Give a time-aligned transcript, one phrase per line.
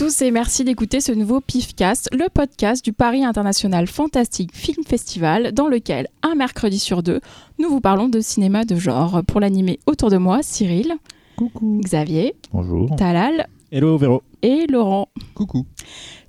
[0.00, 4.82] à tous et merci d'écouter ce nouveau PIFcast, le podcast du Paris International Fantastic Film
[4.86, 7.20] Festival, dans lequel, un mercredi sur deux,
[7.58, 9.20] nous vous parlons de cinéma de genre.
[9.26, 10.94] Pour l'animer autour de moi, Cyril,
[11.36, 11.82] Coucou.
[11.84, 12.96] Xavier, Bonjour.
[12.96, 14.22] Talal Hello Véro.
[14.40, 15.08] et Laurent.
[15.34, 15.66] Coucou.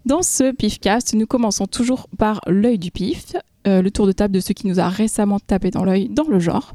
[0.05, 3.35] Dans ce PIFcast, nous commençons toujours par l'œil du PIF,
[3.67, 6.27] euh, le tour de table de ce qui nous a récemment tapé dans l'œil dans
[6.27, 6.73] le genre.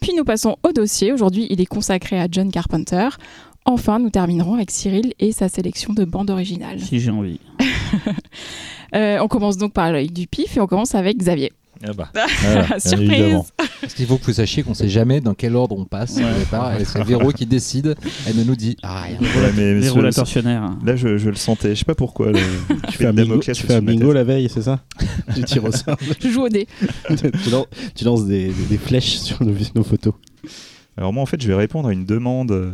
[0.00, 1.12] Puis nous passons au dossier.
[1.12, 3.08] Aujourd'hui, il est consacré à John Carpenter.
[3.70, 6.80] Enfin, nous terminerons avec Cyril et sa sélection de bandes originales.
[6.80, 7.38] Si j'ai envie.
[8.94, 11.52] Euh, on commence donc par l'œil du PIF et on commence avec Xavier.
[11.86, 12.10] Ah bah.
[12.78, 13.46] Surprise évidemment.
[13.82, 16.24] Parce qu'il faut que vous sachiez qu'on sait jamais dans quel ordre on passe Ouais.
[16.24, 16.80] au départ.
[16.80, 17.94] Et c'est Véro qui décide.
[18.26, 19.18] Elle ne nous dit ah, rien.
[19.20, 20.70] Ouais, mais monsieur, rôles tortionnaires.
[20.86, 21.74] là, je, je le sentais.
[21.74, 22.32] Je sais pas pourquoi.
[22.90, 24.80] Tu fais un bingo, tu fais un bingo la veille, c'est ça
[25.34, 25.98] Tu tires au sort.
[26.18, 26.66] Je joue au dé.
[27.44, 30.14] tu, lances, tu lances des, des- des flèches sur nos, nos photos.
[30.98, 32.72] Alors moi, en fait, je vais répondre à une demande, euh,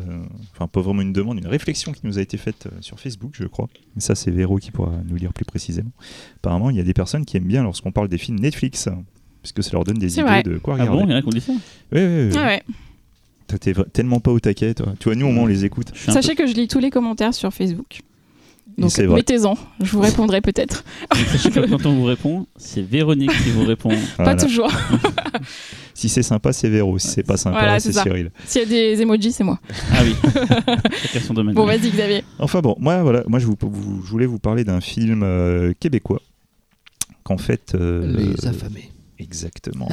[0.55, 3.33] enfin pas vraiment une demande, une réflexion qui nous a été faite euh, sur Facebook,
[3.34, 3.69] je crois.
[3.94, 5.91] Mais ça, c'est Véro qui pourra nous lire plus précisément.
[6.36, 9.05] Apparemment, il y a des personnes qui aiment bien lorsqu'on parle des films Netflix, hein,
[9.42, 10.42] puisque ça leur donne des idées vrai.
[10.42, 11.03] de quoi Ah regarder.
[11.03, 12.33] bon, il y en a qui ont dit ça Oui, oui, oui.
[12.39, 12.62] Ah ouais.
[13.47, 14.94] Toi, t'es tellement pas au taquet, toi.
[14.98, 15.92] Tu vois, nous, au moins, on les écoute.
[15.94, 18.00] Sachez que je lis tous les commentaires sur Facebook.
[18.77, 20.84] Donc mettez-en, je vous répondrai peut-être.
[21.11, 23.91] peu- Sachez que quand on vous répond, c'est Véronique qui vous répond.
[24.16, 24.34] Voilà.
[24.34, 24.70] Pas toujours.
[25.97, 26.98] Si c'est sympa, c'est Véro.
[26.98, 27.92] Si c'est pas sympa, Voilà, c'est.
[27.92, 28.31] Cyril.
[28.47, 29.61] S'il y a des emojis, c'est moi.
[29.92, 30.14] Ah oui.
[31.20, 31.55] Son domaine.
[31.55, 32.25] Bon, vas-y Xavier.
[32.41, 35.72] Enfin bon, moi voilà, moi je, vous, vous- je voulais vous parler d'un film euh,
[35.78, 36.20] québécois
[37.22, 38.91] qu'en fait euh, Les affamés.
[39.20, 39.88] exactement.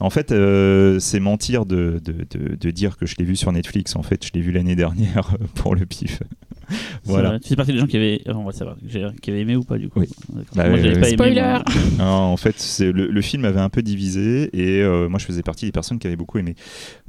[0.00, 3.52] en fait, euh, c'est mentir de, de- de- de dire que je l'ai vu sur
[3.52, 3.96] Netflix.
[3.96, 6.20] En fait, je l'ai vu l'année dernière pour le pif.
[6.68, 7.28] C'est voilà.
[7.30, 7.40] vrai.
[7.40, 8.76] Tu fais partie des gens qui avaient, on va savoir,
[9.20, 10.00] qui avaient aimé ou pas du coup.
[10.00, 10.08] Oui.
[10.54, 10.92] Bah, moi, oui.
[10.92, 11.12] pas aimé.
[11.12, 11.40] Spoiler.
[11.40, 11.64] moi.
[11.98, 15.24] Non, en fait, c'est le, le film avait un peu divisé et euh, moi je
[15.24, 16.54] faisais partie des personnes qui avaient beaucoup aimé.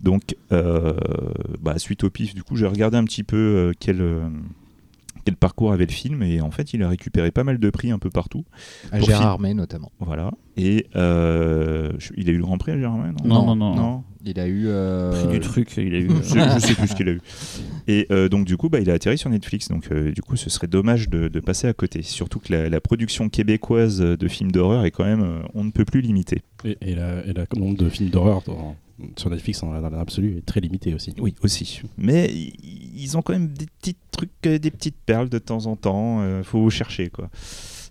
[0.01, 0.93] Donc, euh,
[1.61, 4.27] bah, suite au pif, du coup, j'ai regardé un petit peu euh, quel, euh,
[5.25, 7.91] quel parcours avait le film et en fait, il a récupéré pas mal de prix
[7.91, 8.45] un peu partout.
[8.91, 9.27] À Gérard.
[9.27, 9.91] Armé notamment.
[9.99, 10.31] Voilà.
[10.57, 14.03] Et euh, je- il a eu le Grand Prix à Germain Non, non, non.
[14.25, 14.63] Il a eu.
[14.67, 16.09] euh, Prix du truc, il a eu.
[16.23, 17.21] Je, je sais plus ce qu'il a eu.
[17.87, 19.69] Et euh, donc du coup, bah, il a atterri sur Netflix.
[19.69, 22.01] Donc euh, du coup, ce serait dommage de, de passer à côté.
[22.01, 25.71] Surtout que la, la production québécoise de films d'horreur est quand même, euh, on ne
[25.71, 26.41] peut plus limitée.
[26.65, 28.75] Et, et la- et le nombre de films d'horreur dans-
[29.15, 31.13] sur Netflix en, dans l'absolu est très limité aussi.
[31.19, 31.81] Oui, aussi.
[31.97, 32.53] Mais i-
[32.97, 36.19] ils ont quand même des petits trucs, euh, des petites perles de temps en temps.
[36.21, 37.29] euh, faut chercher quoi.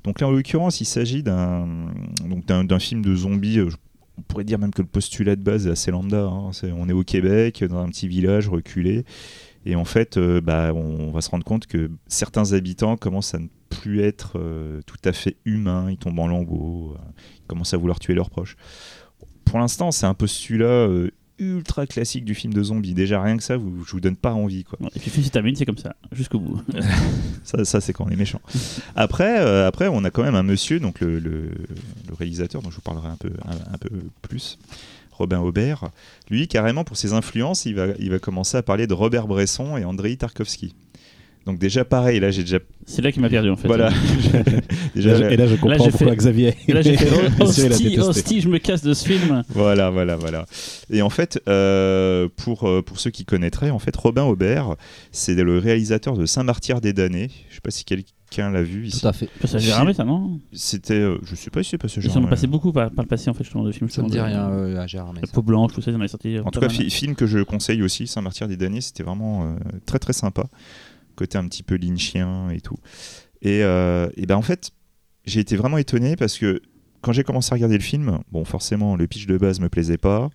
[0.06, 3.58] Donc là, en l'occurrence, il s'agit d'un film de zombies.
[3.58, 3.68] euh,
[4.18, 6.24] on pourrait dire même que le postulat de base est assez lambda.
[6.24, 6.50] hein.
[6.78, 9.04] On est au Québec, dans un petit village reculé.
[9.66, 13.40] Et en fait, euh, bah, on va se rendre compte que certains habitants commencent à
[13.40, 15.90] ne plus être euh, tout à fait humains.
[15.90, 16.94] Ils tombent en lambeaux.
[17.42, 18.56] ils commencent à vouloir tuer leurs proches.
[19.44, 20.88] Pour l'instant, c'est un postulat
[21.38, 22.94] ultra classique du film de zombies.
[22.94, 24.64] Déjà, rien que ça, vous, je vous donne pas envie.
[24.64, 24.78] Quoi.
[24.94, 26.62] Et puis, si termine, c'est comme ça, jusqu'au bout.
[27.44, 28.40] Ça, ça c'est quand on est méchant.
[28.96, 31.50] Après, euh, après, on a quand même un monsieur, donc le, le-
[32.08, 33.88] le réalisateur, dont je vous parlerai un peu, un, un peu
[34.22, 34.58] plus,
[35.12, 35.90] Robin Aubert.
[36.28, 39.76] Lui, carrément, pour ses influences, il va, il va commencer à parler de Robert Bresson
[39.76, 40.74] et Andrei Tarkovsky.
[41.46, 42.58] Donc déjà, pareil, là, j'ai déjà...
[42.86, 43.68] C'est là qu'il m'a perdu en fait.
[43.68, 43.90] Voilà.
[44.94, 46.54] déjà, Et là, et là, je comprends j'ai pourquoi fait- Xavier.
[46.68, 47.08] Et là, j'ai fait
[47.40, 49.42] hostie, hostie, je me casse de ce film.
[49.50, 50.46] Voilà, voilà, voilà.
[50.90, 54.74] Et en fait, euh, pour, euh, pour ceux qui connaîtraient, en fait, Robin Aubert,
[55.12, 57.30] c'est le réalisateur de Saint-Martyr des damnés.
[57.50, 59.00] Je sais pas si quelqu'un l'a vu ici.
[59.00, 59.28] Tout à fait.
[59.44, 62.04] Ça j'ai ramé ça, non C'était, euh, je sais pas si c'est pas ce Ils
[62.04, 62.16] genre.
[62.18, 63.88] en ont passé beaucoup par, par le passé en fait, justement, de films.
[63.90, 65.20] Ça me dit rien euh, à Gérard Armé.
[65.22, 65.32] La ça.
[65.32, 66.36] peau blanche, tout ça, ils en avaient sorti.
[66.36, 69.56] euh, En tout cas, film que je conseille aussi, Saint-Martyr des damnés, c'était vraiment euh,
[69.86, 70.44] très très sympa.
[71.16, 72.76] Côté un petit peu lynchien et tout.
[73.42, 74.70] Et, euh, et ben en fait,
[75.24, 76.60] j'ai été vraiment étonné parce que
[77.00, 79.98] quand j'ai commencé à regarder le film, bon, forcément, le pitch de base me plaisait
[79.98, 80.30] pas.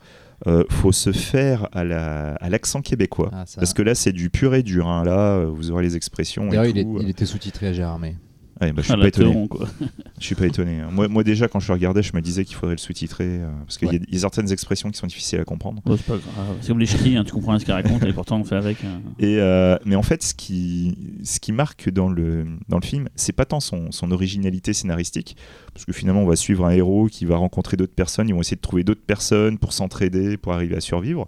[0.48, 3.30] Euh, faut se faire à la- à l'accent québécois.
[3.32, 3.62] Ah, ça.
[3.62, 4.88] Parce que là, c'est du pur et dur.
[4.88, 5.04] hein.
[5.04, 6.48] Là, vous aurez les expressions.
[6.48, 6.98] D'ailleurs, et il, est- tout.
[7.00, 8.16] il était sous-titré à Gérard Armé.
[8.62, 9.32] Ouais, bah, je suis pas étonné.
[9.32, 9.68] Teuron, quoi.
[10.20, 10.82] Je suis pas étonné.
[10.92, 13.50] Moi, moi, déjà, quand je le regardais, je me disais qu'il faudrait le sous-titrer euh,
[13.66, 14.02] parce qu'il y a- Ouais.
[14.08, 15.82] il y, a certaines expressions qui sont difficiles à comprendre.
[15.84, 16.58] Bon, c'est pas grave.
[16.62, 18.56] C'est comme les ch'tis, hein, tu comprends rien ce qu'ils racontent et pourtant on fait
[18.56, 18.84] avec.
[18.84, 19.02] hein.
[19.18, 23.10] Et euh, mais en fait, ce qui, ce qui marque dans le, dans le film,
[23.16, 25.36] c'est pas tant son, son originalité scénaristique,
[25.74, 28.42] parce que finalement, on va suivre un héros qui va rencontrer d'autres personnes, ils vont
[28.42, 31.28] essayer de trouver d'autres personnes pour s'entraider, pour arriver à survivre.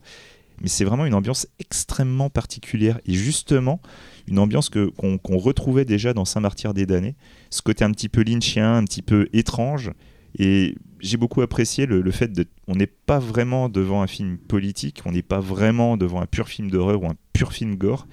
[0.62, 3.00] Mais c'est vraiment une ambiance extrêmement particulière.
[3.08, 3.82] Et justement,
[4.28, 7.16] une ambiance que, qu'on, qu'on retrouvait déjà dans Saint-Martyr des damnés.
[7.50, 9.92] Ce côté un petit peu lynchien, un petit peu étrange.
[10.38, 12.46] Et j'ai beaucoup apprécié le, fait de.
[12.68, 16.48] On n'est pas vraiment devant un film politique, on n'est pas vraiment devant un pur
[16.48, 18.08] film d'horreur ou un pur film gore.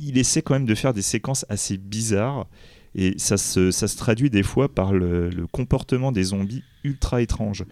[0.00, 2.46] Il essaie quand même de faire des séquences assez bizarres.
[2.94, 7.22] Et ça se, ça se traduit des fois par le, le comportement des zombies ultra
[7.22, 7.64] étranges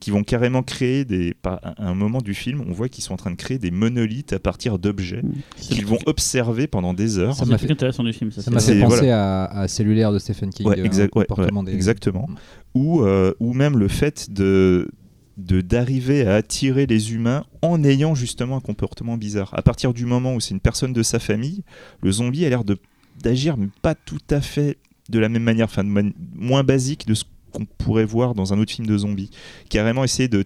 [0.00, 1.34] qui vont carrément créer des.
[1.34, 3.70] par- À un moment du film, on voit qu'ils sont en train de créer des
[3.70, 5.22] monolithes à partir d'objets
[5.56, 7.36] C'est qu'ils vont observer pendant des heures.
[7.36, 8.30] Ça m'a fait- intéressant du film.
[8.32, 9.44] Ça, m'a fait penser voilà.
[9.44, 10.66] à, à Cellulaire de Stephen King.
[10.66, 12.28] Ouais, euh, exact- le ouais, des- exactement.
[12.74, 14.90] Ou, euh, ou même le fait de
[15.36, 19.48] de- d'arriver à attirer les humains en ayant justement un comportement bizarre.
[19.54, 21.62] À partir du moment où c'est une personne de sa famille,
[22.02, 22.76] le zombie a l'air de
[23.22, 24.76] d'agir mais pas tout à fait
[25.08, 28.52] de la même manière, enfin de man- moins basique de ce qu'on pourrait voir dans
[28.52, 29.30] un autre film de zombie.
[29.68, 30.44] Carrément essayer de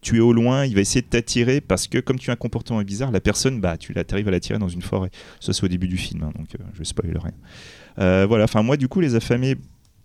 [0.00, 2.80] tuer au loin, il va essayer de t'attirer parce que comme tu as un comportement
[2.82, 5.10] bizarre, la personne, bah tu arrives à l'attirer dans une forêt.
[5.40, 7.32] Ça c'est au début du film, hein, donc euh, je spoil rien.
[7.98, 9.56] Euh, voilà, enfin moi du coup les affamés,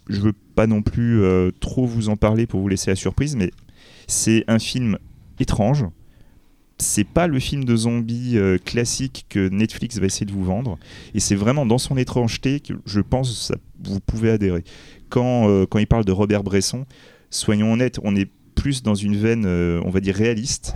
[0.07, 3.35] je veux pas non plus euh, trop vous en parler pour vous laisser la surprise,
[3.35, 3.51] mais
[4.07, 4.97] c'est un film
[5.39, 5.85] étrange.
[6.81, 10.79] C'est pas le film de zombies euh, classique que Netflix va essayer de vous vendre,
[11.13, 14.63] et c'est vraiment dans son étrangeté que je pense ça, vous pouvez adhérer.
[15.09, 16.85] Quand, euh, quand il parle de Robert Bresson,
[17.29, 20.75] soyons honnêtes, on est plus dans une veine, euh, on va dire réaliste,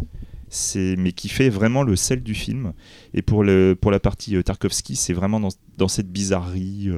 [0.75, 2.73] mais qui fait vraiment le sel du film.
[3.13, 6.89] Et pour, le, pour la partie Tarkovsky, c'est vraiment dans, dans cette bizarrerie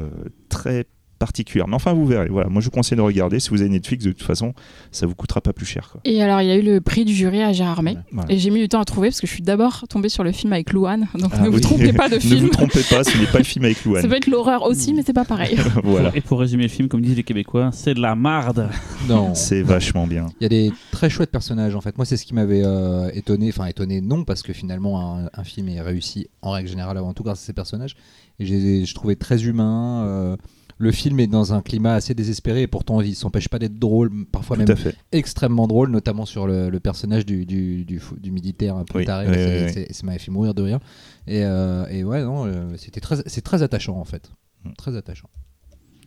[0.49, 0.87] très
[1.25, 1.67] particulière.
[1.67, 2.27] Mais enfin, vous verrez.
[2.29, 3.39] Voilà, moi je vous conseille de regarder.
[3.39, 4.53] Si vous avez Netflix, de toute façon,
[4.91, 5.89] ça vous coûtera pas plus cher.
[5.91, 6.01] Quoi.
[6.05, 7.97] Et alors, il y a eu le prix du jury à Gérardmer.
[8.11, 8.31] Voilà.
[8.31, 10.31] Et j'ai mis du temps à trouver parce que je suis d'abord tombée sur le
[10.31, 11.07] film avec Louane.
[11.17, 12.39] Donc Ah ne vous trompez pas de ne film.
[12.41, 14.07] vous trompez pas, ce n'est pas le film avec Ça Louane.
[14.07, 15.57] peut être l'horreur aussi, mais c'est pas pareil.
[15.83, 18.69] voilà, Et pour résumer le film, comme disent les Québécois, c'est de la marde.
[19.09, 19.33] Non.
[19.35, 20.27] c'est vachement bien.
[20.39, 21.97] Il y a des très chouettes personnages en fait.
[21.97, 23.49] Moi, c'est ce qui m'avait euh, étonné.
[23.49, 27.13] Enfin, étonné non, parce que finalement, un, un film est réussi en règle générale avant
[27.13, 27.95] tout grâce à ses personnages.
[28.39, 30.03] Et j'ai- je trouvais très humain.
[30.05, 30.35] euh,
[30.77, 34.25] le film est dans un climat assez désespéré et pourtant il s'empêche pas d'être drôle,
[34.31, 38.83] parfois Tout même extrêmement drôle, notamment sur le, le personnage du, du, du militaire un
[38.83, 39.27] peu Oui, taré.
[39.27, 39.71] oui, C'est- oui, oui.
[39.73, 40.79] c'est- Ça m'avait fait mourir de rire.
[41.27, 44.29] Et, euh, et ouais, non, euh, c'était très, c'est très attachant en fait.
[44.65, 44.73] Mm.
[44.77, 45.29] Très attachant.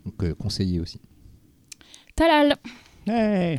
[0.05, 1.01] Donc euh, conseillé aussi.
[2.15, 2.57] Talal
[3.07, 3.59] Alors,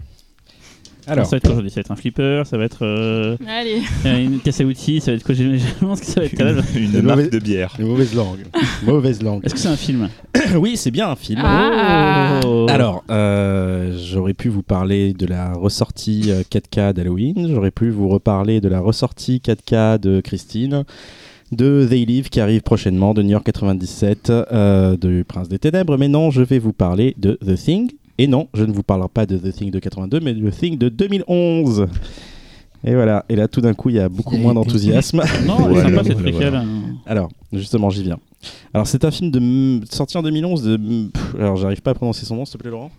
[1.11, 3.37] Alors, ça va être quoi aujourd'hui Ça va être un flipper, ça va être euh,
[3.47, 3.81] Allez.
[4.23, 5.43] une caisse à outils, ça va être quoi Je
[5.79, 7.75] pense que ça va être Une, une marque de bière.
[7.79, 8.45] une mauvaise langue.
[8.85, 9.45] mauvaise langue.
[9.45, 10.09] Est-ce que c'est un film
[10.57, 11.41] oui, c'est bien un film.
[11.43, 12.39] Ah.
[12.45, 12.65] Oh.
[12.69, 18.07] Alors, euh, j'aurais pu vous parler de la ressortie euh, 4K d'Halloween, j'aurais pu vous
[18.09, 20.83] reparler de la ressortie 4K de Christine,
[21.51, 25.97] de They Live qui arrive prochainement, de New York 97, euh, de Prince des Ténèbres,
[25.97, 27.91] mais non, je vais vous parler de The Thing.
[28.19, 30.53] Et non, je ne vous parlerai pas de The Thing de 82, mais de The
[30.53, 31.87] Thing de 2011.
[32.83, 35.23] Et voilà, et là tout d'un coup il y a beaucoup moins d'enthousiasme.
[35.47, 36.49] Non, elle est sympa cette voilà, préquelle.
[36.49, 36.65] voilà.
[37.05, 38.19] Alors, justement, j'y viens.
[38.73, 41.07] Alors, c'est un film de sorti en 2011 de.
[41.07, 42.91] pff, alors, j'arrive pas à prononcer son nom, s'il te plaît, Laurent?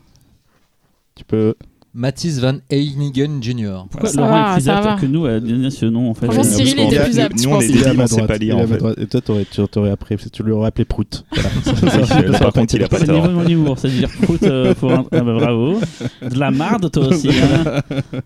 [1.14, 1.54] Tu peux.
[1.92, 3.86] Mathis Van Einigen Jr.
[3.90, 6.26] Pourquoi Ça Laurent va, est plus apte que nous à donner ce nom en fait
[6.26, 8.66] Franchement, Euh, Cyril était plus apte, Nous, on est débiles, on sait pas lire en
[8.66, 8.80] fait.
[9.02, 11.24] Et toi, t'aurais, tu t'aurais appelé, tu l'aurais appelé Prout.
[11.64, 12.38] Voilà.
[12.38, 13.34] Par contre, il a pas C'est le niveau tort.
[13.36, 15.04] de mon humour, c'est-à-dire prout euh, pour un...
[15.10, 15.80] ah bah, bravo.
[16.22, 17.28] De la marde toi aussi.
[17.30, 17.80] hein.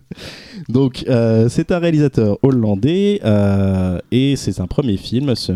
[0.69, 5.53] Donc, euh, c'est un réalisateur hollandais euh, et c'est un premier film, ce,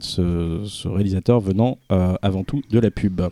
[0.00, 3.22] ce- ce réalisateur venant euh, avant tout de la pub.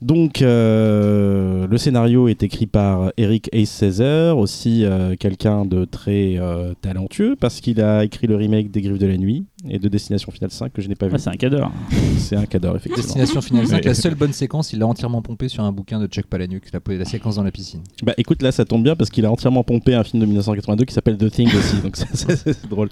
[0.00, 6.36] Donc, euh, le scénario est écrit par Eric Hayes César, aussi euh, quelqu'un de très
[6.38, 9.88] euh, talentueux, parce qu'il a écrit le remake des Griffes de la Nuit et de
[9.88, 11.14] Destination Finale 5 que je n'ai pas vu.
[11.14, 11.72] Ouais, c'est un cadre.
[12.18, 13.02] c'est un cadre, effectivement.
[13.02, 13.82] Destination Finale 5, Ouais.
[13.82, 16.94] la seule bonne séquence, il l'a entièrement pompé sur un bouquin de Chuck Palahniuk, la,
[16.96, 17.80] la séquence dans la piscine.
[18.04, 20.84] Bah écoute, là ça tombe bien parce qu'il a entièrement pompé un film de 1982
[20.84, 22.88] qui s'appelle The Thing aussi, donc c'est drôle.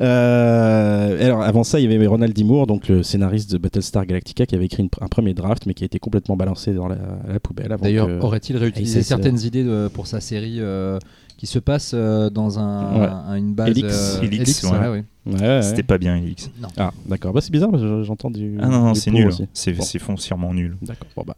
[0.00, 2.44] Euh, alors avant ça, il y avait Ronald D.
[2.44, 5.74] Moore, donc le scénariste de Battlestar Galactica, qui avait écrit une- un premier draft mais
[5.74, 6.96] qui a été complètement balancé dans la,
[7.28, 7.72] la poubelle.
[7.82, 10.98] D'ailleurs, aurait-il réutilisé certaines idées de- pour sa série euh,
[11.36, 13.06] qui se passe euh, dans un, Ouais.
[13.06, 14.18] un- une base Elix.
[14.18, 14.70] euh, Elix, ouais.
[14.70, 15.04] ouais, ouais.
[15.26, 15.62] Ouais, ouais.
[15.62, 16.50] C'était pas bien, Elix.
[16.60, 16.68] Non.
[16.76, 18.58] Ah d'accord, bah, c'est bizarre parce que j'entends du.
[18.60, 19.28] Ah non, non, du c'est pour nul.
[19.28, 19.46] aussi.
[19.54, 19.82] C'est Bon.
[19.82, 20.76] c'est foncièrement nul.
[20.82, 21.06] D'accord.
[21.16, 21.34] Bon bah.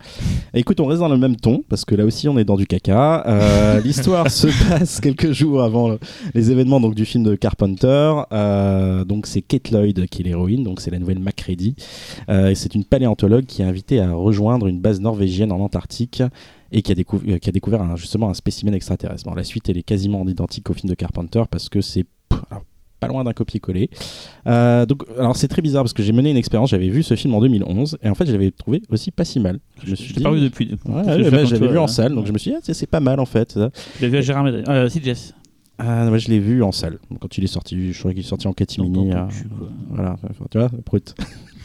[0.54, 2.66] Écoute, on reste dans le même ton parce que là aussi on est dans du
[2.66, 3.22] caca.
[3.28, 6.00] Euh, L'histoire se passe quelques jours avant le-
[6.34, 8.12] les événements donc du film de Carpenter.
[8.32, 10.64] Euh, donc c'est Kate Lloyd qui est l'héroïne.
[10.64, 11.76] Donc c'est la nouvelle Macready.
[12.28, 16.24] Euh, et c'est une paléontologue qui est invitée à rejoindre une base norvégienne en Antarctique
[16.72, 19.24] et qui a, euh, qui a découvert un- justement un spécimen extraterrestre.
[19.28, 22.06] Bon, la suite elle est quasiment identique au film de Carpenter parce que c'est
[22.98, 23.90] pas loin d'un copier-coller.
[24.46, 27.14] Euh, donc, alors c'est très bizarre parce que j'ai mené une expérience, j'avais vu ce
[27.14, 29.58] film en 2011 et en fait je l'avais trouvé aussi pas si mal.
[29.84, 30.70] Je me suis Je dit, l'ai pas vu depuis.
[30.86, 32.60] Ouais, ouais, bah, comme j'avais vu en euh, salle, donc je me suis dit, ah,
[32.72, 33.54] c'est- pas mal en fait.
[33.98, 34.64] Je l'ai vu à Gérard Médel.
[34.68, 35.34] Euh, si, Jess.
[35.78, 36.98] Ah, moi je l'ai vu en salle.
[37.20, 39.10] Quand il est sorti, je crois qu'il est sorti en catimini.
[39.28, 39.68] Cul, quoi.
[39.90, 40.16] voilà,
[40.50, 41.14] tu vois, brut.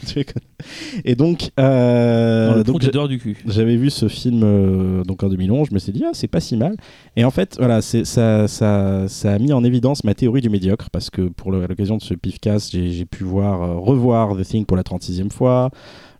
[1.04, 3.36] Et donc, euh, donc du cul.
[3.46, 6.40] j'avais vu ce film euh, donc en 2011, je me suis dit, ah, c'est pas
[6.40, 6.76] si mal.
[7.16, 10.50] Et en fait, voilà, c'est- ça, ça, ça a mis en évidence ma théorie du
[10.50, 14.42] médiocre, parce que pour l'occasion de ce pifcast, j'ai j'ai pu voir, euh, revoir The
[14.42, 15.70] Thing pour la 36e fois,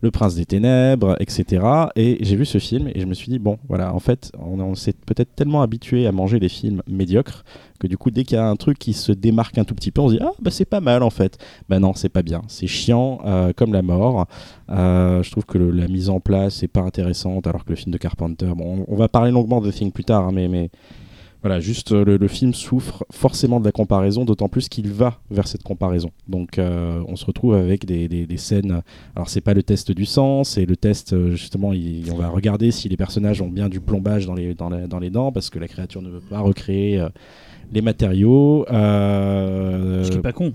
[0.03, 1.65] Le Prince des Ténèbres, etc.
[1.95, 4.75] Et j'ai vu ce film et je me suis dit, bon, voilà, en fait, on,
[4.75, 7.45] s'est peut-être tellement habitué à manger des films médiocres
[7.79, 9.91] que du coup, dès qu'il y a un truc qui se démarque un tout petit
[9.91, 11.37] peu, on se dit, ah, bah c'est pas mal en fait.
[11.69, 12.41] Bah non, c'est pas bien.
[12.49, 14.27] C'est chiant euh, comme la mort.
[14.69, 17.93] Euh, je trouve que la mise en place est pas intéressante, alors que le film
[17.93, 20.69] de Carpenter, bon, on, va parler longuement de The Thing plus tard, hein, mais
[21.43, 25.47] voilà, juste euh, le, film souffre forcément de la comparaison, d'autant plus qu'il va vers
[25.47, 26.09] cette comparaison.
[26.29, 28.81] Donc euh, on se retrouve avec des, des- scènes.
[29.15, 31.71] Alors c'est pas le test du sang, c'est le test euh, justement.
[32.11, 35.09] on va regarder si les personnages ont bien du plombage dans les, dans dans les
[35.09, 37.05] dents, parce que la créature ne veut pas recréer
[37.73, 38.65] les matériaux.
[38.71, 40.53] Euh, Ce qui est pas con.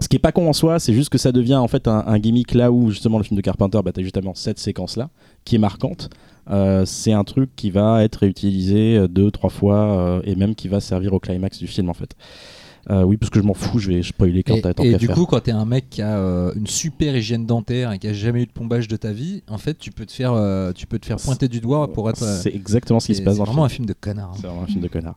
[0.00, 2.04] Ce qui est pas con en soi, c'est juste que ça devient en fait un,
[2.06, 5.08] un gimmick là où justement le film de Carpenter, bah, t'as justement cette séquence là
[5.44, 6.10] qui est marquante.
[6.50, 10.54] Euh, c'est un truc qui va être réutilisé euh, deux, trois fois euh, et même
[10.54, 12.14] qui va servir au climax du film en fait.
[12.88, 14.98] Euh, oui, parce que je m'en fous, je vais spoiler quand Et, t'as et qu'à
[14.98, 15.16] du faire.
[15.16, 18.12] coup, quand t'es un mec qui a euh, une super hygiène dentaire et qui a
[18.12, 20.86] jamais eu de plombage de ta vie, en fait, tu peux te faire, euh, tu
[20.86, 22.18] peux te faire pointer du doigt pour être.
[22.22, 23.86] c'est exactement ce qui se c'est- passe c'est dans le vraiment un film.
[23.86, 24.30] film de connard.
[24.30, 24.36] hein.
[24.40, 25.16] C'est vraiment un film de connard.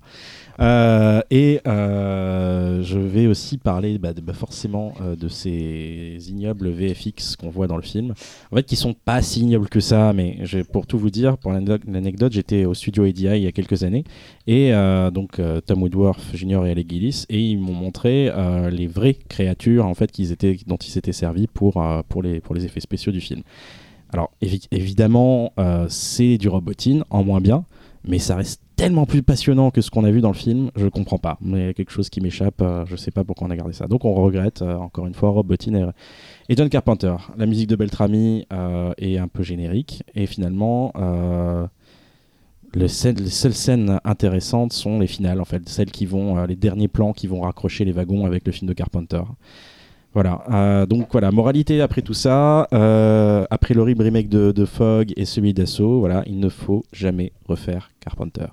[0.60, 7.36] Euh, et euh, je vais aussi parler bah, bah, forcément euh, de ces ignobles VFX
[7.38, 8.14] qu'on voit dans le film.
[8.52, 10.38] En fait, qui sont pas si ignobles que ça, mais
[10.72, 14.04] pour tout vous dire, pour l'anecdote- j'étais au studio ADI il y a quelques années,
[14.48, 14.72] et
[15.14, 16.66] donc Tom Woodworth Jr.
[16.66, 18.32] et Alec Gillis, et ils m'ont montré
[18.72, 22.56] les vraies créatures en fait qu'ils étaient, dont ils s'étaient servis pour, pour, les, pour
[22.56, 23.42] les effets spéciaux du film.
[24.12, 25.54] Alors évi- évidemment,
[25.88, 27.66] c'est du robotine, en moins bien,
[28.08, 30.88] mais ça reste tellement plus passionnant que ce qu'on a vu dans le film, je
[30.88, 31.38] comprends pas.
[31.42, 33.56] Mais il y a quelque chose qui m'échappe, euh, je sais pas pourquoi on a
[33.56, 33.88] gardé ça.
[33.88, 35.86] Donc on regrette, euh, encore une fois, Rob Bottin et,
[36.48, 37.16] et John Carpenter.
[37.38, 41.68] La musique de Beltrami euh, est un peu générique, et finalement, euh,
[42.74, 47.14] les seules scènes intéressantes sont les finales, en fait, celles qui vont, les derniers plans
[47.14, 49.24] qui vont raccrocher les wagons avec le film de Carpenter.
[50.14, 55.14] Voilà, euh, donc voilà, moralité après tout ça, euh, après l'horrible remake de, de Fog
[55.16, 58.48] et celui d'Assaut, voilà, il ne faut jamais refaire Carpenter.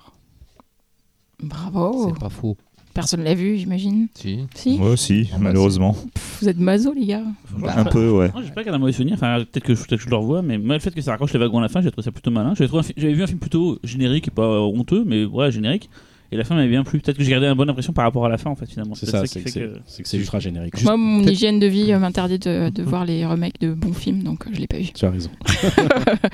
[1.42, 2.08] Bravo.
[2.12, 2.56] C'est pas faux.
[2.94, 4.08] Personne l'a vu, j'imagine.
[4.14, 4.38] Si.
[4.54, 5.92] Si Moi aussi, Ah bah, malheureusement.
[5.92, 7.24] Pff, Vous êtes maso, les gars.
[7.66, 8.30] Un peu, ouais.
[8.32, 9.14] Moi, j'ai pas qu'un mauvais souvenir.
[9.14, 11.10] Enfin, peut-être que, je- peut-être que je le revois, mais moi, le fait que ça
[11.10, 12.54] raccroche les wagons à la fin, j'ai trouvé ça plutôt malin.
[12.54, 15.90] J'avais un vu un film plutôt générique et pas honteux, mais ouais, générique.
[16.32, 16.98] Et la fin m'avait bien plu.
[17.00, 18.94] Peut-être que j'ai gardé une bonne impression par rapport à la fin, en fait, finalement.
[18.94, 20.82] C'est ça, c'est que c'est ultra générique.
[20.82, 24.22] Moi, mon hygiène de vie euh, m'interdit de, de voir les remakes de bons films,
[24.22, 24.86] donc euh, je l'ai pas vu.
[24.92, 25.30] Tu as raison.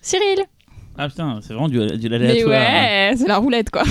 [0.00, 0.44] Cyril
[0.98, 3.84] Ah putain, c'est vraiment du, du Mais ouais, c'est la roulette, quoi.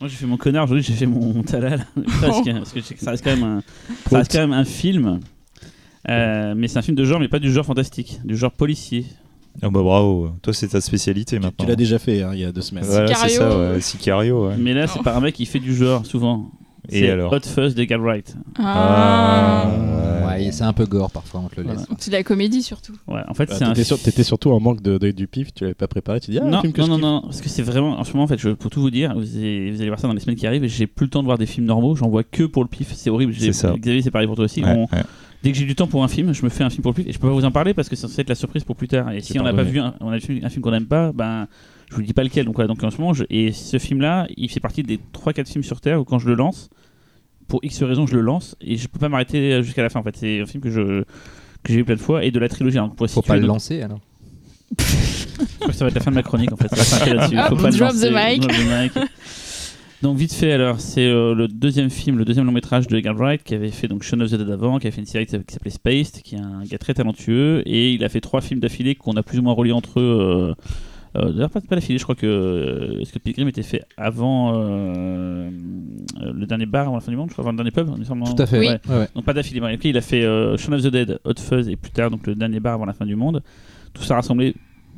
[0.00, 1.86] Moi, j'ai fait mon connard aujourd'hui, j'ai fait mon talal.
[2.20, 3.62] Presque, hein, parce que ça reste quand même un,
[4.08, 5.20] ça reste quand même un film.
[6.08, 9.04] Euh, mais c'est un film de genre, mais pas du genre fantastique, du genre policier.
[9.62, 11.64] Ah bah bravo, toi c'est ta spécialité maintenant.
[11.64, 12.84] Tu l'as déjà fait hein, il y a deux semaines.
[12.84, 13.38] Voilà, c'est Sicario.
[13.38, 13.80] ça, ouais.
[13.80, 14.54] Sicario, ouais.
[14.58, 16.50] Mais là, c'est par un mec qui fait du genre, souvent.
[16.88, 18.34] Et C'est alors Hot Fuzz de Edgar Wright.
[18.58, 19.66] Ah.
[20.28, 20.50] ouais.
[20.52, 21.76] C'est un peu gore parfois, on te le laisse.
[21.86, 21.96] Voilà.
[21.98, 22.94] C'est de la comédie, surtout.
[23.06, 25.26] Ouais, en fait, Bah, c'est un T'étais sur- t'étais surtout en manque de, de- du
[25.28, 27.20] pif, tu l'avais pas préparé, tu dis ah, non, film que non, je non, non,
[27.22, 29.36] parce que c'est vraiment, en ce moment, en fait, je, pour tout vous dire, vous
[29.36, 31.26] allez, vous allez voir ça dans les semaines qui arrivent, j'ai plus le temps de
[31.26, 33.32] voir des films normaux, j'en vois que pour le pif, c'est horrible.
[33.32, 33.74] J'ai- C'est ça.
[33.78, 34.64] Xavier, c'est pareil pour toi aussi.
[34.64, 35.02] Ouais, On- ouais.
[35.42, 36.96] Dès que j'ai du temps pour un film, je me fais un film pour le
[36.96, 38.64] pif, et je peux pas vous en parler parce que c'est censé être la surprise
[38.64, 39.10] pour plus tard.
[39.12, 41.12] Et si on n'a pas vu un, on a vu un film qu'on n'aime pas,
[41.12, 41.48] ben,
[41.90, 42.44] je vous dis pas lequel.
[42.46, 45.48] Donc, voilà, donc en ce moment, je- et ce film-là, il fait partie des 3-4
[45.48, 46.70] films sur Terre où quand je le lance,
[47.48, 49.98] pour X raisons, je le lance, et je peux pas m'arrêter jusqu'à la fin.
[50.00, 51.02] En fait, c'est un film que je
[51.62, 52.78] que j'ai vu plein de fois et de la trilogie.
[52.78, 54.00] Alors, pour Faut situer pas le lancer alors.
[54.78, 54.84] je
[55.58, 56.68] crois que ça va être la fin de ma chronique en fait.
[56.74, 57.38] Ça va là-dessus.
[57.38, 58.08] Hop, Faut pas le drop lancer.
[58.08, 58.40] the mic.
[58.40, 59.08] Drop the mic.
[60.02, 63.14] Donc vite fait alors, c'est euh, le deuxième film, le deuxième long métrage de Edgar
[63.16, 65.26] Wright qui avait fait donc Shaun of the Dead avant, qui a fait une série
[65.26, 68.60] qui s'appelait- Spaced, qui est un gars très talentueux et il a fait trois films
[68.60, 70.54] d'affilée qu'on a plus ou moins reliés entre eux.
[71.16, 74.52] euh, euh, D'ailleurs pas, pas d'affilée, je crois que euh, Scott Pilgrim était fait avant
[74.54, 75.50] euh,
[76.32, 77.88] le dernier bar avant la fin du monde, je crois avant le dernier pub.
[77.94, 78.24] il me semble.
[78.24, 78.58] Tout à fait.
[78.58, 78.66] Oui.
[78.68, 79.08] ouais, ouais.
[79.14, 79.60] Donc pas d'affilée.
[79.84, 82.34] il a fait euh, Shaun of the Dead, Hot Fuzz et plus tard donc le
[82.34, 83.42] dernier bar avant la fin du monde.
[83.92, 84.54] Tout ça rassemblé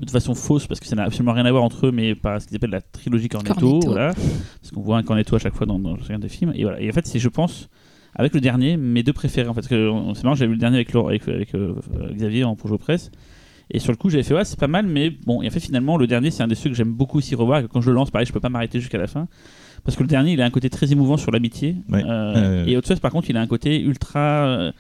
[0.07, 2.41] de façon fausse parce que ça n'a absolument rien à voir entre eux, mais par
[2.41, 3.91] ce qu'ils appellent la trilogie Cornetto, Cornetto.
[3.91, 4.13] voilà.
[4.15, 6.53] Parce qu'on voit un Cornetto à chaque fois dans, dans chacun des films.
[6.55, 6.81] Et voilà.
[6.81, 7.69] Et en fait, c'est je pense
[8.15, 9.61] avec le dernier mes deux préférés en fait.
[9.61, 11.75] Parce que on- c'est marrant, j'avais vu le dernier avec, Laure- avec, avec, euh,
[12.13, 13.11] Xavier en projet presse.
[13.71, 15.41] Et sur le coup, j'avais fait ouais, c'est pas mal, mais bon.
[15.41, 17.61] Et en fait, finalement, le dernier, c'est un des ceux que j'aime beaucoup aussi revoir.
[17.61, 19.29] Et que quand je le lance, pareil, je peux pas m'arrêter jusqu'à la fin.
[19.85, 21.77] Parce que le dernier, il a un côté très émouvant sur l'amitié.
[21.89, 22.03] Ouais.
[22.05, 22.67] Euh, Euh.
[22.67, 24.73] Et par contre, il a un côté ultra euh,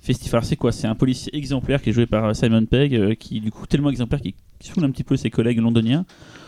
[0.00, 0.34] festif.
[0.34, 0.72] Alors, c'est quoi?
[0.72, 3.66] C'est un policier exemplaire qui est joué par euh, Simon Pegg, euh, qui, du coup,
[3.66, 6.06] tellement exemplaire qu'il qui saoule un petit peu ses collègues londoniens.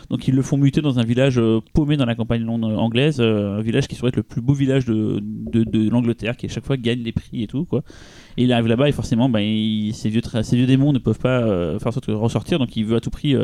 [0.09, 3.57] Donc ils le font muter dans un village euh, paumé dans la campagne anglaise, euh,
[3.57, 6.77] un village qui serait le plus beau village de, de, l'Angleterre, qui à chaque fois
[6.77, 7.83] gagne les prix et tout quoi.
[8.37, 9.41] Et il arrive là-bas et forcément, ben,
[9.93, 12.75] ces, vieux ces vieux démons ne peuvent pas euh, faire en sorte de ressortir, donc
[12.77, 13.35] il veut à tout prix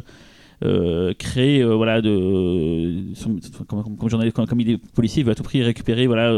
[1.18, 3.04] créer, voilà, de,
[3.68, 6.32] comme, comme, comme comme- il est policier, il veut à tout prix récupérer, voilà,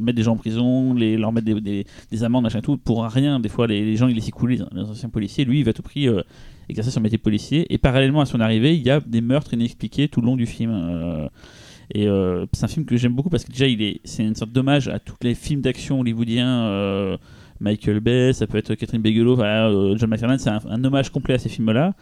[0.00, 3.04] mettre des gens en prison, les, leur mettre des, des, des amendes, machin tout, pour
[3.04, 3.38] rien.
[3.38, 5.44] Des fois, les, les gens, ils laissent couler, les, les anciens policiers.
[5.44, 6.08] Lui, il veut à tout prix
[6.68, 7.72] exercer son métier policier.
[7.72, 10.46] Et parallèlement à son arrivée, il y a des meurtres inexpliqués tout le long du
[10.46, 10.70] film.
[10.72, 11.28] euh,
[11.94, 14.34] et euh, c'est un film que j'aime beaucoup parce que déjà, il est, c'est une
[14.34, 16.64] sorte d'hommage à tous les films d'action hollywoodiens.
[16.64, 17.16] euh,
[17.60, 19.36] Michael Bay, ça peut être Catherine Bigelow,
[19.96, 21.94] John McTiernan, c'est un, hommage complet à ces films-là.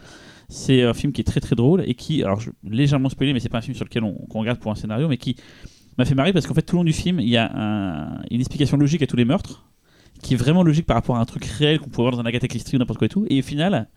[0.49, 3.49] C'est un film qui est très très drôle et qui, alors légèrement spoilé, mais c'est
[3.49, 5.35] pas un film sur lequel on, regarde pour un scénario, mais qui
[5.97, 8.21] m'a fait marrer parce qu'en fait tout le long du film, il y a un-
[8.29, 9.67] une explication logique à tous les meurtres,
[10.21, 12.25] qui est vraiment logique par rapport à un truc réel qu'on pourrait voir dans un
[12.25, 13.25] Agatha Christie ou n'importe quoi et tout.
[13.29, 13.87] Et au final,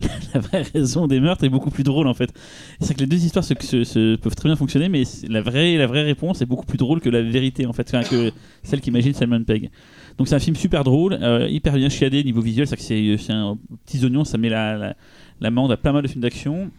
[0.34, 2.32] la vraie raison des meurtres est beaucoup plus drôle en fait.
[2.80, 6.40] C'est que les deux histoires peuvent très bien fonctionner, mais la vraie, la vraie réponse
[6.40, 9.70] est beaucoup plus drôle que la vérité en fait, que celle qu'imagine Simon Pegg.
[10.18, 13.16] Donc c'est un film super drôle, euh, hyper bien chiadé niveau visuel, c'est que c'est
[13.18, 14.96] c'est un petits oignons, ça met la, la,
[15.40, 16.70] la main à pas mal de films d'action.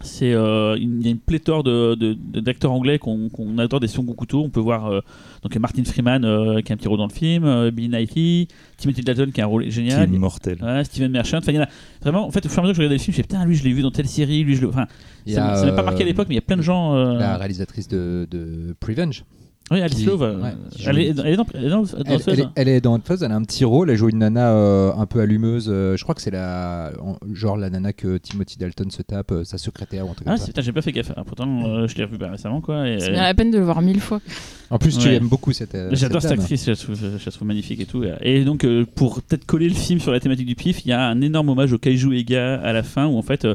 [0.00, 3.80] C'est euh, il y a une pléthore de, de- de- d'acteurs anglais qu'on, qu'on adore
[3.80, 4.42] des au couteau.
[4.42, 5.00] On peut voir euh,
[5.42, 8.48] donc Martin Freeman euh, qui a un petit rôle dans le film, euh, Billy Knightley,
[8.76, 10.12] Timothy Dalton qui a un rôle qui est génial.
[10.12, 10.58] immortel.
[10.62, 11.68] Ouais, Steven Merchant, enfin il y en a
[12.02, 12.26] vraiment.
[12.26, 13.44] En fait, au fur et à mesure que je regardais le film, je me putain,
[13.46, 14.68] lui je l'ai vu dans telle série, lui je le.
[14.68, 14.86] Enfin,
[15.34, 16.62] ça a, m'a- ça m'a pas marqué à l'époque, mais il y a plein de
[16.62, 16.94] gens.
[16.96, 19.24] euh, La réalisatrice de, de Prevenge.
[19.70, 20.50] Oui, Alice qui- Love, euh, ouais,
[20.86, 22.52] elle, est, elle est dans, elle est dans, dans Elle, Fuzz, elle est, hein.
[22.54, 24.92] elle est dans Hot Fuzz, elle a un petit rôle, elle joue une nana euh,
[24.94, 25.68] un peu allumeuse.
[25.70, 29.32] euh, je crois que c'est la, en- genre la nana que Timothy Dalton se tape,
[29.32, 30.46] euh, sa secrétaire ou un truc Ah, comme c'est- ça.
[30.48, 31.12] putain, j'ai pas fait gaffe.
[31.16, 32.86] Ah, pourtant, euh, je l'ai revu bah, récemment, quoi.
[32.86, 34.20] et- C'est bien la peine de le voir mille fois.
[34.68, 35.14] En plus, tu Ouais.
[35.14, 35.74] aimes beaucoup cette.
[35.74, 38.04] euh, J'adore cette actrice, je la trouve, je la trouve magnifique et tout.
[38.20, 40.92] Et donc, euh, pour peut-être coller le film sur la thématique du pif, il y
[40.92, 43.54] a un énorme hommage au Kaiju Ega à la fin, où en fait, euh,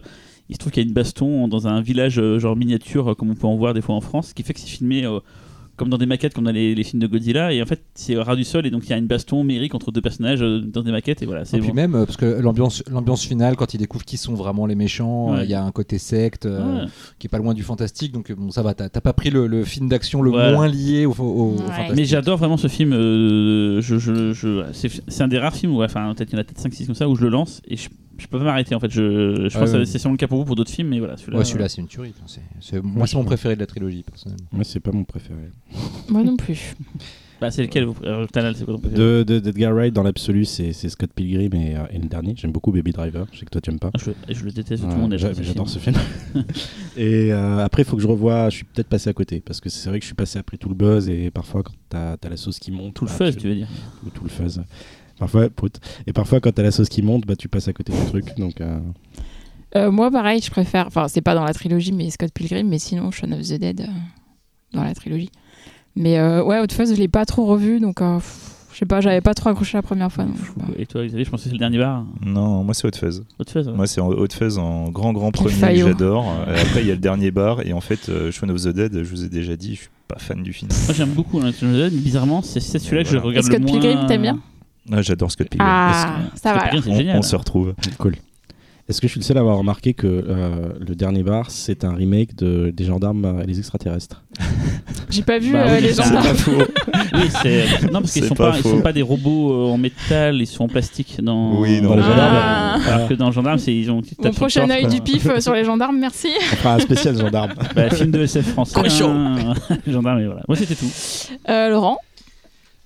[0.50, 3.36] il se trouve qu'il y a une baston dans un village genre miniature, comme on
[3.36, 5.20] peut en voir des fois en France, ce qui fait que c'est filmé euh,
[5.80, 7.52] comme dans des maquettes, comme dans les, les films de Godzilla.
[7.52, 9.74] Et en fait, c'est ras du sol, et donc il y a une baston mérique
[9.74, 11.42] entre deux personnages euh, dans des maquettes, et voilà.
[11.42, 11.74] Et C'est puis bon.
[11.74, 15.32] même, euh, parce que l'ambiance, l'ambiance finale, quand il découvre qui sont vraiment les méchants,
[15.32, 15.40] Ouais.
[15.40, 16.90] euh, il y a un côté secte euh, Ouais.
[17.18, 18.12] qui est pas loin du fantastique.
[18.12, 20.54] Donc bon, ça va, t'as t'as pas pris le, le film d'action le Voilà.
[20.54, 21.58] moins lié au, au- au Ouais.
[21.62, 21.96] fantastique.
[21.96, 22.94] Mais j'adore vraiment ce film.
[22.94, 26.38] euh, je, je, je- c'est, c'est un des rares films où, enfin, peut-être il y
[26.38, 28.44] en a peut-être 5-6 comme ça, où je le lance et je, je peux pas
[28.46, 28.90] m'arrêter en fait.
[28.92, 29.80] Je, je Ah pense ouais.
[29.80, 31.18] que c'est sûrement le cas pour vous pour d'autres films, mais voilà.
[31.18, 32.14] Celui-là, Ouais, celui-là, c'est une tuerie.
[32.28, 34.46] C'est- c'est- moi, c'est mon préféré de la trilogie, personnellement.
[34.52, 35.40] Moi, c'est pas mon préféré.
[36.10, 36.76] Moi non plus.
[37.42, 40.44] Bah, c'est lequel vous euh, c'est quoi ton préféré De, de, d'Edgar Wright, dans l'absolu,
[40.44, 42.34] c'est, c'est Scott Pilgrim et, euh, et le dernier.
[42.36, 43.28] J'aime beaucoup Baby Driver.
[43.32, 43.92] Je sais que toi, tu aimes pas.
[43.94, 45.68] Ah, je, je le déteste, tout le monde aime J'adore film.
[45.68, 45.96] ce film.
[46.98, 48.50] et euh, après, il faut que je revoie.
[48.50, 50.58] Je suis peut-être passé à côté parce que c'est vrai que je suis passé après
[50.58, 53.16] tout le buzz et parfois quand t'as as la sauce qui monte, Tout le bah,
[53.16, 53.70] fuzz, tu- tu veux dire.
[54.06, 54.62] ou tout le fuzz.
[55.20, 55.80] Parfois, pout.
[56.08, 58.26] et parfois quand t'as la sauce qui monte, bah tu passes à côté du truc.
[58.38, 58.80] Donc euh,
[59.76, 60.88] Euh, moi, pareil, je préfère.
[60.88, 63.82] Enfin, c'est pas dans la trilogie, mais Scott Pilgrim, mais sinon, Shaun of the Dead
[63.82, 63.86] euh,
[64.74, 65.30] dans la trilogie.
[65.96, 68.20] Mais euh, ouais, Hot Fuzz, je l'ai pas trop revu, donc euh,
[68.72, 70.24] je sais pas, j'avais pas trop accroché la première fois.
[70.24, 70.36] donc.
[70.78, 72.06] Et toi, Xavier, je pense que c'est le dernier bar.
[72.26, 73.24] Non, moi c'est Hot Fuzz.
[73.40, 73.68] Autre fuzz.
[73.68, 73.74] ouais.
[73.76, 76.32] Moi c'est en Hot Fuzz en grand grand premier j'adore.
[76.48, 79.04] Après il y a le dernier bar et en fait euh, Shaun of the Dead,
[79.04, 80.70] je vous ai déjà dit, je suis pas fan du film.
[80.86, 83.46] Moi, j'aime beaucoup hein, Shaun of the Dead, mais bizarrement, c'est celui-là que je regarde
[83.46, 83.80] Scott le moins.
[83.80, 84.40] Pilgrim, t'aimes bien?
[84.92, 85.68] Ah, j'adore Scott Pilgrim.
[85.70, 86.70] Ah, que- ça Scott va.
[86.70, 87.18] Pilgrim, on, génial.
[87.18, 87.74] on se retrouve.
[87.98, 88.16] cool.
[88.88, 91.84] Est-ce que je suis le seul à avoir remarqué que euh, le dernier bar, c'est
[91.84, 94.24] un remake de, des gendarmes et les extraterrestres?
[95.12, 96.12] J'ai pas vu Bah euh, oui, les c'est gens.
[96.16, 96.52] pas faux.
[97.12, 97.66] Oui, c'est.
[97.92, 98.70] Non, parce qu'ils sont pas pas, ils faux.
[98.70, 101.60] sont pas des robots euh, en métal, ils sont en plastique dans.
[101.60, 102.38] Oui, dans Dans les le gendarmes.
[102.40, 102.78] Ah.
[102.94, 104.02] Alors que dans le gendarme, c'est ils ont.
[104.24, 104.90] Mon prochain œil quoi.
[104.92, 106.28] du pif euh, sur les gendarmes, merci.
[106.52, 107.54] On fera un spécial gendarme.
[107.76, 108.80] Bah, film de SF français.
[109.02, 109.54] Hein.
[109.88, 110.44] gendarme, et voilà.
[110.48, 110.86] Moi, c'était tout.
[111.50, 111.98] Euh, Laurent?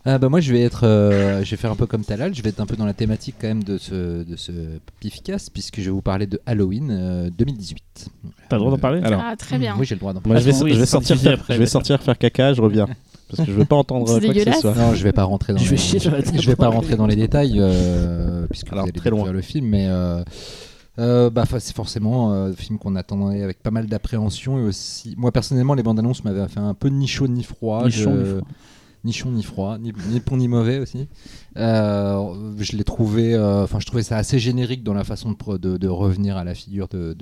[0.05, 2.41] Ah bah moi je vais être, euh, je vais faire un peu comme Talal, je
[2.41, 4.51] vais être un peu dans la thématique quand même de ce, de ce
[4.99, 8.09] pifcast puisque je vais vous parler de Halloween euh, 2018.
[8.49, 9.75] T'as le droit d'en parler Alors, Ah, très bien.
[9.79, 11.65] Oui j'ai le droit d'en moi, je vais, oui, je sortir, faire, après, je vais
[11.65, 12.87] sortir faire caca, je reviens.
[13.29, 14.75] Parce que je veux pas entendre C'est quoi que ce soit.
[14.75, 15.69] Non je vais pas rentrer dans Je les...
[15.71, 19.09] vais chier je vais pas rentrer dans les détails euh, puisque Alors, vous allez très
[19.09, 19.31] loin.
[19.31, 20.21] le film mais euh,
[20.99, 25.15] euh, bah, c'est forcément euh, un film qu'on attendait avec pas mal d'appréhension et aussi
[25.17, 28.03] moi personnellement les bandes annonces m'avaient fait un peu ni chaud ni froid Ni Je-
[28.03, 28.47] chaud, ni froid.
[29.03, 31.07] Ni chaud ni froid, ni, ni bon ni mauvais aussi.
[31.57, 35.87] Euh, je l'ai trouvé, euh, enfin je trouvais ça assez générique dans la façon de,
[35.87, 37.15] revenir à la figure de,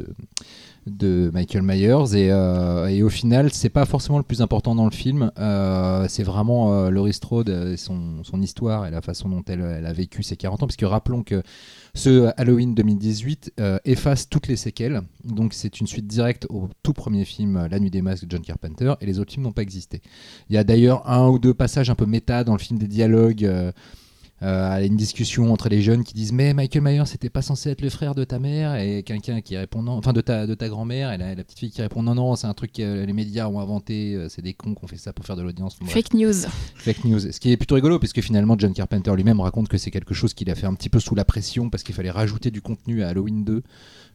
[0.88, 4.86] de Michael Myers et, euh, et au final c'est pas forcément le plus important dans
[4.86, 5.32] le film.
[5.38, 9.62] Euh, c'est vraiment euh, Laurie Strode et son, son histoire et la façon dont elle,
[9.62, 11.44] elle a vécu ses 40 ans, puisque rappelons que
[11.94, 15.02] ce Halloween 2018 euh, efface toutes les séquelles.
[15.24, 18.42] Donc c'est une suite directe au tout premier film La Nuit des Masques de John
[18.42, 20.02] Carpenter et les autres films n'ont pas existé.
[20.50, 22.88] Il y a d'ailleurs un ou deux passages un peu méta dans le film des
[22.88, 23.74] dialogues.
[24.44, 27.42] Euh, euh, à une discussion entre les jeunes qui disent mais Michael Myers c'était pas
[27.42, 30.46] censé être le frère de ta mère et quelqu'un qui répond non, enfin de ta
[30.48, 32.74] de ta grand-mère et la, la petite fille qui répond non non c'est un truc
[32.74, 35.36] que les médias ont inventé, euh, c'est des cons qui ont fait ça pour faire
[35.36, 35.78] de l'audience.
[35.86, 36.34] Fake news.
[36.76, 37.20] Fake news.
[37.20, 40.34] Ce qui est plutôt rigolo, puisque finalement John Carpenter lui-même raconte que c'est quelque chose
[40.34, 43.04] qu'il a fait un petit peu sous la pression parce qu'il fallait rajouter du contenu
[43.04, 43.64] à Halloween 2.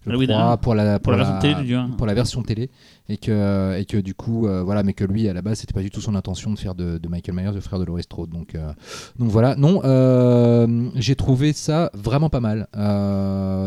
[0.06, 2.70] 1, pour la, Pour la version télé pour la version télé.
[3.08, 5.72] Et que, et que du coup euh, voilà mais que lui à la base c'était
[5.72, 8.02] pas du tout son intention de faire de, de Michael Myers le frère de Laurie
[8.02, 8.30] Strode.
[8.30, 8.72] Donc, euh,
[9.18, 9.54] donc voilà.
[9.54, 12.66] Non euh, j'ai trouvé ça vraiment pas mal.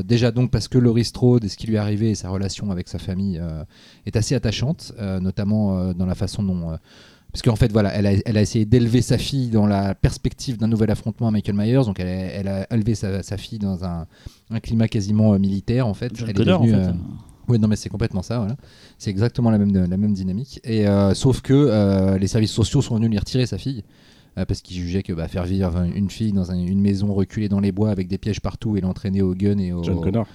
[0.06, 2.69] Déjà donc parce que Laurie Strode et ce qui lui est arrivé et sa relation
[2.71, 3.41] avec sa famille
[4.06, 6.78] est assez attachante notamment dans la façon dont
[7.31, 10.57] parce qu'en fait, voilà, elle a, elle a essayé d'élever sa fille dans la perspective
[10.57, 11.85] d'un nouvel affrontement à Michael Myers.
[11.85, 14.07] Donc, elle a, elle a élevé sa, sa fille dans un,
[14.49, 16.11] un climat quasiment euh, militaire, en fait.
[16.15, 16.89] John elle est en devenue, fait.
[16.89, 16.93] euh,
[17.47, 18.55] oui, non, mais c'est complètement ça, voilà.
[18.97, 20.59] C'est exactement la même, la même dynamique.
[20.63, 23.83] Et euh, sauf que les services sociaux sont venus lui retirer sa fille.
[24.37, 27.49] Euh, parce qu'ils jugeaient que bah, faire vivre une fille dans un- une maison reculée
[27.49, 29.83] dans les bois avec des pièges partout et l'entraîner au gun et au.
[29.83, 30.25] John Connor.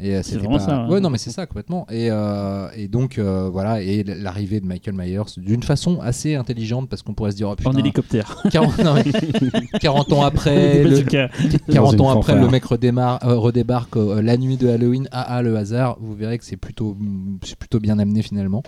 [0.00, 0.94] Et, euh, C'est vraiment pas- ça, ouais.
[0.94, 1.86] Ouais, non, mais c'est ça complètement.
[1.90, 6.88] Et, euh, et donc, euh, voilà, et l'arrivée de Michael Myers d'une façon assez intelligente
[6.88, 8.36] parce qu'on pourrait se dire, oh, En hélicoptère.
[8.50, 9.04] 40, non, mais
[9.80, 11.28] 40 ans après, le, Bazooka.
[11.70, 15.08] 40 Dans ans après, le mec redémarre, euh, redébarque euh, la nuit de Halloween.
[15.12, 15.98] Ah ah, le hasard.
[16.00, 18.62] Vous verrez que c'est plutôt, mm, c'est plutôt bien amené finalement.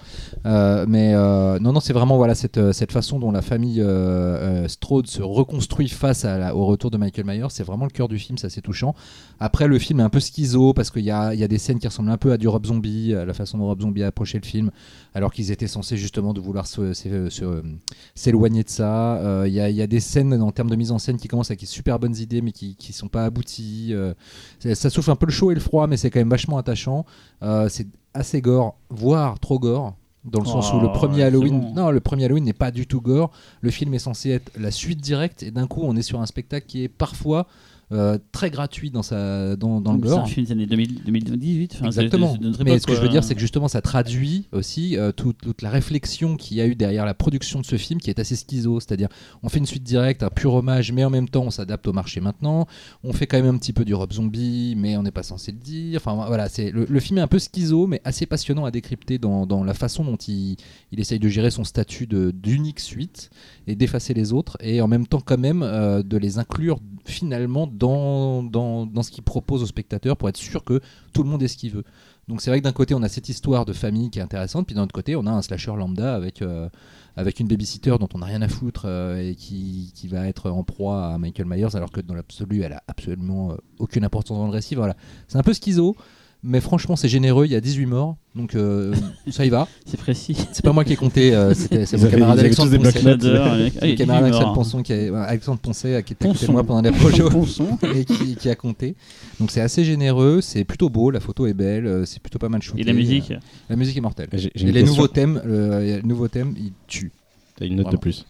[0.47, 3.85] Euh, mais euh, non, non, c'est vraiment voilà cette, cette façon dont la famille euh,
[3.87, 7.47] euh, Strode se reconstruit face au retour de Michael Myers.
[7.49, 8.94] C'est vraiment le cœur du film, c'est assez touchant.
[9.40, 12.11] Après, le film est un peu schizo parce qu'il y a, des scènes qui ressemblent
[12.11, 14.44] un peu à du Rob Zombie, à la façon dont Rob Zombie a approché le
[14.44, 14.70] film,
[15.14, 19.16] alors qu'ils étaient censés justement de vouloir s'éloigner de ça.
[19.16, 21.61] Euh, Il y, a, des scènes en termes de mise en scène qui commencent avec
[21.61, 23.88] des super bonnes idées mais qui qui sont pas abouties.
[23.92, 24.12] Euh,
[24.59, 26.59] c'est- ça souffle un peu le chaud et le froid, mais c'est quand même vachement
[26.59, 27.07] attachant.
[27.42, 29.97] Euh, c'est assez gore, voire trop gore.
[30.25, 31.75] Dans le sens où le Oh, premier Halloween, bon.
[31.75, 33.31] non, le premier Halloween n'est pas du tout gore.
[33.61, 36.27] Le film est censé être la suite directe, et d'un coup, on est sur un
[36.27, 37.47] spectacle qui est parfois
[37.95, 40.29] euh, très gratuit dans sa, dans, dans le C'est un gore.
[40.29, 41.73] film des années 2000 2018.
[41.75, 42.37] enfin, c'est- Exactement.
[42.37, 45.39] de Mais ce que je veux dire, c'est que justement, ça traduit aussi euh, toute,
[45.39, 48.19] toute la réflexion qu'il y a eu derrière la production de ce film, qui est
[48.19, 48.81] assez schizo.
[48.81, 49.09] C'est-à-dire,
[49.43, 51.93] on fait une suite directe, un pur hommage, mais en même temps, on s'adapte au
[51.93, 52.67] marché maintenant.
[53.05, 55.53] On fait quand même un petit peu du Rob Zombie, mais on n'est pas censé
[55.53, 56.01] le dire.
[56.05, 59.19] Enfin, voilà, c'est le, le film est un peu schizo, mais assez passionnant à décrypter
[59.19, 60.57] dans, dans la façon dont il,
[60.93, 63.31] il essaye de gérer son statut d'unique suite
[63.67, 67.67] et d'effacer les autres, et en même temps, quand même, euh, de les inclure finalement
[67.67, 70.81] dans, dans, dans ce qu'il propose aux spectateurs pour être sûr que
[71.12, 71.85] tout le monde est ce qu'il veut.
[72.29, 74.67] Donc c'est vrai que d'un côté on a cette histoire de famille qui est intéressante,
[74.67, 76.69] puis d'un autre côté on a un slasher lambda avec, euh,
[77.17, 80.51] avec une babysitter dont on n'a rien à foutre euh, et qui, qui va être
[80.51, 84.38] en proie à Michael Myers alors que dans l'absolu elle a absolument euh, aucune importance
[84.38, 84.75] dans le récit.
[84.75, 84.97] Voilà.
[85.29, 85.97] C'est un peu schizo,
[86.45, 88.95] mais franchement c'est généreux, il y a 18 morts, donc euh,
[89.31, 89.67] ça y va.
[89.87, 90.37] C'est précis.
[90.53, 93.03] C'est pas moi qui ai compté, euh, c'était- c'est Ils mon camarade ils Alexandre Poncet.
[93.03, 94.25] Mon camarade.
[94.25, 97.79] Alexandre Ponson qui Alexandre Poncet qui était à côté de moi pendant les projets Ponson.
[97.95, 98.95] et qui, qui a compté.
[99.41, 102.49] Donc c'est assez généreux, c'est plutôt beau, la photo est belle, euh, c'est plutôt pas
[102.49, 102.83] mal shooté.
[102.83, 103.39] Et la musique Euh,
[103.71, 104.29] La musique est mortelle.
[104.33, 104.95] J'ai j'ai Et une les question.
[104.97, 107.11] nouveaux thèmes, le, le nouveau thème, il tue.
[107.57, 108.27] T'as une note de plus.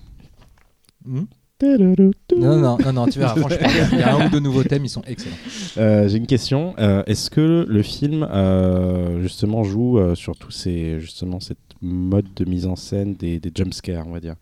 [1.05, 1.23] Hmm?
[2.37, 4.85] Non, non, non, non, tu verras, franchement, il y a un ou deux nouveaux thèmes,
[4.85, 5.37] ils sont excellents.
[5.79, 6.75] Euh, J'ai une question.
[6.79, 12.45] Euh, Est-ce que le film euh, justement joue sur tous ces justement cette mode de
[12.45, 14.35] mise en scène des, des jumpscares, on va dire,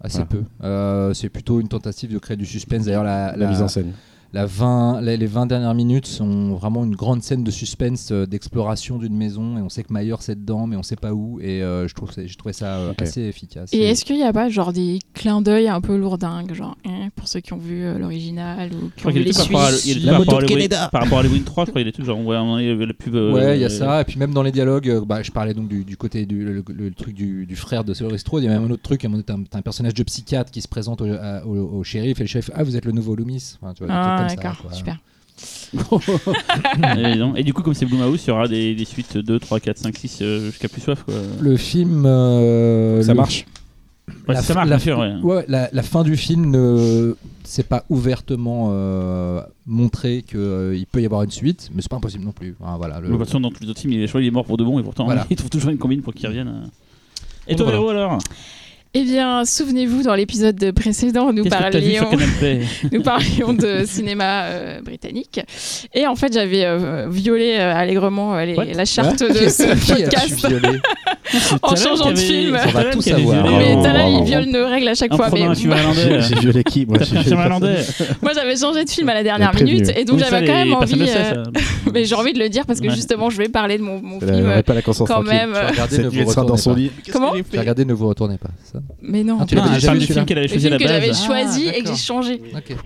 [0.00, 0.26] Assez Ah.
[0.28, 1.12] peu.
[1.14, 2.84] C'est plutôt une tentative de créer du suspense.
[2.86, 3.92] D'ailleurs, la, la, la- mise en scène.
[4.34, 8.26] La 20, les, les 20 dernières minutes sont vraiment une grande scène de suspense, euh,
[8.26, 11.38] d'exploration d'une maison, et on sait que Myers est dedans, mais on sait pas où,
[11.40, 13.70] et euh, je trouve c'est- trouvé ça euh, assez efficace.
[13.72, 17.10] Et est-ce qu'il n'y a pas genre des clins d'œil un peu lourdingues, genre hein,
[17.14, 20.02] pour ceux qui ont vu euh, l'original ou qui ont vu a les a trucs
[20.04, 20.88] La moto de Canada.
[20.90, 22.66] Par rapport à Halloween 3, je crois qu'il y a des trucs genre, ouais, il
[22.66, 23.14] y avait la pub.
[23.14, 24.00] euh, Ouais, il y a euh, ça.
[24.00, 26.44] Et puis même dans les dialogues, euh, bah, je parlais donc du, du côté du
[26.44, 28.42] le, le- le truc du, du frère de Laurie Strode.
[28.42, 29.06] Il y a même un autre truc.
[29.26, 32.24] T'as un, un personnage de psychiatre qui se présente au, à- au- au shérif et
[32.24, 32.50] le shérif.
[32.52, 33.56] Ah, vous êtes le nouveau Loomis.
[33.62, 34.98] Enfin, tu vois, Ah, comme ça, d'accord, super.
[36.98, 37.34] Et, non.
[37.36, 39.78] Et du coup, comme c'est Blumhouse, il y aura des, des suites 2, 3, 4,
[39.78, 41.02] 5, 6 euh, jusqu'à plus soif.
[41.04, 41.14] Quoi.
[41.40, 42.04] Le film.
[42.06, 43.44] euh, Ça le- marche.
[44.28, 44.98] Ouais, la ça fin- marche, la sûr.
[44.98, 45.14] ouais.
[45.22, 51.06] Ouais, la, la fin du film ne c'est pas ouvertement euh, montré qu'il peut y
[51.06, 52.54] avoir une suite, mais c'est pas impossible non plus.
[52.60, 54.30] Enfin, voilà, le- De toute façon, dans tous les autres films, il est, qu'il est
[54.30, 55.26] mort pour de bon, et pourtant, Voilà.
[55.30, 56.48] il trouve toujours une combine pour qu'il revienne.
[56.48, 56.66] euh.
[57.48, 57.78] Et toi, voilà.
[57.78, 58.18] Véro, alors?
[58.96, 62.08] Eh bien, souvenez-vous, dans l'épisode précédent, nous parlions,
[62.92, 65.40] nous parlions de cinéma euh, britannique.
[65.92, 70.46] Et en fait, j'avais euh, violé euh, allègrement les- la charte de ce podcast.
[71.62, 72.56] En changeant de film.
[72.66, 73.42] On va tout savoir.
[73.42, 74.18] Bravo, mais Talal, bravo.
[74.18, 75.30] il viole nos règles à chaque En fois.
[75.32, 76.20] Mais un film moi, irlandais.
[76.20, 76.98] J'ai violé qui Moi,
[78.34, 79.90] j'avais changé de film à la dernière minute.
[79.96, 81.02] Et donc, j'avais quand même envie.
[81.08, 81.42] euh.
[81.92, 82.94] Mais j'ai envie de le dire parce que Ouais.
[82.94, 84.46] justement, je vais parler de mon, film.
[84.46, 85.48] aurait pas la conscience quand même.
[85.54, 87.12] Tu vas regarder, ne vous retournez pas.
[87.12, 88.50] Comment Tu vas regarder, ne vous retournez pas,
[89.02, 89.38] Mais non.
[89.40, 91.06] Ah, tu l'as Ah, du celui-là film qu'elle avait Le choisi à la que j'avais
[91.08, 91.20] base.
[91.22, 92.40] Ah, choisi et que j'ai changé.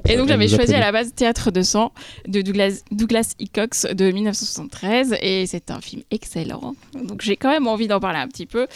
[0.09, 1.93] Et donc j'avais choisi à la base Théâtre de sang
[2.27, 6.75] de Douglas, Douglas Hickox de 1973 et c'est un film excellent.
[6.95, 8.67] Donc j'ai quand même envie d'en parler un petit peu.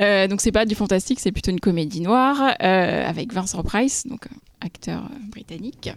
[0.00, 4.06] Euh, donc c'est pas du fantastique, c'est plutôt une comédie noire euh, avec Vincent Price,
[4.06, 5.90] donc euh, acteur euh, britannique.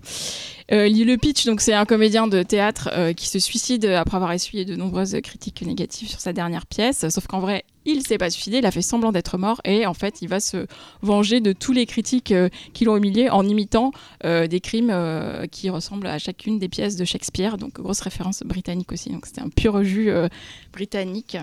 [0.72, 4.32] Euh, le pitch, donc c'est un comédien de théâtre euh, qui se suicide après avoir
[4.32, 7.08] essuyé de nombreuses critiques négatives sur sa dernière pièce.
[7.10, 9.94] Sauf qu'en vrai, il s'est pas suicidé, il a fait semblant d'être mort et en
[9.94, 10.66] fait, il va se
[11.02, 13.92] venger de tous les critiques euh, qui l'ont humilié en imitant
[14.24, 17.58] euh, des crimes euh, qui ressemblent à chacune des pièces de Shakespeare.
[17.58, 19.10] Donc grosse référence britannique aussi.
[19.10, 20.28] Donc c'était un pur jus euh,
[20.74, 21.38] britannique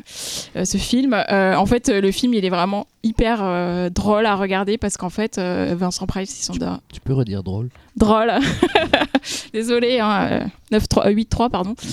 [0.54, 1.14] ce film.
[1.14, 6.06] En fait, le film il est vraiment hyper drôle à regarder parce qu'en fait, Vincent
[6.06, 8.32] Price ils sont de- Tu peux redire drôle drôle.
[9.52, 11.74] Désolé, hein, euh, 9-3, euh, 8-3 pardon.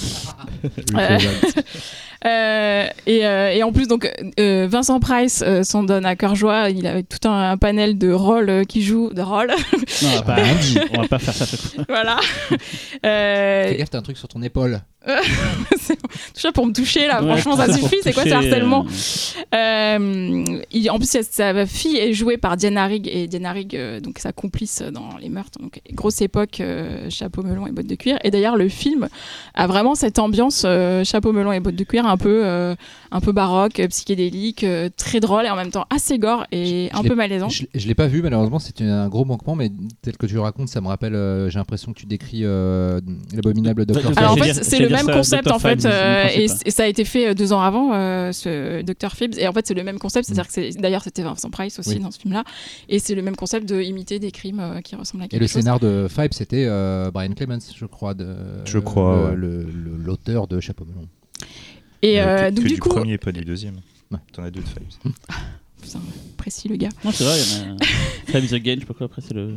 [2.26, 6.16] Euh, Euh, et, euh, et en plus, donc, euh, Vincent Price euh, s'en donne à
[6.16, 6.70] cœur joie.
[6.70, 9.52] Il a tout un, un panel de rôles qui joue, de rôles.
[10.02, 10.38] Non, on va pas-
[10.98, 11.46] on va pas faire ça.
[11.88, 12.18] voilà.
[13.06, 14.82] Euh, Fais gaffe, t'as un truc sur ton épaule.
[15.88, 17.22] tout ça pour me toucher là.
[17.22, 17.98] Ouais, Franchement, ça suffit.
[18.02, 18.86] C'est quoi ce harcèlement
[19.54, 23.76] euh, Euh, il- En plus, sa- fille est jouée par Diana Rigg et Diana Rigg,
[23.76, 25.60] euh, donc sa complice dans les meurtres.
[25.60, 28.18] Donc grosse époque, euh, chapeau melon et bottes de cuir.
[28.24, 29.08] Et d'ailleurs, le film
[29.54, 30.66] a vraiment cette ambiance
[31.04, 32.76] chapeau melon et bottes de cuir, un peu,
[33.16, 36.90] un peu baroque, euh, psychédélique, euh, très drôle et en même temps assez gore et
[36.92, 37.48] Je un peu malaisant.
[37.50, 40.42] Je, je l'ai pas vu malheureusement, c'est un gros manquement, mais tel que tu le
[40.42, 41.16] racontes, ça me rappelle.
[41.16, 43.00] euh, J'ai l'impression que tu décris euh,
[43.34, 45.54] l'abominable Docteur Docteur Alors en fait, c'est le même ça, concept Dr.
[45.56, 48.82] en fait, euh, ne et, et ça a été fait deux ans avant, euh, ce
[48.82, 49.12] Dr.
[49.16, 49.38] Phibbs.
[49.38, 51.90] Et en fait, c'est le même concept, c'est-à-dire que c'est d'ailleurs c'était Vincent Price aussi
[51.96, 52.00] Oui.
[52.00, 52.44] dans ce film-là,
[52.90, 55.42] et c'est le même concept de imiter des crimes euh, qui ressemblent à Et quelque
[55.42, 55.62] le chose.
[55.62, 59.64] scénar de Five, c'était euh, Brian Clemens, je crois, de, Je crois, le- ouais.
[59.64, 61.08] le- le- l'auteur de Chapeau melon.
[62.08, 63.76] Et Euh, que, donc que du du coup, premier, pas du deuxième.
[64.12, 64.20] Ouais.
[64.34, 65.14] T'en as deux de Fives.
[65.82, 66.00] Putain,
[66.38, 66.90] précis le gars.
[67.04, 68.38] Non, c'est vrai, il y en a.
[68.56, 69.56] Again, je sais pas quoi, après c'est le.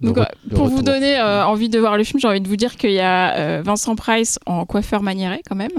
[0.00, 2.40] Donc, Le re- le pour vous donner euh, envie de voir le film, j'ai envie
[2.40, 5.70] de vous dire qu'il y a euh, Vincent Price en coiffeur maniéré quand même,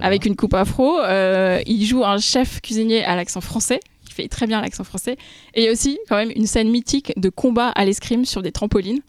[0.00, 1.00] avec une coupe afro.
[1.00, 3.80] Euh, il joue un chef cuisinier à l'accent français.
[4.06, 5.16] Il fait très bien l'accent français.
[5.54, 8.42] Et il y a aussi quand même une scène mythique de combat à l'escrime sur
[8.42, 9.00] des trampolines.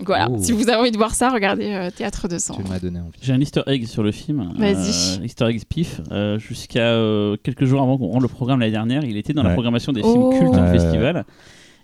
[0.00, 0.38] Donc voilà, Oh.
[0.40, 2.54] si vous avez envie de voir ça, regardez euh, Théâtre de sang.
[2.56, 3.18] Tu m'as donné envie.
[3.22, 4.50] J'ai un easter egg sur le film.
[4.56, 5.18] Vas-y.
[5.20, 6.00] Euh, easter egg pif.
[6.10, 9.42] Euh, Jusqu'à euh, quelques jours avant qu'on rende le programme l'année dernière, il était dans
[9.42, 10.30] la programmation des Oh.
[10.32, 10.72] films cultes au Ouais.
[10.72, 11.24] festival.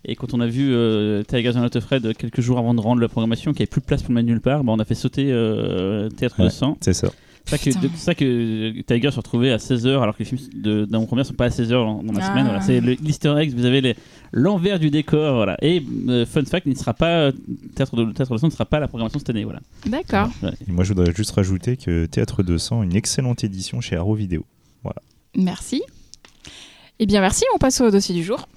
[0.09, 3.00] Et quand on a vu euh, Tigers and Not Afraid quelques jours avant de rendre
[3.02, 4.79] la programmation, qu'il n'y avait plus de place pour le mettre nulle part, bah, on
[4.79, 6.50] a fait sauter euh, Théâtre de Ouais.
[6.50, 6.76] sang.
[6.81, 7.09] C'est ça.
[7.46, 10.85] C'est ça que, ça que Tiger se retrouvait à 16h alors que les films de,
[10.85, 12.28] d'avant-première sont pas à 16h dans, dans la Ah.
[12.30, 12.44] semaine.
[12.46, 12.61] Voilà.
[12.61, 13.94] C'est le l'easter egg, vous avez
[14.32, 15.37] l'envers du décor.
[15.37, 15.56] Voilà.
[15.62, 17.30] Et euh, fun fact, il ne sera pas,
[17.76, 19.44] Théâtre de, Théâtre de sang ne sera pas à la programmation cette année.
[19.44, 19.61] Voilà.
[19.87, 20.28] D'accord.
[20.42, 20.50] Ouais.
[20.68, 24.44] Et moi, je voudrais juste rajouter que Théâtre 200, une excellente édition chez Arrow Vidéo.
[25.37, 25.82] Merci.
[26.98, 27.44] Eh bien, merci.
[27.54, 28.48] On passe au dossier du jour.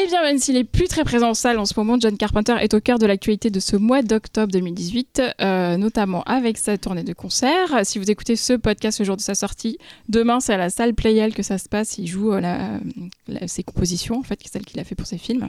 [0.00, 2.54] Eh bien, même s'il est plus très présent en salle en ce moment, John Carpenter
[2.60, 7.02] est au cœur de l'actualité de ce mois d'octobre 2018, euh, notamment avec sa tournée
[7.02, 7.80] de concerts.
[7.84, 9.76] Si vous écoutez ce podcast le jour de sa sortie,
[10.08, 11.98] demain c'est à la salle Playel que ça se passe.
[11.98, 12.78] Il joue euh, la-
[13.26, 15.48] la- ses compositions, en fait, celles qu'il a fait pour ses films.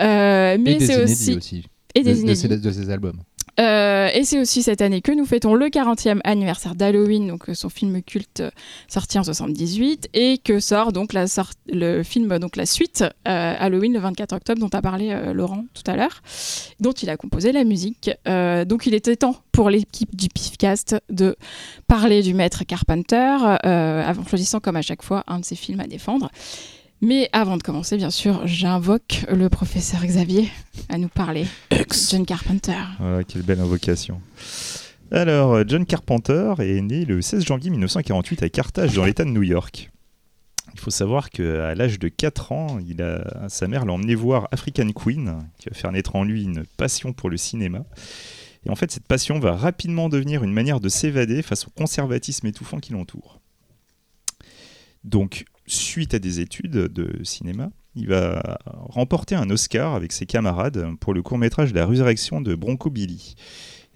[0.00, 1.64] Euh, mais et c'est aussi aussi.
[1.94, 3.20] et de, des de ses, de ses albums.
[3.60, 7.54] Euh, et c'est aussi cette année que nous fêtons le 40e anniversaire d'Halloween, donc euh,
[7.54, 8.50] son film culte euh,
[8.88, 13.92] sorti en 78, et que sort donc la sort- le film, donc la suite Halloween
[13.92, 16.22] le 24 octobre, dont a parlé Laurent tout à l'heure,
[16.80, 18.10] dont il a composé la musique.
[18.26, 21.36] Donc il était temps pour l'équipe du Pifcast de
[21.86, 25.86] parler du maître Carpenter, en choisissant comme à chaque fois un de ses films à
[25.86, 26.30] défendre.
[27.04, 30.48] Mais avant de commencer, bien sûr, j'invoque le professeur Xavier
[30.88, 31.46] à nous parler
[32.10, 32.78] John Carpenter.
[33.00, 34.20] Voilà, quelle belle invocation.
[35.10, 39.30] Alors, euh, John Carpenter est né le 16 janvier 1948 à Carthage, dans l'État de
[39.30, 39.90] New York.
[40.74, 44.46] Il faut savoir qu'à l'âge de 4 ans, il a, sa mère l'a emmené voir
[44.52, 47.84] African Queen, qui va faire naître en lui une passion pour le cinéma.
[48.64, 52.46] Et en fait, cette passion va rapidement devenir une manière de s'évader face au conservatisme
[52.46, 53.40] étouffant qui l'entoure.
[55.02, 60.86] Donc, suite à des études de cinéma, il va remporter un Oscar avec ses camarades
[61.00, 63.34] pour le court-métrage La résurrection de Bronco Billy.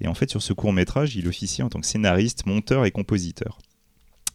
[0.00, 3.58] Et en fait, sur ce court-métrage, il officie en tant que scénariste, monteur et compositeur.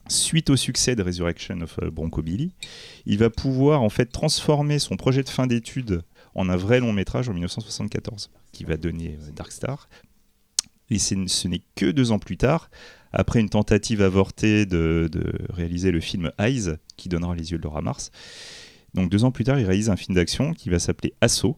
[0.08, 2.54] Suite au succès de Resurrection of euh, Bronco Billy,
[3.06, 6.02] il va pouvoir en fait transformer son projet de fin d'études
[6.34, 9.88] en un vrai long métrage en 1974, qui va donner euh, Dark Star.
[10.90, 12.70] Et ce n'est que deux ans plus tard,
[13.14, 15.24] après une tentative avortée de, de
[15.54, 18.12] réaliser le film Eyes, qui donnera Les yeux de Laura Mars.
[18.94, 21.58] Donc deux ans plus tard, il réalise un film d'action qui va s'appeler Assaut.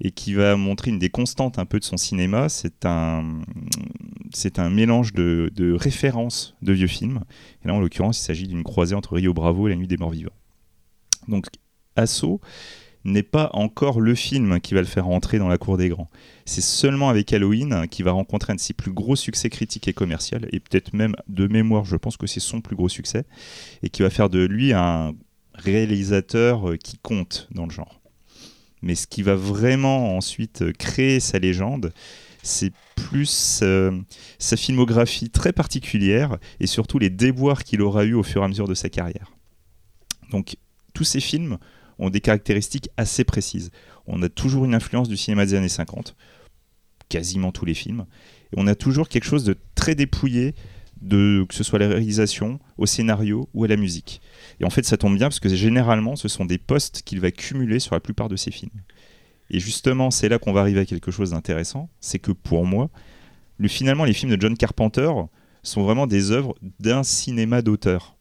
[0.00, 2.48] et qui va montrer une des constantes un peu de son cinéma.
[2.48, 3.40] C'est un,
[4.32, 7.20] c'est un mélange de, références de vieux films.
[7.64, 9.96] Et là, en l'occurrence, il s'agit d'une croisée entre Rio Bravo et La Nuit des
[9.96, 10.30] Morts Vivants.
[11.28, 11.46] Donc,
[11.96, 12.40] Assaut
[13.06, 16.10] n'est pas encore le film qui va le faire entrer dans la cour des grands.
[16.44, 19.92] C'est seulement avec Halloween qu'il va rencontrer un de ses plus gros succès critiques et
[19.92, 23.24] commerciaux, et peut-être même de mémoire, je pense que c'est son plus gros succès,
[23.82, 25.14] et qui va faire de lui un
[25.54, 28.00] réalisateur euh, qui compte dans le genre.
[28.82, 31.92] Mais ce qui va vraiment ensuite euh, créer sa légende,
[32.42, 33.98] c'est plus euh,
[34.38, 38.48] sa filmographie très particulière et surtout les déboires qu'il aura eu au fur et à
[38.48, 39.32] mesure de sa carrière.
[40.30, 40.56] Donc
[40.92, 41.58] tous ces films
[41.98, 43.70] ont des caractéristiques assez précises.
[44.06, 46.16] On a toujours une influence du cinéma des années 50,
[47.08, 48.06] quasiment tous les films,
[48.52, 50.54] et on a toujours quelque chose de très dépouillé,
[51.00, 54.20] de, que ce soit la réalisation, au scénario ou à la musique.
[54.60, 57.30] Et en fait, ça tombe bien parce que généralement, ce sont des postes qu'il va
[57.30, 58.82] cumuler sur la plupart de ses films.
[59.50, 62.90] Et justement, c'est là qu'on va arriver à quelque chose d'intéressant, c'est que pour moi,
[63.58, 65.10] le, finalement, les films de John Carpenter
[65.62, 68.15] sont vraiment des œuvres d'un cinéma d'auteur.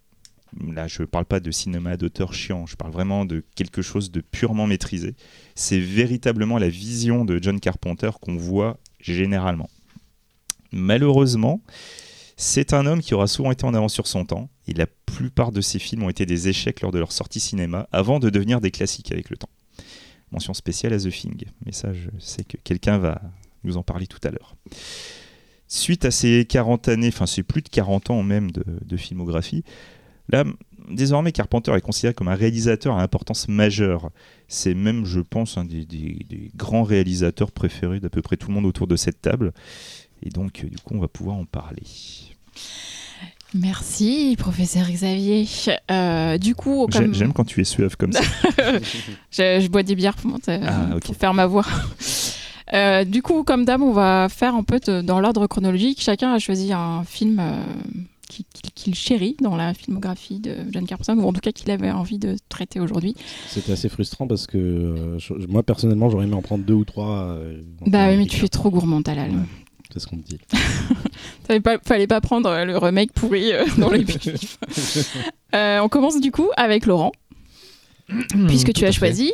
[0.62, 4.12] Là, je ne parle pas de cinéma d'auteur chiant, je parle vraiment de quelque chose
[4.12, 5.16] de purement maîtrisé.
[5.54, 9.70] C'est véritablement la vision de John Carpenter qu'on voit généralement.
[10.72, 11.62] Malheureusement,
[12.38, 15.52] c'est un homme qui aura souvent été en avance sur son temps, et la plupart
[15.52, 18.62] de ses films ont été des échecs lors de leur sortie cinéma, avant de devenir
[18.62, 19.50] des classiques avec le temps.
[20.32, 23.22] Mention spéciale à The Thing, mais ça je sais que quelqu'un va
[23.64, 24.56] nous en parler tout à l'heure.
[25.68, 29.64] Suite à ces 40 années, enfin c'est plus de 40 ans même de, de filmographie,
[30.30, 30.44] Là,
[30.90, 34.10] désormais, Carpenter est considéré comme un réalisateur à importance majeure.
[34.48, 38.48] C'est même, je pense, un des, des- des grands réalisateurs préférés d'à peu près tout
[38.50, 39.54] le monde autour de cette table.
[40.24, 41.84] Et donc, euh, du coup, on va pouvoir en parler.
[43.54, 45.46] Merci, professeur Xavier.
[45.90, 48.22] Euh, du coup, comme J'aime quand tu es suave comme ça.
[49.32, 51.04] je, je bois des bières pour, monter- Ah, ok.
[51.04, 51.66] pour faire ma voix.
[52.74, 56.02] Euh, du coup, comme d'hab, on va faire un peu de- dans l'ordre chronologique.
[56.02, 57.62] Chacun a choisi un film euh,
[58.36, 61.72] qui- qui- qu'il chérit dans la filmographie de John Carpenter, ou en tout cas qu'il
[61.72, 63.16] avait envie de traiter aujourd'hui.
[63.48, 66.86] C'était assez frustrant parce que euh, je- moi personnellement j'aurais aimé en prendre deux ou
[66.86, 67.22] trois.
[67.38, 69.32] euh, Bah oui, mais tu es trop gourmand, Talal.
[69.32, 69.38] Ouais.
[69.94, 70.40] C'est ce qu'on me dit.
[71.48, 74.58] Fallait pas, fallait pas prendre euh, le remake pourri euh, dans les pif.
[75.54, 77.12] Euh, On commence du coup avec Laurent,
[78.48, 79.32] puisque Tout tu as choisi.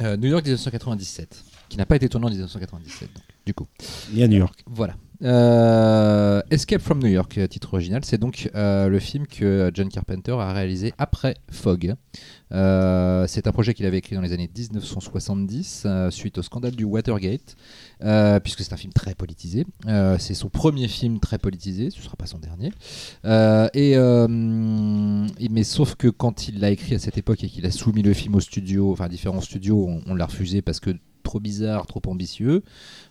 [0.00, 3.66] Euh, New York 1997, qui n'a pas été tourné en 1997, donc, du coup.
[4.12, 4.60] Ni à New York.
[4.66, 4.94] Voilà.
[5.24, 9.88] Euh, Escape from New York, euh, titre original, c'est donc euh, le film que John
[9.88, 11.94] Carpenter a réalisé après Fog.
[12.50, 16.84] C'est un projet qu'il avait écrit dans les années 1970, euh, suite au scandale du
[16.84, 17.56] Watergate,
[18.42, 19.66] puisque c'est un film très politisé.
[20.18, 22.70] C'est son premier film très politisé, ce ne sera pas son dernier.
[23.74, 23.96] Et,
[25.48, 28.12] mais sauf que quand il l'a écrit à cette époque et qu'il a soumis le
[28.12, 30.90] film au studio, enfin différents studios, on l'a refusé parce que
[31.24, 32.62] trop bizarre, trop ambitieux,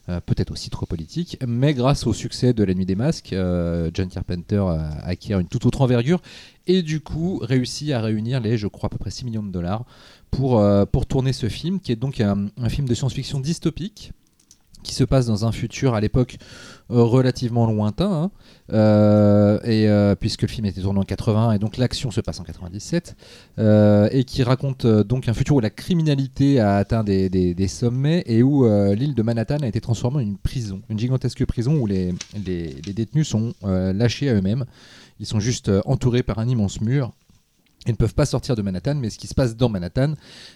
[0.07, 1.37] euh, peut-être aussi trop politique.
[1.45, 4.63] Mais grâce au succès de La Nuit des Masques, euh, John Carpenter
[5.01, 6.21] acquiert une toute autre envergure
[6.67, 9.51] et du coup réussit à réunir les, je crois, à peu près 6 millions de
[9.51, 9.83] dollars
[10.31, 14.13] pour, euh, pour tourner ce film, qui est donc un film de science-fiction dystopique
[14.83, 16.37] qui se passe dans un futur à l'époque
[16.91, 18.31] euh, relativement lointain, hein.
[18.71, 22.39] Euh, et euh, puisque le film était tourné en 80 et donc l'action se passe
[22.39, 23.15] en 97,
[23.59, 28.23] euh, et qui raconte donc un futur où la criminalité a atteint des, des- sommets
[28.25, 31.87] et où l'île de Manhattan a été transformée en une prison, une gigantesque prison où
[31.87, 32.13] les,
[32.45, 34.65] les- détenus sont lâchés à eux-mêmes.
[35.19, 37.11] Ils sont juste entourés par un immense mur.
[37.87, 40.13] Ils ne peuvent pas sortir de Manhattan, mais ce qui se passe dans Manhattan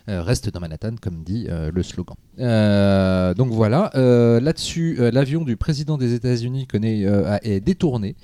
[0.08, 2.16] euh, reste dans Manhattan, comme dit euh, le slogan.
[2.40, 8.16] Euh, donc voilà, là-dessus, l'avion du président des États-Unis est détourné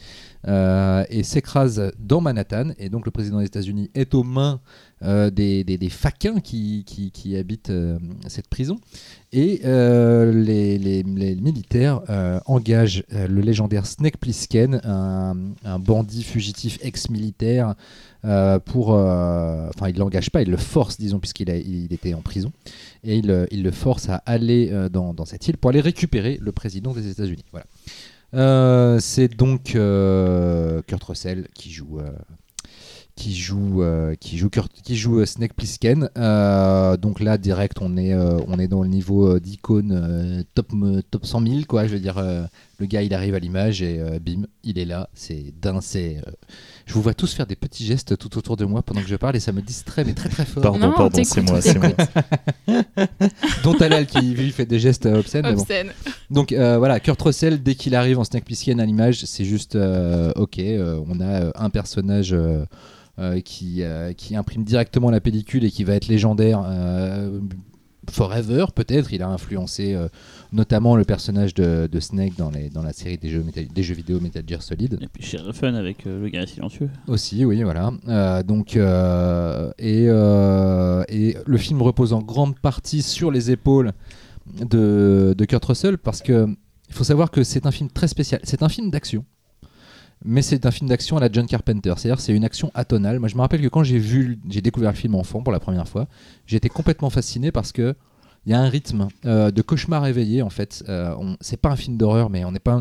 [0.47, 2.71] et s'écrase dans Manhattan.
[2.77, 4.61] Et donc le président des États-Unis est aux mains
[5.01, 7.71] des, des- faquins qui, habitent
[8.27, 8.77] cette prison.
[9.31, 12.01] Et les, militaires
[12.45, 17.75] engagent le légendaire Snake Plissken, un bandit fugitif ex-militaire,
[18.25, 18.93] euh, pour.
[18.93, 22.51] euh, Enfin, il ne l'engage pas, il le force, disons, puisqu'il il était en prison.
[23.03, 26.51] Et il, euh, il le force à aller dans, cette île pour aller récupérer le
[26.51, 27.43] président des États-Unis.
[27.51, 27.65] Voilà.
[28.99, 31.99] C'est donc Kurt Russell qui joue.
[33.15, 33.83] qui joue,
[34.19, 36.09] qui joue, Kurt- qui joue Snake Plissken.
[36.15, 40.71] Donc là, direct, on est, on est dans le niveau d'icône top,
[41.11, 41.85] top 100 000, quoi.
[41.87, 42.19] Je veux dire,
[42.79, 45.09] le gars, il arrive à l'image et bim, il est là.
[45.13, 46.17] C'est dingue, c'est.
[46.85, 49.15] Je vous vois tous faire des petits gestes tout autour de moi pendant que je
[49.15, 50.63] parle et ça me distrait, mais très très fort.
[50.63, 51.89] Pardon, Non, on pardon, c'est moi, c'est moi.
[53.63, 55.45] Dont Talal qui lui fait des gestes euh, obscènes.
[55.53, 55.65] bon.
[56.29, 59.75] Donc euh, voilà, Kurt Russell, dès qu'il arrive en Snake Plissken à l'image, c'est juste
[59.75, 62.65] euh, ok, euh, on a euh, un personnage euh,
[63.19, 66.63] euh, qui, euh, qui imprime directement la pellicule et qui va être légendaire.
[68.09, 69.13] Forever, peut-être.
[69.13, 70.07] Il a influencé euh,
[70.51, 73.83] notamment le personnage de, de Snake dans, les, dans la série des jeux, Metal- des
[73.83, 74.97] jeux vidéo Metal Gear Solid.
[75.01, 76.89] Et puis Sheriff Fun avec euh, le guerrier silencieux.
[77.07, 77.91] Aussi, oui, voilà.
[78.07, 83.93] Euh, donc, et, et le film repose en grande partie sur les épaules
[84.69, 86.47] de, de Kurt Russell parce que
[86.89, 88.39] il faut savoir que c'est un film très spécial.
[88.43, 89.25] C'est un film d'action,
[90.25, 91.93] mais c'est un film d'action à la John Carpenter.
[91.97, 93.19] C'est-à-dire, c'est une action atonale.
[93.19, 95.59] Moi, je me rappelle que quand j'ai vu, j'ai découvert le film enfant pour la
[95.59, 96.07] première fois,
[96.51, 97.95] été complètement fasciné parce que
[98.45, 100.83] il y a un rythme euh, de cauchemar éveillé en fait.
[100.89, 102.75] Euh, c'est pas un film d'horreur, mais on n'est pas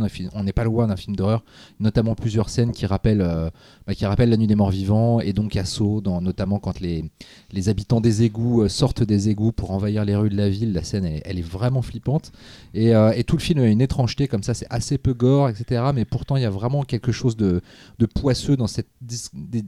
[0.64, 1.44] loin d'un film d'horreur.
[1.78, 3.48] Notamment plusieurs scènes qui rappellent, euh,
[3.86, 7.04] bah, qui rappellent la nuit des morts vivants et donc Assaut, dans, notamment quand les,
[7.52, 10.72] les habitants des égouts euh, sortent des égouts pour envahir les rues de la ville.
[10.72, 12.32] La scène, elle, est vraiment flippante.
[12.74, 14.54] Et, et tout le film a une étrangeté comme ça.
[14.54, 15.82] C'est assez peu gore, etc.
[15.94, 17.60] Mais pourtant, il y a vraiment quelque chose de,
[17.98, 18.88] de poisseux dans cette,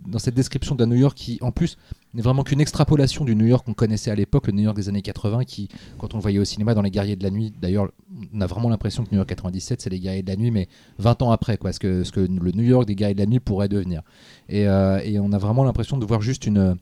[0.07, 1.76] dans cette description d'un New York qui, en plus,
[2.14, 4.88] n'est vraiment qu'une extrapolation du New York qu'on connaissait à l'époque, le New York des
[4.88, 5.68] années 80, qui,
[5.99, 7.91] quand on le voyait au cinéma dans Les Guerriers de la Nuit, d'ailleurs,
[8.35, 10.68] on a vraiment l'impression que New York 97, c'est Les Guerriers de la Nuit, mais
[10.99, 13.68] 20 ans après, quoi, ce, que, le New York des Guerriers de la Nuit pourrait
[13.68, 14.03] devenir.
[14.49, 16.76] Et, euh, et on a vraiment l'impression de voir juste une,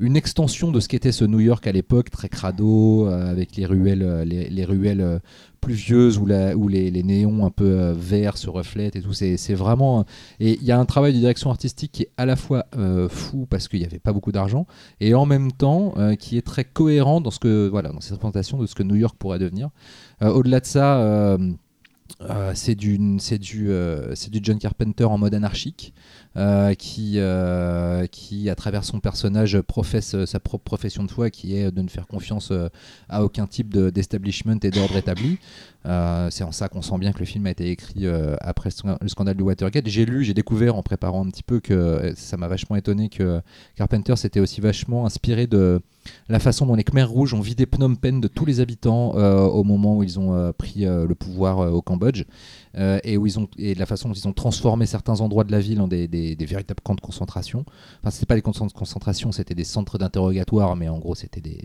[0.00, 3.66] une extension de ce qu'était ce New York à l'époque, très crado, euh, avec les
[3.66, 5.18] ruelles, euh, les, les ruelles euh,
[5.60, 9.12] pluvieuses où, les, néons un peu verts se reflètent et tout.
[9.12, 10.06] C'est vraiment.
[10.40, 12.64] Et il y a un travail de direction artistique qui est à la fois
[13.10, 14.66] fou parce qu'il n'y avait pas beaucoup d'argent
[15.00, 18.56] et en même temps qui est très cohérent dans ce que voilà dans cette représentation
[18.56, 19.68] de ce que New York pourrait devenir.
[20.22, 21.36] Au-delà de ça.
[22.54, 23.20] c'est du
[24.42, 25.92] John Carpenter en mode anarchique
[26.36, 31.30] euh, qui, euh, qui, à travers son personnage, professe euh, sa propre profession de foi,
[31.30, 32.52] qui est de ne faire confiance
[33.08, 35.38] à aucun type de- d'establishment et d'ordre établi.
[35.86, 38.68] Euh, c'est en ça qu'on sent bien que le film a été écrit euh, après
[38.68, 39.88] le sc- le scandale du Watergate.
[39.88, 43.08] J'ai lu, j'ai découvert en préparant un petit peu que euh, ça m'a vachement étonné
[43.08, 43.40] que
[43.76, 45.80] Carpenter s'était aussi vachement inspiré de
[46.28, 49.62] la façon dont les Khmers rouges ont vidé Phnom Penh de tous les habitants au
[49.64, 52.24] moment où ils ont pris le pouvoir au Cambodge
[52.78, 55.52] et où ils ont et de la façon dont ils ont transformé certains endroits de
[55.52, 56.06] la ville en des,
[56.40, 57.66] véritables camps de concentration.
[58.00, 61.42] Enfin, c'était pas des camps de concentration, c'était des centres d'interrogatoire, mais en gros c'était
[61.42, 61.60] des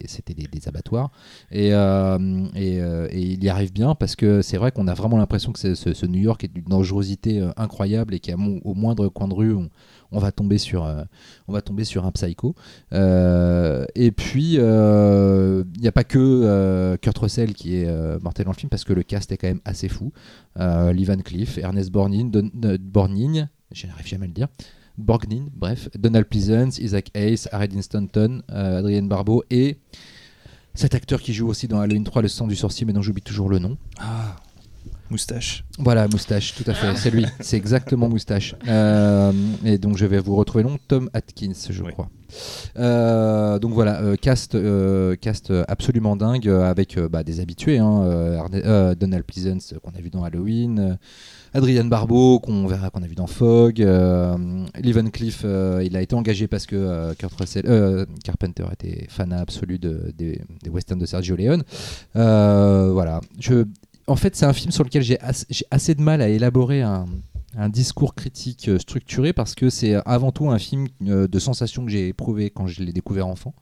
[0.51, 1.11] des, abattoirs.
[1.51, 2.82] Et, et
[3.13, 6.20] il y arrive bien parce que c'est vrai qu'on a vraiment l'impression que ce, New
[6.20, 9.70] York est d'une dangerosité euh, incroyable et qu'au au moindre coin de rue on,
[10.12, 11.03] on va tomber sur euh,
[11.47, 12.53] on va tomber sur un psycho.
[12.93, 18.58] Euh, et puis, il n'y a pas que Kurt Russell qui est mortel dans le
[18.58, 20.14] film, parce que le cast est quand même assez fou.
[20.60, 24.47] Lee Van Cleef, Ernest Borgnine, Borgnine, je n'arrive jamais à le dire,
[24.97, 29.78] Borgnine, bref, Donald Pleasance, Isaac Hayes, Harry Stanton, euh, Adrien Barbeau, et
[30.76, 33.21] cet acteur qui joue aussi dans Halloween 3, Le sang du sorcier, mais dont j'oublie
[33.21, 33.78] toujours le nom.
[35.10, 35.64] Moustache.
[35.78, 38.56] Voilà, Moustache, tout à fait, c'est lui, c'est exactement Moustache.
[38.68, 39.32] Euh,
[39.64, 41.91] et donc je vais vous retrouver le nom, Tom Atkins, je Oui.
[41.93, 42.10] crois.
[42.78, 44.58] Euh, donc voilà, euh, cast,
[45.22, 48.47] cast absolument dingue avec bah, des habitués, hein,
[48.99, 50.97] Donald Pleasance qu'on a vu dans Halloween,
[51.53, 56.66] Adrian Barbeau qu'on verra qu'on a vu dans Fog, euh, il a été engagé parce
[56.66, 61.64] que Kurt Russell, Carpenter était fan absolu de, des, des westerns de Sergio Leone.
[62.16, 63.66] Voilà, je,
[64.08, 66.82] en fait c'est un film sur lequel j'ai as- j'ai assez de mal à élaborer
[66.82, 67.06] un,
[67.70, 71.91] discours critique euh, structuré parce que c'est avant tout un film euh, de sensation que
[71.91, 73.53] j'ai éprouvé quand je l'ai découvert enfant.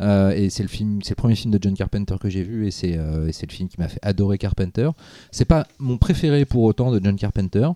[0.00, 2.96] Euh, et c'est le le premier film de John Carpenter que j'ai vu et c'est
[2.96, 4.88] le film qui m'a fait adorer Carpenter.
[5.32, 7.68] C'est pas mon préféré pour autant de John Carpenter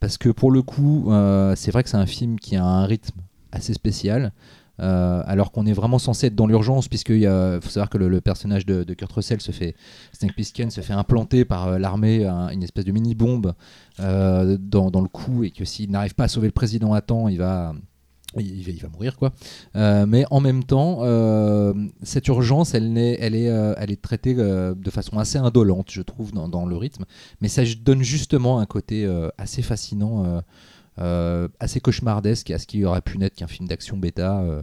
[0.00, 1.10] parce que pour le coup,
[1.56, 3.20] c'est vrai que c'est un film qui a un rythme
[3.52, 4.32] assez spécial.
[4.82, 7.24] Euh, alors qu'on est vraiment censé être dans l'urgence, puisqu'il
[7.62, 9.74] faut savoir que le, personnage de, de Kurt Russell se fait,
[10.12, 13.54] Snake Plissken se fait implanter par euh, l'armée un- une espèce de mini-bombe
[14.00, 17.28] euh, dans, le cou, et que s'il n'arrive pas à sauver le président à temps,
[17.28, 17.74] il va,
[18.36, 19.32] il, va, mourir quoi.
[19.74, 21.00] Mais en même temps,
[22.02, 23.44] cette urgence, elle, n'est- elle, est,
[23.76, 27.04] elle est traitée de façon assez indolente, je trouve, dans, dans le rythme.
[27.40, 29.06] Mais ça donne justement un côté
[29.38, 30.42] assez fascinant.
[30.98, 34.40] Euh, assez cauchemardesque à ce qui aurait pu naître qu'un film d'action bêta.
[34.40, 34.62] euh,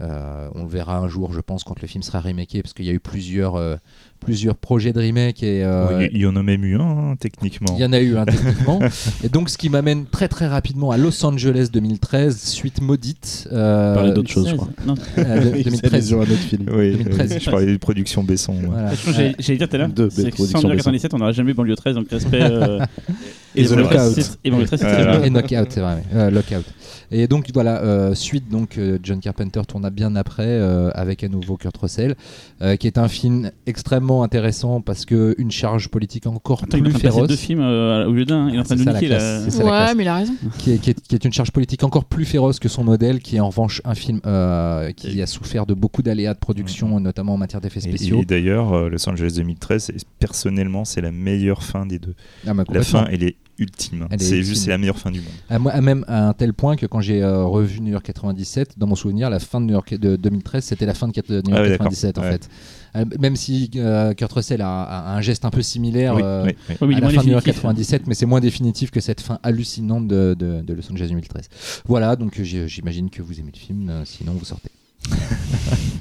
[0.00, 2.84] euh, on le verra un jour, je pense, quand le film sera remaké, parce qu'il
[2.86, 3.76] y a eu plusieurs, euh,
[4.20, 7.74] plusieurs projets de remake et euh, Il y, en a même eu un, hein, techniquement.
[7.76, 8.78] il y en a eu un techniquement.
[9.24, 13.48] et donc, ce qui m'amène très très rapidement à Los Angeles 2013, suite maudite.
[13.52, 14.56] euh, Parler d'autre chose, je 16.
[14.58, 14.68] crois.
[14.86, 14.94] Non.
[15.18, 16.06] euh, de- 2013.
[16.08, 16.66] sur un autre film.
[16.72, 17.32] Oui, 2013.
[17.32, 18.54] oui, je parlais de production Besson.
[18.66, 18.92] Voilà.
[19.38, 20.90] J'allais dire tout à l'heure, De c'est que production sans dire Besson.
[20.90, 22.40] 97, on n'aurait jamais eu banlieue 13, donc respect.
[22.42, 22.78] euh,
[23.56, 24.12] Et Et The Lockout.
[24.14, 25.22] c'est- Et bon, ça, c'est bien.
[25.24, 26.02] Et Knockout, c'est vrai.
[26.14, 26.64] Euh, Lockout.
[27.12, 31.28] Et donc voilà, euh, suite donc euh, John Carpenter tourna bien après euh, avec à
[31.28, 32.14] nouveau Kurt Russell,
[32.62, 36.84] euh, qui est un film extrêmement intéressant parce que une charge politique encore Attends, il
[36.84, 38.48] plus de deux féroce, films euh, au lieu d'un.
[38.48, 40.34] Il est en train de niquer la Ouais, mais il a raison.
[40.58, 43.20] qui est, qui est- qui est une charge politique encore plus féroce que son modèle,
[43.20, 47.00] qui est en revanche un film euh, qui a souffert de beaucoup d'aléas de production,
[47.00, 48.20] notamment en matière d'effets Et, spéciaux.
[48.22, 52.14] et d'ailleurs, euh, Los Angeles 2013, c'est- personnellement, c'est la meilleure fin des deux.
[52.46, 54.08] Ah, bah, La fin, elle est ultime.
[54.18, 55.28] C'est juste, la meilleure fin du monde.
[55.48, 58.04] À, moi- à même à un tel point que quand j'ai euh, revu New York
[58.04, 61.12] 97, dans mon souvenir, la fin de New York de 2013, c'était la fin de,
[61.12, 61.86] New York Ah ouais, d'accord.
[61.90, 62.32] 97 en Ouais.
[62.32, 62.48] fait.
[62.96, 66.44] Euh, même si euh, Kurt Russell a, a un geste un peu similaire Oui, euh,
[66.46, 66.94] oui, oui.
[66.96, 67.62] À la fin de New York définitif.
[67.62, 71.48] 97, mais c'est moins définitif que cette fin hallucinante de, de- de Los Angeles 2013.
[71.86, 74.70] Voilà, donc j'imagine que vous aimez le film, sinon vous sortez.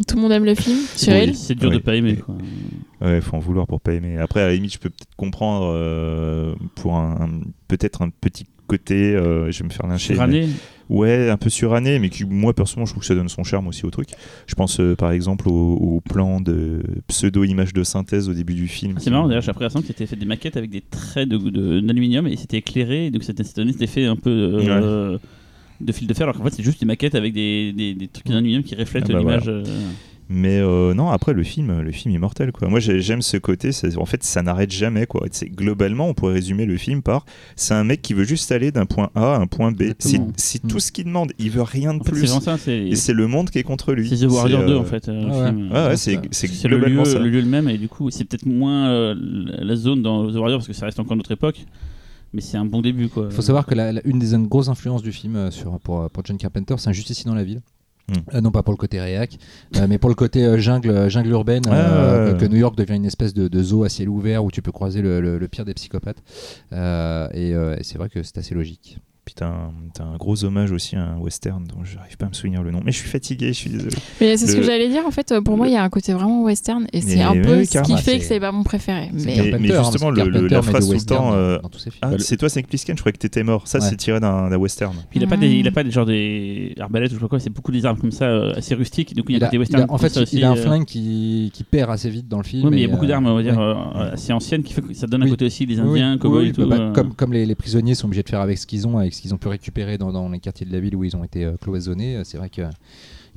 [0.07, 0.77] Tout le monde aime le film.
[0.95, 1.81] Cyril Oui, C'est dur de Oui.
[1.81, 2.15] pas aimer.
[2.15, 2.35] quoi.
[3.01, 4.17] Ouais, faut en vouloir pour pas aimer.
[4.17, 8.45] Après, à la limite, je peux peut-être comprendre euh, pour un, un- peut-être un petit
[8.67, 10.13] côté, euh, je vais me faire lyncher.
[10.13, 10.47] mais- Suranné.
[10.89, 13.67] Ouais, un peu suranné, mais qui, moi, personnellement, je trouve que ça donne son charme
[13.67, 14.07] aussi au truc.
[14.47, 18.67] Je pense, euh, par exemple, au, au plan de pseudo-image de synthèse au début du
[18.67, 18.95] film.
[18.99, 21.81] C'est marrant d'ailleurs, j'ai appris récemment qu'il était fait des maquettes avec des traits d'aluminium
[21.81, 25.17] de, d'aluminium et c'était éclairé, donc ça ça donnait cet effet un peu euh,
[25.81, 28.07] de fil de fer, alors qu'en fait c'est juste des maquettes avec des, des, des
[28.07, 29.47] trucs d'aluminium qui reflètent Ah bah l'image.
[29.47, 29.63] euh,
[30.31, 32.67] Mais euh, non, après le film, le film est mortel quoi.
[32.67, 35.25] Moi j'ai- j'aime ce côté, en fait ça n'arrête jamais quoi.
[35.31, 37.25] C'est globalement on pourrait résumer le film par
[37.55, 39.83] c'est un mec qui veut juste aller d'un point A à un point B.
[39.97, 40.67] C'est Mm.
[40.67, 41.31] tout ce qu'il demande.
[41.39, 42.27] Il veut rien de En fait, c'est plus.
[42.27, 44.07] vraiment ça, c'est Et c'est le monde qui est contre lui.
[44.09, 45.09] c'est The Warrior C'est, 2 euh, en fait.
[45.09, 45.45] euh, le ouais.
[45.47, 45.71] film.
[45.71, 47.17] Ouais, ouais, c'est- C'est le lieu, globalement ça.
[47.19, 50.35] le lieu le même et du coup c'est peut-être moins euh, la zone dans The
[50.35, 51.65] Warrior parce que ça reste encore notre époque,
[52.33, 53.27] mais c'est un bon début quoi.
[53.29, 56.09] Il faut savoir que la- la- une des grosses influences du film euh, sur, pour,
[56.09, 57.61] pour John Carpenter, c'est un juste ici dans la ville.
[58.09, 58.13] Mm.
[58.35, 59.37] Euh, non pas pour le côté réac,
[59.75, 62.39] euh, mais pour le côté euh, jungle, euh, jungle urbaine, Ah, euh, ouais.
[62.39, 64.63] que, que New York devient une espèce de, de zoo à ciel ouvert où tu
[64.63, 66.23] peux croiser le, le- le pire des psychopathes.
[66.73, 68.97] Euh, et euh, et c'est vrai que c'est assez logique.
[69.29, 72.25] Puis t'as un, t'as un gros hommage aussi à un western dont je n'arrive pas
[72.25, 72.81] à me souvenir le nom.
[72.83, 73.95] Mais je suis fatigué, je suis désolé.
[74.19, 75.05] Mais c'est ce que j'allais dire.
[75.05, 77.39] En fait, pour moi, il y a un côté vraiment western et c'est Mais un
[77.39, 79.11] peu ce qui fait c'est- que c'est pas mon préféré.
[79.15, 79.27] C'est
[79.59, 81.93] Mais hein, justement, le- le- la phrase tout le temps, euh, films.
[82.01, 83.67] Ah, Bah, c'est toi, c'est Plisken Je crois que t'étais mort.
[83.67, 83.85] Ça, Ouais.
[83.87, 84.95] c'est tiré d'un d'un western.
[85.11, 87.21] Puis il a pas des, il a pas des genre des arbalètes ou je sais
[87.21, 89.15] pas quoi, c'est beaucoup des armes comme ça euh, assez rustiques.
[89.15, 89.83] Donc il y a Il un a- côté il western.
[89.83, 92.43] a- en fait, il a un euh, flingue qui, qui perd assez vite dans le
[92.43, 92.63] film.
[92.65, 94.93] Oui, mais il y a beaucoup d'armes, on va dire, assez anciennes qui fait que
[94.95, 95.77] ça donne un côté aussi oui.
[95.79, 98.87] Indiens, cowboys bah, comme, comme les, les prisonniers sont obligés de faire avec ce qu'ils
[98.87, 101.03] ont, avec ce qu'ils ont pu récupérer dans, dans les quartiers de la ville où
[101.03, 102.61] ils ont été euh, cloisonnés, euh, c'est vrai que.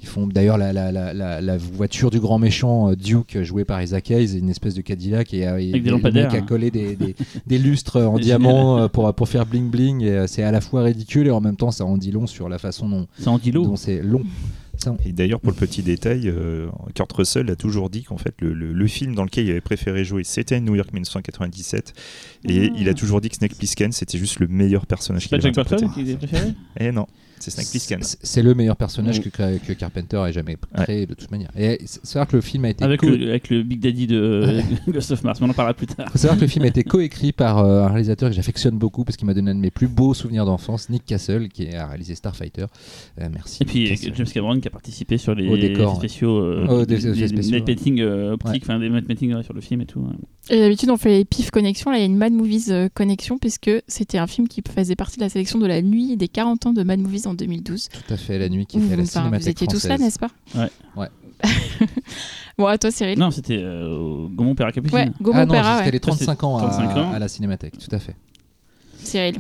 [0.01, 3.45] Ils font d'ailleurs la, la, la, la, la voiture du grand méchant euh, Duke euh,
[3.45, 6.43] joué par Isaac Hayes, une espèce de Cadillac et, et Avec des lampadaires, a hein.
[6.43, 7.15] collé des, des,
[7.47, 11.31] des lustres en diamant pour, pour faire bling bling c'est à la fois ridicule et
[11.31, 13.65] en même temps ça en dit long sur la façon dont, C'est en dit l'eau.
[13.65, 14.23] dont c'est long.
[14.79, 18.35] Ça, Et d'ailleurs, pour le petit détail, euh, Kurt Russell a toujours dit qu'en fait,
[18.41, 21.93] le, le- le film dans lequel il avait préféré jouer, c'était New York 1997.
[22.49, 22.77] Et Ah.
[22.79, 25.55] il a toujours dit que Snake Plissken, c'était juste le meilleur personnage qu'il avait Jack
[25.55, 26.11] Burton interprété.
[26.11, 26.55] qui préféré?
[26.81, 27.07] Eh non,
[27.43, 28.03] c'est Snake Plissken.
[28.03, 29.31] c'est c'est le meilleur personnage Oui.
[29.31, 31.51] que, que Carpenter ait jamais créé de toute manière.
[31.57, 33.81] Et c'est c'est vrai que le film a été avec co- le, avec le Big
[33.81, 36.09] Daddy de Ghost of Mars, mais on en parlera plus tard.
[36.11, 39.05] faut savoir que le film a été coécrit par euh, un réalisateur que j'affectionne beaucoup
[39.05, 41.87] parce qu'il m'a donné un de mes plus beaux souvenirs d'enfance, Nick Castle, qui a
[41.87, 42.67] réalisé Starfighter.
[43.21, 43.63] Euh, merci.
[43.63, 44.13] Et puis Castle.
[44.15, 47.29] James Cameron qui a participé sur les Au décor, effets spéciaux, euh, Oh, des des,
[47.29, 50.01] spéciaux, painting euh, optiques, enfin des painting euh, sur le film et tout.
[50.01, 50.15] ouais.
[50.51, 51.91] Et d'habitude, on fait les PIF Connexion.
[51.91, 54.97] Là, il y a une Mad Movies euh, Connexion, puisque c'était un film qui faisait
[54.97, 57.89] partie de la sélection de la nuit des 40 ans de Mad Movies en 2012.
[57.89, 59.99] Tout à fait, la nuit qui Vous, fait la enfin, vous cinémathèque étiez tous là,
[59.99, 60.69] n'est-ce pas Ouais.
[60.97, 61.09] Ouais.
[62.59, 63.19] bon, à toi, Cyril.
[63.19, 64.97] Non, c'était euh, au Gaumont Père Capucine.
[64.97, 65.93] Ouais, Gaumont Ah non, Pera, c'était ouais.
[65.93, 67.13] les 35 ans, à, 35 ans.
[67.13, 68.15] à la cinémathèque, tout à fait.
[68.99, 69.37] Cyril.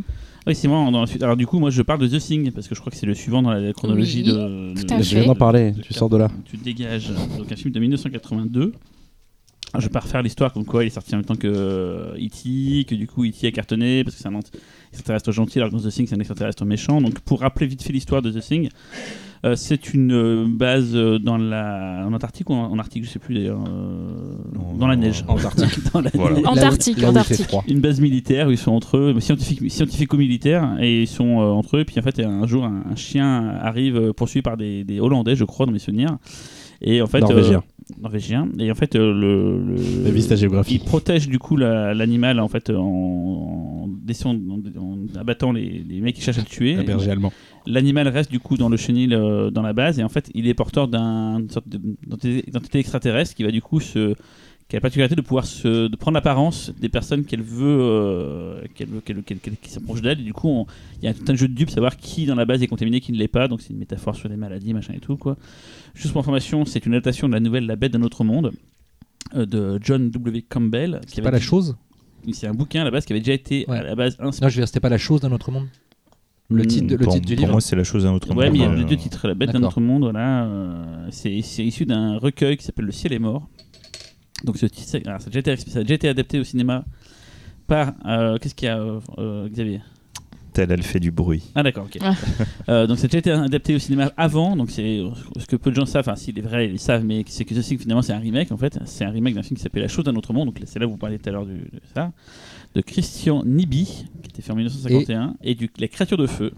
[0.46, 0.90] Oui, c'est moi.
[0.90, 1.22] Dans la suite.
[1.22, 3.06] Alors du coup, moi, je parle de The Thing parce que je crois que c'est
[3.06, 4.82] le suivant dans la chronologie Oui, de.
[4.82, 6.28] tout à de- Je viens d'en parler, tu sors de là.
[6.44, 7.12] Tu te dégages.
[7.38, 8.72] Donc un film de 1982.
[9.74, 11.46] Alors, je vais pas refaire l'histoire comme quoi il est sorti en même temps que
[11.48, 13.46] euh, E.T., que du coup E.T.
[13.46, 14.38] a cartonné parce que c'est un
[14.92, 17.00] extraterrestre gentil alors que dans The Thing c'est un extraterrestre méchant.
[17.00, 18.68] Donc pour rappeler vite fait l'histoire de The Thing,
[19.44, 23.18] euh, c'est une euh, base dans la en Antarctique ou en, en Arctique, je sais
[23.18, 24.34] plus d'ailleurs, euh,
[24.78, 25.24] dans la neige.
[25.26, 25.68] Antarctique.
[25.94, 26.34] Dans la Voilà.
[26.36, 26.44] neige.
[26.44, 27.46] Là où- Antarctique, là où il fait Antarctique.
[27.48, 27.64] froid.
[27.66, 31.78] Une base militaire où ils sont entre eux, scientifiques, scientifico-militaires, et ils sont euh, entre
[31.78, 31.80] eux.
[31.80, 35.34] Et puis en fait, un jour, un, un chien arrive poursuivi par des, des Hollandais,
[35.34, 36.18] je crois, dans mes souvenirs.
[36.82, 37.62] Et en fait, Norvégien.
[38.00, 38.48] Norvégien.
[38.58, 40.74] Et en fait, euh, le, le- La vista géographie.
[40.74, 43.88] il protège du coup la- l'animal en fait en, en,
[44.34, 46.76] en- abattant les, les mecs qui cherchent à le tuer.
[46.76, 47.32] Un berger allemand.
[47.66, 50.48] L'animal reste du coup dans le chenil euh, dans la base et en fait il
[50.48, 54.14] est porteur d'un- d'une sorte de- d'entité d'entité extraterrestre qui va du coup se
[54.72, 58.62] qui a la particularité de pouvoir se de prendre l'apparence des personnes qu'elle veut euh,
[58.74, 60.66] qu'elle veut qu'elle qu'elle- qu'elle- qui s'approchent d'elle et du coup
[61.02, 63.02] il y a tout un jeu de dupes savoir qui dans la base est contaminé
[63.02, 65.36] qui ne l'est pas donc c'est une métaphore sur les maladies machin et tout quoi
[65.94, 68.50] juste pour information c'est une adaptation de la nouvelle La bête d'un autre monde
[69.34, 71.76] euh, de John W Campbell qui C'est avait pas la dit- chose
[72.32, 73.76] c'est un bouquin à la base qui avait déjà été Ouais.
[73.76, 74.46] à la base inspiré.
[74.46, 75.66] Non, je veux dire, c'était pas la chose d'un autre monde.
[76.50, 77.52] Le titre, de- le pour, titre du pour livre.
[77.52, 78.86] moi, c'est la chose d'un autre Ouais, mais il y a monde.
[78.86, 79.26] deux titres.
[79.26, 80.44] La bête d'un autre monde, voilà.
[80.44, 83.48] euh, c'est c'est issu d'un recueil qui s'appelle Le ciel est mort.
[84.44, 86.84] Donc ce titre, alors, ça, a déjà été, ça a déjà été adapté au cinéma
[87.66, 87.92] par.
[88.06, 89.80] euh, Qu'est-ce qu'il y a, euh, euh, Xavier?
[90.52, 91.44] Tel elle fait du bruit.
[91.54, 91.98] Ah d'accord, ok.
[92.68, 95.02] Euh, donc ça a déjà été adapté au cinéma avant, donc c'est
[95.36, 97.54] ce que peu de gens savent, enfin s'il est vrai, ils savent, mais c'est que
[97.54, 99.82] The Thing finalement c'est un remake en fait, c'est un remake d'un film qui s'appelle
[99.82, 101.56] La chose d'un autre monde, donc c'est là où vous parliez tout à l'heure de
[101.94, 102.12] ça,
[102.74, 103.84] de Christian Nibi,
[104.22, 106.52] qui était fait en 1951, et, du La créature de feu,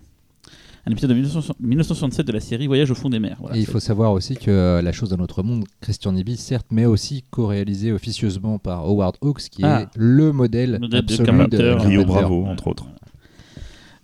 [0.87, 3.37] un épisode de 1960 1967 de la série Voyage au fond des mers.
[3.41, 6.37] Voilà, Et il faut savoir aussi que euh, La chose d'un autre monde, Christian Nibi,
[6.37, 9.83] certes, mais aussi co-réalisé officieusement par Howard Hawks, qui Ah.
[9.83, 12.05] est le modèle, Modèle de absolu de Rio Carpenter.
[12.05, 12.49] Bravo, Ouais.
[12.51, 12.87] entre autres.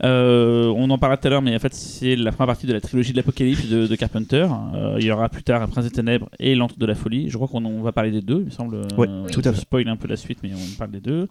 [0.02, 2.72] Euh, on en parlera tout à l'heure, mais en fait, c'est la première partie de
[2.72, 4.46] la trilogie de l'Apocalypse de, de Carpenter.
[4.74, 7.28] Euh, il y aura plus tard Un Prince des Ténèbres et L'Antre de la Folie.
[7.28, 8.76] Je crois qu'on va parler des deux, il me semble.
[8.96, 9.60] Ouais, Euh, tout à je fait.
[9.60, 11.28] spoil un peu la suite, mais on parle des deux.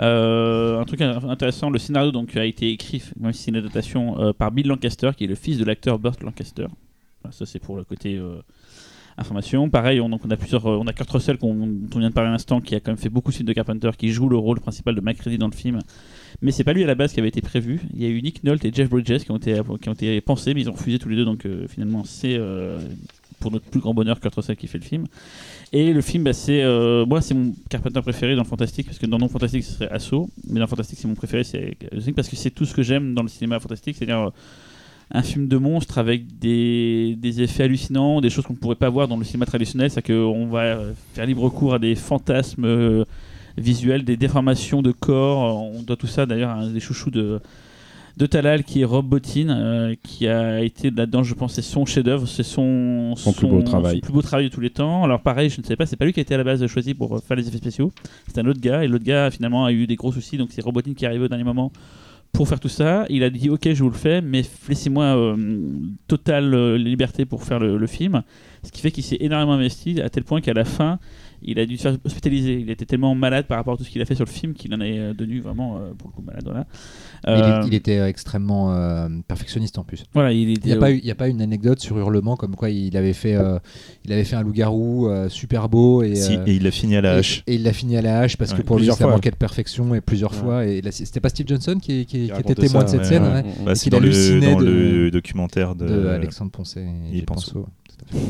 [0.00, 4.20] Euh, un truc intéressant, le scénario donc a été écrit, même si c'est une adaptation,
[4.20, 6.66] euh, par Bill Lancaster, qui est le fils de l'acteur Burt Lancaster.
[7.30, 8.36] Ça c'est pour le côté euh,
[9.18, 9.68] information.
[9.68, 12.28] Pareil, on, on a plusieurs, on a Kurt Russell qu'on- dont on vient de parler
[12.28, 14.36] à l'instant, qui a quand même fait beaucoup de films de Carpenter, qui joue le
[14.36, 15.80] rôle principal de MacReady dans le film.
[16.42, 17.80] Mais c'est pas lui à la base qui avait été prévu.
[17.92, 20.20] Il y a eu Nick Nolte et Jeff Bridges qui ont été, qui ont été
[20.20, 21.24] pensés, mais ils ont refusé tous les deux.
[21.24, 22.40] Donc finalement, c'est
[23.40, 25.06] pour notre plus grand bonheur Kurt Russell qui fait le film.
[25.72, 28.98] Et le film, bah, c'est euh, moi, c'est mon Carpenter préféré dans le fantastique, parce
[28.98, 31.76] que dans non fantastique, ce serait Assaut, mais dans le fantastique, c'est mon préféré, c'est
[32.16, 34.30] parce que c'est tout ce que j'aime dans le cinéma fantastique, c'est-à-dire euh,
[35.10, 38.88] un film de monstre avec des, des effets hallucinants, des choses qu'on ne pourrait pas
[38.88, 43.04] voir dans le cinéma traditionnel, c'est-à-dire qu'on va euh, faire libre cours à des fantasmes
[43.58, 45.70] visuels, des déformations de corps.
[45.70, 47.40] On doit tout ça d'ailleurs à des chouchous de,
[48.18, 51.86] de Talal qui est Rob Bottin, euh, qui a été là-dedans, je pense, c'est son
[51.86, 53.96] chef-d'œuvre, c'est son, Son plus beau travail.
[53.96, 55.04] son plus beau travail de tous les temps.
[55.04, 56.66] Alors pareil, je ne sais pas, c'est pas lui qui a été à la base
[56.66, 57.92] choisi pour euh, faire les effets spéciaux,
[58.26, 60.62] c'est un autre gars, et l'autre gars finalement a eu des gros soucis, donc c'est
[60.62, 61.70] Rob Bottin qui est arrivé au dernier moment
[62.32, 63.06] pour faire tout ça.
[63.08, 65.36] Il a dit ok, je vous le fais, mais laissez-moi euh,
[66.08, 68.22] totale euh, liberté pour faire le, le film.
[68.64, 70.98] Ce qui fait qu'il s'est énormément investi à tel point qu'à la fin,
[71.42, 72.54] il a dû se faire hospitaliser.
[72.60, 74.54] Il était tellement malade par rapport à tout ce qu'il a fait sur le film
[74.54, 76.42] qu'il en est euh, devenu vraiment euh, pour le coup malade.
[76.44, 76.66] Voilà.
[77.26, 80.04] Euh, il était euh, extrêmement euh, perfectionniste en plus.
[80.14, 80.72] voilà, il était n'y
[81.10, 83.58] a, a pas une anecdote sur Hurlement comme quoi il avait fait, euh,
[84.04, 86.96] il avait fait un loup-garou euh, super beau et, Si, euh, et il a fini
[86.96, 87.42] à la hache.
[87.46, 89.12] et il l'a fini à la hache parce que pour lui plusieurs ça fois.
[89.14, 90.38] manquait de perfection et plusieurs Ouais.
[90.38, 90.66] fois.
[90.66, 93.22] Et c'était pas Steve Johnson qui, qui- qui était témoin ça, de cette ouais, scène
[93.24, 93.42] ouais.
[93.42, 96.84] ouais, Bah, et c'est dans, le, hallucinait dans de- le documentaire de, de Alexandre Poncet
[97.12, 97.62] et, et et Pinceau.
[97.62, 97.68] Pinceau.
[97.88, 98.24] Tout à fait.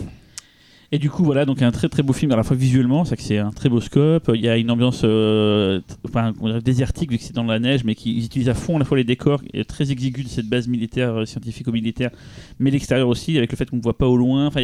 [0.90, 3.16] Et du coup, voilà, donc un très très beau film à la fois visuellement, c'est
[3.16, 4.30] que c'est un très beau scope.
[4.34, 6.32] Il y a une ambiance euh, enfin,
[6.64, 8.86] désertique vu que c'est dans la neige, mais qui ils utilisent à fond à la
[8.86, 12.10] fois les décors très exigus de cette base militaire, euh, scientifico-militaire,
[12.58, 14.46] mais l'extérieur aussi, avec le fait qu'on ne voit pas au loin.
[14.46, 14.62] Enfin,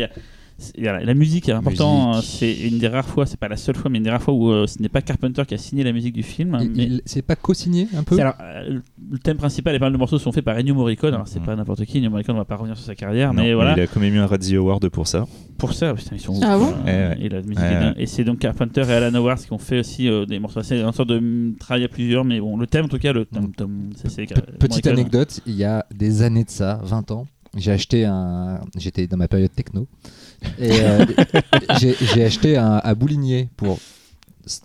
[0.79, 2.15] la, la musique est important.
[2.17, 2.25] Musique.
[2.25, 4.23] euh, C'est une des rares fois, c'est pas la seule fois, mais une des rares
[4.23, 6.57] fois où euh, ce n'est pas Carpenter qui a signé la musique du film.
[6.63, 8.19] Il- mais C'est pas co-signé un peu?
[8.21, 8.79] Alors, euh,
[9.11, 11.13] le thème principal et pas mal de morceaux sont faits par Ennio Morricone.
[11.15, 11.47] Alors c'est Mhm.
[11.47, 13.75] pas n'importe qui, Ennio Morricone, on va pas revenir sur sa carrière, Non, mais voilà.
[13.77, 15.27] Il a quand même eu un Razzie Award pour ça.
[15.59, 16.85] Pour ça, putain, ils sont Ah ouf, bon.
[16.85, 17.19] Ouais, ouais.
[17.21, 17.95] Et la musique Ouais, est ouais.
[17.99, 20.63] Et c'est donc Carpenter et Alan Howard qui ont fait aussi euh, des morceaux.
[20.63, 23.25] C'est une sorte de travail à plusieurs, mais bon, le thème en tout cas, le
[23.25, 24.27] thème, thème, ça, c'est
[24.59, 27.27] Petite anecdote, il y a des années de ça, 20 ans,
[27.57, 28.61] j'ai acheté un.
[28.77, 29.87] J'étais dans ma période techno.
[30.59, 31.05] Et euh,
[31.81, 33.79] j'ai acheté un, à Bouligné pour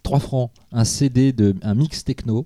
[0.04, 2.46] 3 francs un CD de un mix techno.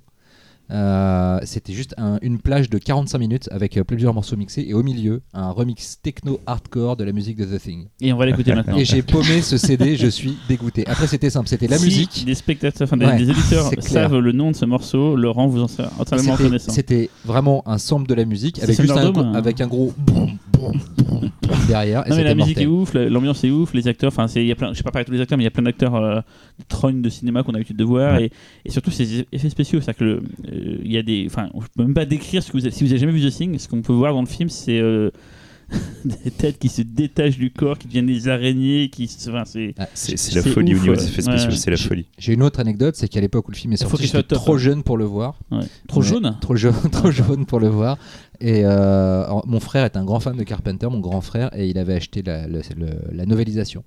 [0.71, 4.73] Euh, C'était juste un- une plage de 45 minutes avec euh, plusieurs morceaux mixés et
[4.73, 7.87] au milieu un remix techno hardcore de la musique de The Thing.
[8.01, 8.77] Et on va l'écouter maintenant.
[8.77, 10.87] Et j'ai paumé ce CD, je suis dégoûté.
[10.87, 12.25] Après c'était simple, c'était la Si musique.
[12.33, 15.15] Spectateurs, enfin des, Ouais, des éditeurs savent le nom de ce morceau.
[15.17, 16.71] Laurent, vous en serez entièrement reconnaissant.
[16.71, 19.33] C'était vraiment un sample de la musique avec juste un, hein.
[19.35, 20.37] avec un gros boum
[21.67, 22.05] derrière.
[22.05, 22.63] Et Non mais la musique mortel.
[22.63, 24.77] est ouf, la- l'ambiance est ouf, les acteurs, enfin c'est il y a plein, je
[24.77, 26.63] sais pas parler de tous les acteurs, mais il y a plein d'acteurs euh, de
[26.67, 28.31] trognes de cinéma qu'on a l'habitude de voir et,
[28.65, 30.03] et surtout ces effets spéciaux, c'est-à-dire que
[30.51, 32.73] euh, il y a des, enfin on peut même pas décrire ce que vous avez,
[32.73, 34.79] si vous avez jamais vu The Thing, ce qu'on peut voir dans le film c'est
[34.79, 35.09] euh,
[36.05, 39.73] des têtes qui se détachent du corps, qui deviennent des araignées, qui, se- enfin c'est
[39.79, 40.97] Ah, C'est c'est la C'est folie ouf, au niveau ouais.
[40.97, 41.55] des effets spéciaux, Ouais.
[41.55, 42.05] c'est la J'ai- folie.
[42.19, 44.09] J'ai une autre anecdote, c'est qu'à l'époque où le film est Il faut sorti, qu'il
[44.11, 44.57] soit j'étais trop hein.
[44.59, 45.39] jeune pour le voir.
[45.51, 45.61] ouais.
[45.87, 46.35] trop jaune.
[46.41, 47.97] Trop jaune, trop jaune pour le voir.
[48.45, 51.77] Et euh, mon frère est un grand fan de Carpenter, mon grand frère, et il
[51.77, 53.85] avait acheté la, le- le- la novélisation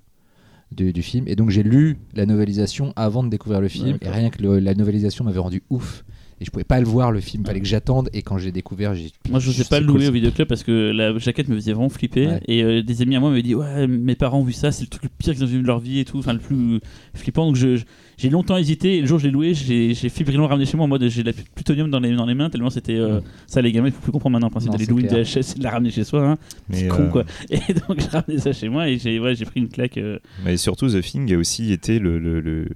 [0.73, 1.27] du, du film.
[1.29, 3.89] Et donc j'ai lu la novélisation avant de découvrir le film.
[3.89, 4.15] Et D'accord.
[4.15, 6.05] rien que le- la novélisation m'avait rendu ouf.
[6.41, 8.09] Et je pouvais pas le voir le film, fallait que j'attende.
[8.15, 9.11] Et quand j'ai découvert, j'ai.
[9.31, 11.89] Moi, je n'osais pas le louer au vidéoclub parce que la jaquette me faisait vraiment
[11.89, 12.27] flipper.
[12.27, 12.41] Ouais.
[12.47, 14.83] Et euh, des amis à moi m'avaient dit Ouais, mes parents ont vu ça, c'est
[14.85, 16.81] le truc le pire qu'ils ont vu de leur vie et tout, enfin le plus
[17.15, 17.47] flippant.
[17.47, 17.85] Donc je- je-
[18.17, 18.97] j'ai longtemps hésité.
[18.97, 21.23] Et le jour où je l'ai loué, j'ai fébrillement ramené chez moi en mode j'ai
[21.23, 23.93] de la plutonium dans les, dans les mains, tellement c'était euh, ça, les gamins, il
[23.93, 24.49] faut plus comprendre maintenant.
[24.49, 25.09] Le principe d'aller louer une.
[25.09, 26.27] VHS, c'est de la ramener chez soi.
[26.27, 26.39] Hein.
[26.71, 27.25] C'est con euh, quoi.
[27.51, 27.59] Et
[27.89, 29.99] donc j'ai ramené ça chez moi et j'ai ouais, pris une claque.
[29.99, 32.69] euh, Mais surtout, The Thing a aussi été le, le- le-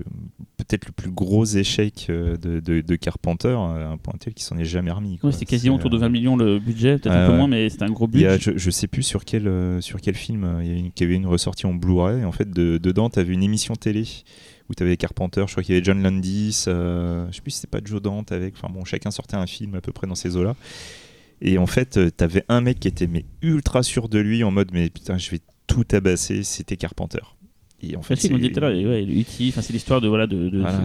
[0.58, 4.44] peut-être le plus gros échec euh, de, de, de Carpenter, euh, un point tel qu'il
[4.44, 5.18] s'en est jamais remis.
[5.22, 7.48] Ouais, c'était quasiment autour de euh, 20 millions le budget, peut-être Ouais, un peu moins,
[7.48, 8.26] mais c'était un gros budget.
[8.26, 10.90] a, je, je sais plus sur quel, euh, sur quel film euh, il y, une-
[11.00, 12.24] avait une ressortie en Blu-ray.
[12.24, 14.04] En fait, de- dedans, tu avais une émission télé
[14.70, 17.50] où tu avais Carpenter, je crois qu'il y avait John Landis, euh, je sais plus
[17.50, 18.54] si c'était pas Joe Dante avec.
[18.56, 20.54] Enfin bon, chacun sortait un film à peu près dans ces eaux-là.
[21.42, 24.50] Et en fait, euh, t'avais un mec qui était mais ultra sûr de lui en
[24.50, 26.42] mode mais putain, je vais tout tabasser.
[26.44, 27.20] C'était Carpenter.
[27.82, 28.28] Et en fait, c'est
[29.72, 30.84] l'histoire de voilà de, de- voilà,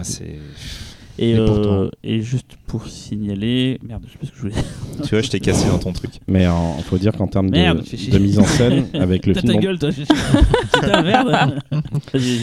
[1.18, 1.90] et, Et euh, pourtant.
[2.02, 4.54] et juste pour signaler merde je sais pas ce que je voulais
[5.02, 6.12] tu vois, je t'ai cassé dans ton truc.
[6.28, 6.44] Mais
[6.78, 8.12] il faut dire qu'en termes Merde, de, fais chier.
[8.12, 9.52] de mise en scène, avec le T'as film.
[9.54, 10.02] ta gueule toi je-
[10.72, 11.58] putain merde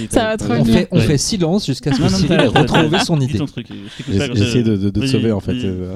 [0.10, 1.04] Ça va trop On fait, on Ouais.
[1.04, 3.38] fait silence jusqu'à ce que Cyril ait retrouvé son dis idée.
[3.40, 5.10] ton truc, je t'écoute J'ai pas quand j'ai ça- essayé de, de- de te Vas-y,
[5.10, 5.54] sauver en fait.
[5.54, 5.66] vas-y.
[5.66, 5.96] euh.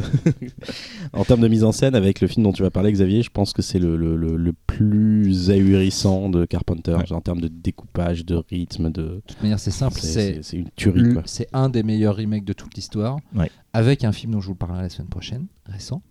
[1.14, 3.30] en termes de mise en scène, avec le film dont tu vas parler, Xavier, je
[3.30, 6.94] pense que c'est le, le- le- le plus ahurissant de Carpenter.
[6.94, 7.12] Ouais.
[7.12, 9.02] En termes de découpage, de rythme, de.
[9.02, 10.00] De toute manière, c'est simple.
[10.00, 11.14] C'est- C'est C'est c'est une tuerie.
[11.14, 11.24] Quoi.
[11.26, 13.18] c'est un des meilleurs remakes de toute l'histoire.
[13.36, 13.50] Ouais.
[13.78, 16.02] Avec un film dont je vous parlerai la semaine prochaine, récent.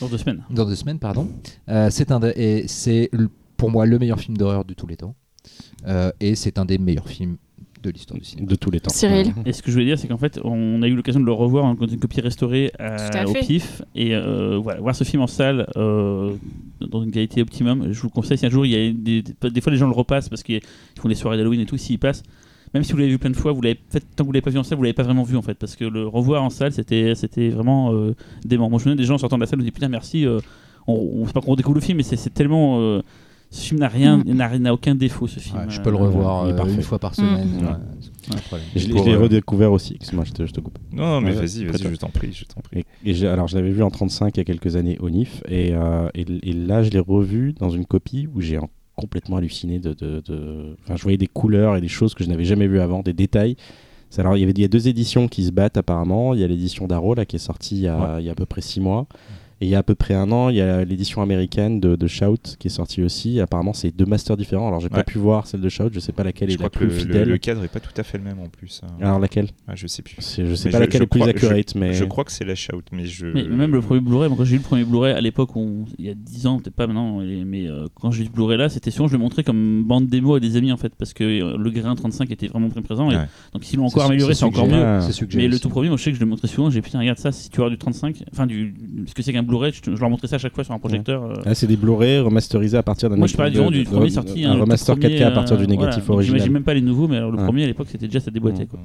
[0.00, 1.28] dans deux semaines Dans deux semaines, pardon.
[1.68, 3.28] Euh, c'est un de- et c'est le-
[3.58, 5.14] pour moi le meilleur film d'horreur de tous les temps.
[5.86, 7.36] Euh, et c'est un des meilleurs films
[7.82, 8.48] de l'histoire du cinéma.
[8.48, 8.90] De tous les temps.
[8.92, 9.34] Cyril.
[9.44, 11.32] Et ce que je voulais dire, c'est qu'en fait, on a eu l'occasion de le
[11.32, 13.82] revoir en une copie restaurée à- à au pif.
[13.94, 16.34] Et euh, voilà, voir ce film en salle euh,
[16.80, 18.38] dans une qualité optimum, je vous conseille.
[18.38, 20.42] Si un jour, il y a des, des, des fois, les gens le repassent parce
[20.42, 20.62] qu'ils
[20.98, 21.76] font des soirées d'Halloween et tout.
[21.76, 22.22] S'ils passent,
[22.74, 24.42] même si vous l'avez vu plein de fois, vous l'avez fait tant que vous l'avez
[24.42, 25.54] pas vu en salle, vous l'avez pas vraiment vu en fait.
[25.54, 28.14] Parce que le revoir en salle, c'était c'était vraiment euh,
[28.44, 28.68] dément.
[28.70, 30.26] Moi, je me souviens des gens en sortant de la salle, me disent putain, merci.
[30.26, 30.40] euh,
[30.86, 32.78] on, on, c'est pas qu'on redécouvre le film, mais c'est tellement.
[32.80, 33.00] euh,
[33.50, 34.58] ce film n'a rien, Mm.
[34.58, 35.28] n'a aucun défaut.
[35.28, 35.56] Ce film.
[35.58, 37.48] Ouais, je peux le Euh, revoir euh, une fois par semaine.
[37.60, 37.66] Mm.
[37.66, 38.58] ouais.
[38.74, 39.94] Je l'ai euh, redécouvert aussi.
[39.94, 40.78] Excuse-moi, je te, je te coupe.
[40.92, 41.90] Non, non, mais Ouais, vas-y, vas-y, prête-toi.
[41.92, 42.80] je t'en prie, je t'en prie.
[43.04, 45.08] Et, et j'ai- alors, je l'avais vu en 35 il y a quelques années au
[45.10, 48.68] NIF, et, euh, et, et là, je l'ai revu dans une copie où j'ai en-
[48.96, 52.28] complètement halluciné de, de, de- Enfin, je voyais des couleurs et des choses que je
[52.28, 53.56] n'avais jamais vues avant, des détails.
[54.18, 56.32] Alors, il y avait il y a deux éditions qui se battent apparemment.
[56.32, 58.32] Il y a l'édition d'Arrow là qui est sortie il y, a, il y a
[58.32, 59.06] à peu près six mois.
[59.62, 61.96] Et il y a à peu près un an, il y a l'édition américaine de,
[61.96, 63.40] de Shout qui est sortie aussi.
[63.40, 64.68] Apparemment, c'est deux masters différents.
[64.68, 65.88] Alors, j'ai pas pu voir celle de Shout.
[65.92, 67.28] Je sais pas laquelle Je est crois la que plus le, le- fidèle.
[67.30, 68.82] le cadre est pas tout à fait le même en plus.
[68.84, 68.88] hein.
[69.00, 69.48] Alors, laquelle?
[69.66, 70.16] Ah, je sais plus.
[70.20, 71.94] C'est- Je sais Mais pas laquelle est plus crois- accurate, mais.
[71.94, 73.26] Je crois que c'est la shout, mais je.
[73.28, 75.50] Mais même le premier Blu-ray, moi quand j'ai eu le premier Blu-ray à l'époque,
[75.98, 78.58] il y a 10 ans, peut-être pas maintenant, mais euh, quand j'ai eu ce Blu-ray
[78.58, 81.14] là, c'était souvent je le montrais comme bande démo à des amis en fait, parce
[81.14, 83.10] que euh, le grain 35 était vraiment très présent.
[83.10, 83.24] et Ouais.
[83.54, 85.00] donc s'ils l'ont encore amélioré, c'est encore mieux.
[85.12, 86.98] suggéré Mais le tout premier, moi je sais que je le montrais souvent, j'ai putain,
[86.98, 88.74] regarde ça, si tu as du 35, enfin du.
[89.06, 91.24] Ce que c'est qu'un Blu-ray, je, leur montrais ça à chaque fois sur un projecteur.
[91.24, 91.34] euh.
[91.44, 94.44] Ah, c'est des Blu-ray remasterisés à partir d'un Moi je parlais du, premier de- sorti.
[94.44, 96.06] un le remaster premier, 4K à partir du euh, négatif.
[96.06, 96.52] Donc, J'imagine original.
[96.52, 98.80] même pas les nouveaux, mais alors le premier à l'époque c'était déjà ça quoi.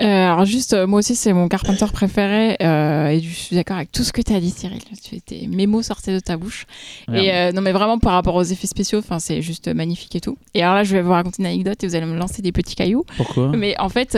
[0.00, 2.56] Euh, alors juste, euh, moi aussi, c'est mon Carpenter préféré.
[2.62, 4.80] euh, et je suis d'accord avec tout ce que tu as dit, Cyril.
[5.04, 6.66] Tu étais, mes mots sortaient de ta bouche.
[7.12, 10.36] Et non, mais vraiment par rapport aux effets spéciaux, enfin, c'est juste magnifique et tout.
[10.54, 12.52] Et alors là, je vais vous raconter une anecdote et vous allez me lancer des
[12.52, 13.04] petits cailloux.
[13.16, 13.48] Pourquoi?
[13.54, 14.16] Mais en fait,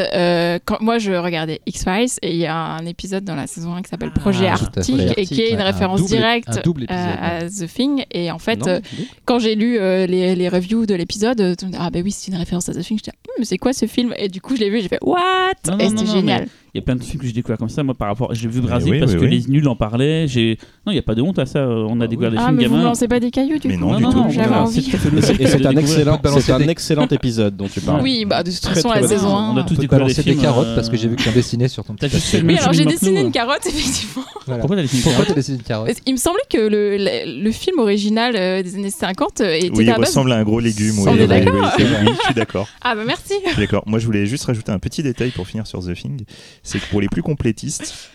[0.64, 3.82] quand moi je regardais X-Files et il y a un épisode dans la saison 1
[3.82, 4.46] qui s'appelle Ah, Projet.
[4.46, 5.62] Arctique et qui est une ouais.
[5.62, 6.48] Un référence double- directe
[6.88, 8.04] un à The Thing.
[8.12, 8.80] Et en fait, Non,
[9.24, 12.74] quand j'ai lu les, les reviews de l'épisode, ah bah oui, c'est une référence à
[12.74, 12.98] The Thing.
[12.98, 14.14] Je dis, mais c'est quoi ce film?
[14.16, 15.20] Et du coup, je l'ai vu, j'ai fait, what?
[15.66, 16.48] Non, Et c'était génial.
[16.74, 17.84] Il y a plein de films que j'ai découvert comme ça.
[17.84, 19.44] Moi, par rapport, j'ai vu Mais Brasil oui, parce oui, que oui.
[19.46, 20.26] les nuls en parlaient.
[20.26, 21.64] J'ai, non, il y a pas de honte à ça.
[21.68, 22.88] On a découvert des Ah, films mais vous me gamins.
[22.88, 24.18] lancez pas des cailloux du Mais coup non, Non, du non, tout.
[24.18, 24.82] non, J'avais voilà, envie.
[24.82, 28.02] c'est un excellent, c'est un excellent épisode dont tu parles.
[28.02, 29.36] Oui, bah de toute Très, façon, très la saison saison.
[29.36, 29.50] 1.
[29.52, 31.22] On a On tous découvert des des films, carottes euh, parce que j'ai vu que
[31.22, 33.26] tu as dessiné sur ton Oui, alors j'ai dessiné Matelot.
[33.26, 34.24] une carotte, effectivement.
[34.44, 37.50] Pourquoi t'as dessiné une carotte tu as dessiné une carotte Il me semblait que le,
[37.52, 40.58] film original euh, des années 50 euh, était Oui, il à ressemble à un gros
[40.60, 40.98] légume.
[40.98, 42.68] On oui, est d'accord je suis d'accord.
[42.82, 43.34] Ah bah merci.
[43.44, 43.82] Je suis d'accord.
[43.86, 46.24] Moi, je voulais juste rajouter un petit détail pour finir sur The Thing.
[46.64, 48.10] C'est que pour les plus complétistes,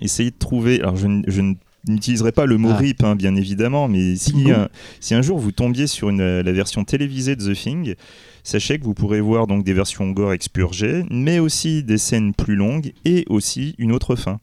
[0.00, 0.80] essayez de trouver.
[0.80, 1.54] Alors, je,
[1.88, 2.76] n'utiliserai pas le mot Ah.
[2.76, 4.68] RIP, hein, bien évidemment, mais si un,
[5.00, 7.94] si un jour vous tombiez sur une, la version télévisée de The Thing,
[8.42, 12.56] sachez que vous pourrez voir donc des versions gore expurgées, mais aussi des scènes plus
[12.56, 14.40] longues et aussi une autre fin.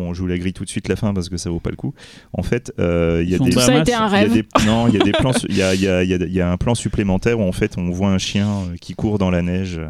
[0.00, 1.70] Bon, je vous la grille tout de suite la fin parce que ça vaut pas
[1.70, 1.92] le coup.
[2.32, 4.32] En fait, euh, il y a des ça Bahamas, était un il y a rêve.
[4.32, 6.26] des, non, il y a des plans, il y a, il y a- y a-
[6.26, 9.18] y a un plan supplémentaire où en fait on voit un chien euh, qui court
[9.18, 9.88] dans la neige euh,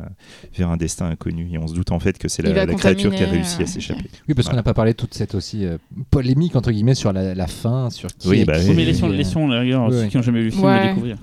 [0.57, 3.15] vers un destin inconnu et on se doute en fait que c'est la, la créature
[3.15, 4.03] qui a réussi euh, à s'échapper.
[4.29, 4.57] Oui, parce qu'on Voilà.
[4.57, 5.79] n'a pas parlé de toute cette aussi euh,
[6.11, 8.75] polémique entre guillemets sur la, la fin, sur qui Oui, est bah qui, oui.
[8.77, 10.09] Mais laissons, laissons la rigueur, Oui, ceux oui.
[10.09, 10.89] qui n'ont jamais vu le film, Ouais.
[10.89, 11.17] découvrir.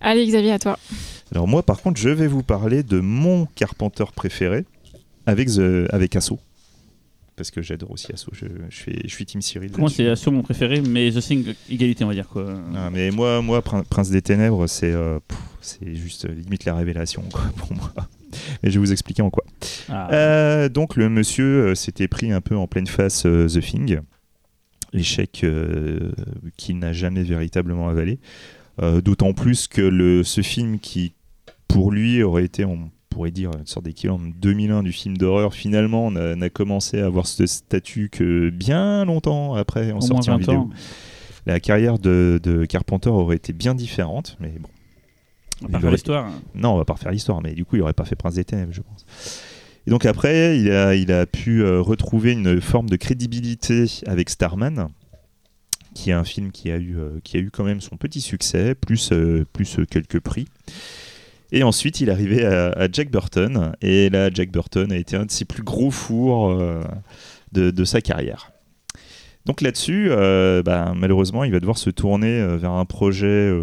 [0.00, 0.78] Allez Xavier, à toi.
[1.32, 4.64] Alors moi par contre je vais vous parler de mon Carpenter préféré
[5.26, 6.32] avec, The- avec Asso.
[7.36, 9.70] Parce que j'adore aussi Asso, je, je, suis, je suis Team Cyril.
[9.72, 12.28] Pour moi, c'est sur mon préféré, mais The Thing, égalité, on va dire.
[12.28, 12.46] quoi.
[12.76, 15.18] Ah, mais moi, moi Prin- Prince des Ténèbres, c'est euh,
[15.60, 17.92] c'est juste euh, limite la révélation quoi, pour moi.
[18.62, 19.44] Mais je vais vous expliquer en quoi.
[19.88, 20.08] Ah.
[20.12, 23.98] Euh, donc le monsieur s'était pris un peu en pleine face euh, The Thing,
[24.92, 25.44] l'échec
[26.56, 28.18] qu'il n'a jamais véritablement avalé.
[29.04, 31.14] D'autant plus que le, ce film qui,
[31.68, 35.54] pour lui, aurait été en pourrait dire, une sorte d'équivalent de 2001 du film d'horreur,
[35.54, 40.34] finalement, n'a n'a commencé à avoir ce statut que bien longtemps après, en sortie en
[40.34, 40.54] 20 vidéo.
[40.54, 40.70] ans.
[41.46, 44.68] La carrière de, de Carpenter aurait été bien différente, mais bon.
[45.62, 46.30] On va faire aurait- l'histoire.
[46.54, 48.44] Non, on va pas refaire l'histoire, mais du coup, il aurait pas fait Prince des
[48.44, 49.06] Ténèbres, je pense.
[49.86, 54.30] Et donc après, il a, il a pu euh, retrouver une forme de crédibilité avec
[54.30, 54.88] Starman,
[55.94, 58.20] qui est un film qui a eu, euh, qui a eu quand même son petit
[58.22, 60.46] succès, plus, euh, plus quelques prix.
[61.54, 65.24] Et ensuite, il arrivé à, à Jack Burton, et là, Jack Burton a été un
[65.24, 66.82] de ses plus gros fours euh,
[67.52, 68.50] de, sa carrière.
[69.46, 73.56] Donc là-dessus, euh, bah, malheureusement, il va devoir se tourner euh, vers un projet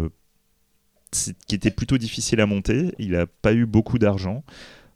[1.46, 2.94] qui était plutôt difficile à monter.
[2.98, 4.42] Il n'a pas eu beaucoup d'argent.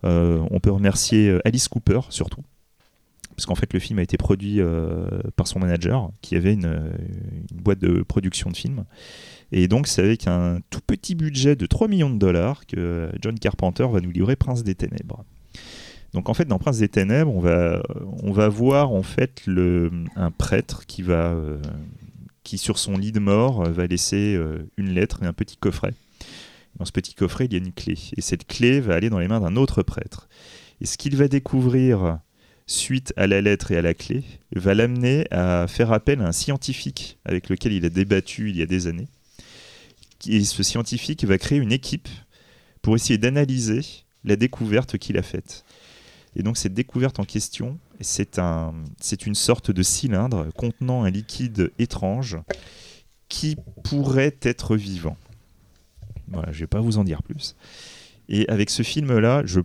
[0.02, 2.42] On peut remercier Alice Cooper surtout.
[3.36, 4.60] Parce qu'en fait, le film a été produit
[5.34, 6.94] par son manager, qui avait une,
[7.50, 8.84] une boîte de production de films.
[9.52, 13.38] Et donc, c'est avec un tout petit budget de 3 millions de dollars que John
[13.38, 15.24] Carpenter va nous livrer Prince des Ténèbres.
[16.12, 17.82] Donc, en fait, dans Prince des Ténèbres, on va,
[18.22, 21.60] on va voir en fait le, un prêtre qui va, euh,
[22.42, 25.94] qui sur son lit de mort va laisser euh, une lettre et un petit coffret.
[26.78, 27.96] Dans ce petit coffret, il y a une clé.
[28.16, 30.28] Et cette clé va aller dans les mains d'un autre prêtre.
[30.80, 32.18] Et ce qu'il va découvrir
[32.66, 34.24] suite à la lettre et à la clé
[34.54, 38.62] va l'amener à faire appel à un scientifique avec lequel il a débattu il y
[38.62, 39.08] a des années.
[40.26, 42.08] Et ce scientifique va créer une équipe
[42.82, 43.80] pour essayer d'analyser
[44.24, 45.64] la découverte qu'il a faite.
[46.34, 48.74] Et donc cette découverte en question, c'est un,
[49.24, 52.38] une sorte de cylindre contenant un liquide étrange
[53.28, 55.16] qui pourrait être vivant.
[56.28, 57.56] Voilà, je vais pas vous en dire plus.
[58.28, 59.60] Et avec ce film-là, je,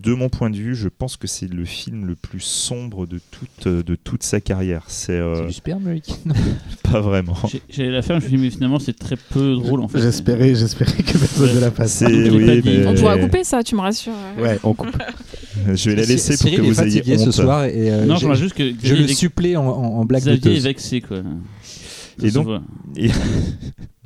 [0.00, 3.20] de mon point de vue, je pense que c'est le film le plus sombre de
[3.32, 4.84] toute, de toute sa carrière.
[4.86, 6.14] C'est euh, C'est du sperme, Rick
[6.84, 7.36] pas vraiment.
[7.50, 9.88] J'ai- J'allais la faire, je me suis dit, mais finalement, c'est très peu drôle en
[9.88, 10.00] fait.
[10.00, 11.92] J'espérais, j'espérais que personne ne la fasse.
[11.94, 12.78] C'est Je l'ai oui, pas dit.
[12.78, 14.12] mais- On pourra couper ça, tu me rassures.
[14.38, 14.96] Ouais, on coupe.
[15.74, 17.32] Je vais la laisser pour que vous ayez fatigué ce honte.
[17.32, 20.56] soir et euh, Non, je, juste que je le supplée en, en, en blague Xavier
[20.56, 21.18] est vexé quoi.
[21.64, 22.62] Ça Et donc-.
[22.96, 23.10] Et...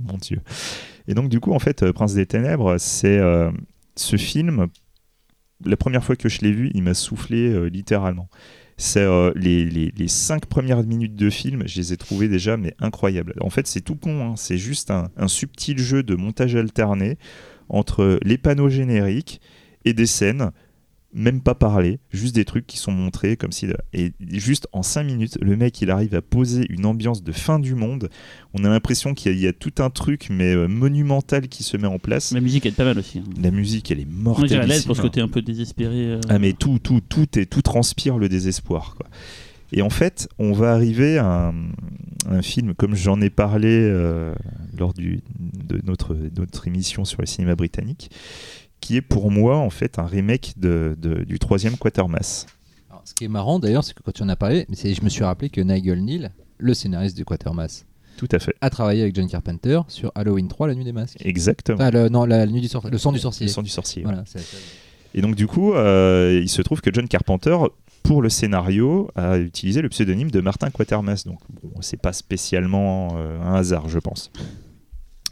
[0.02, 0.40] Mon Dieu.
[1.06, 3.50] Et donc, du coup, en fait, euh, Prince des Ténèbres, c'est euh,
[3.94, 4.66] ce film.
[5.64, 8.28] La première fois que je l'ai vu, il m'a soufflé euh, littéralement.
[8.76, 13.34] C'est euh, les, cinq premières minutes de film, je les ai trouvées déjà mais incroyables.
[13.40, 14.34] En fait, c'est tout con, hein.
[14.36, 17.18] c'est juste un subtil jeu de montage alterné
[17.68, 19.40] entre les panneaux génériques
[19.84, 20.50] et des scènes,
[21.16, 23.68] même pas parlées, juste des trucs qui sont montrés comme si.
[23.92, 27.60] Et juste en cinq minutes, le mec il arrive à poser une ambiance de fin
[27.60, 28.10] du monde.
[28.52, 31.46] On a l'impression qu'il y, a- il y a tout un truc mais euh, monumental
[31.48, 32.32] qui se met en place.
[32.32, 33.20] La musique elle est pas mal aussi.
[33.20, 33.24] hein.
[33.40, 34.68] La musique elle est Moi j'irais mortelle.
[34.76, 36.06] l'aide pour ce côté un peu désespéré.
[36.14, 36.20] euh.
[36.28, 38.94] Ah mais tout, tout, tout, est, tout transpire le désespoir.
[38.96, 39.06] Quoi.
[39.72, 41.54] Et en fait, on va arriver à un,
[42.30, 44.32] un film, comme j'en ai parlé euh,
[44.78, 48.10] lors du, de notre, notre émission sur le cinéma britannique,
[48.84, 52.46] qui est pour moi en fait un remake de, de- du troisième Quatermass.
[52.90, 55.08] Alors, ce qui est marrant d'ailleurs, c'est que quand tu en as parlé, je me
[55.08, 57.86] suis rappelé que Nigel Neal, le scénariste de Quatermass,
[58.18, 58.54] Tout à fait.
[58.60, 61.16] a travaillé avec John Carpenter sur Halloween 3, La Nuit des Masques.
[61.24, 61.78] Exactement.
[61.80, 63.46] Ah, le, non, la nuit du le sang du sorcier.
[63.46, 64.02] Le sang du sorcier.
[64.02, 64.22] Voilà,
[65.14, 67.56] Et donc du coup, euh, il se trouve que John Carpenter,
[68.02, 71.26] pour le scénario, a utilisé le pseudonyme de Martin Quatermass.
[71.26, 74.30] Donc bon, c'est pas spécialement euh, un hasard, je pense.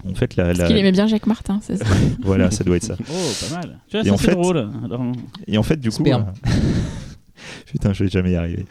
[0.09, 1.85] En fait, la, Parce la- qu'il aimait bien Jacques Martin, c'est ça.
[2.23, 2.97] voilà, ça doit être ça.
[3.01, 3.79] Oh, pas mal.
[3.89, 4.69] Tu vois, Et en c'est fait- drôle.
[4.85, 5.03] Alors,
[5.47, 6.19] Et en fait, du coup, euh,
[7.67, 8.67] putain, je vais jamais y arriver.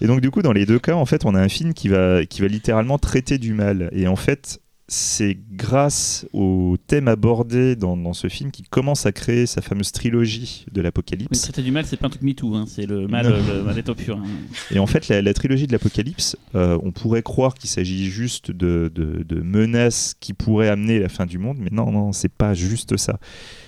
[0.00, 1.88] Et donc du coup, dans les deux cas, en fait, on a un film qui
[1.88, 3.88] va qui va littéralement traiter du mal.
[3.92, 4.60] Et en fait,
[4.90, 9.92] c'est grâce au thème abordé dans, dans ce film qu'il commence à créer sa fameuse
[9.92, 11.42] trilogie de l'Apocalypse.
[11.42, 12.54] traiter du mal, c'est pas un truc MeToo.
[12.54, 12.64] Hein.
[12.66, 14.16] C'est le mal, le mal est au pur.
[14.16, 14.24] hein.
[14.70, 18.50] Et en fait, la, la trilogie de l'Apocalypse, euh, on pourrait croire qu'il s'agit juste
[18.50, 22.32] de, de- de menaces qui pourraient amener la fin du monde, mais non, non, c'est
[22.32, 23.18] pas juste ça.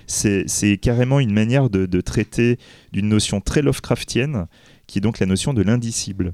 [0.07, 2.59] C'est c'est carrément une manière de, de traiter
[2.93, 4.47] d'une notion très Lovecraftienne,
[4.87, 6.33] qui est donc la notion de l'indicible.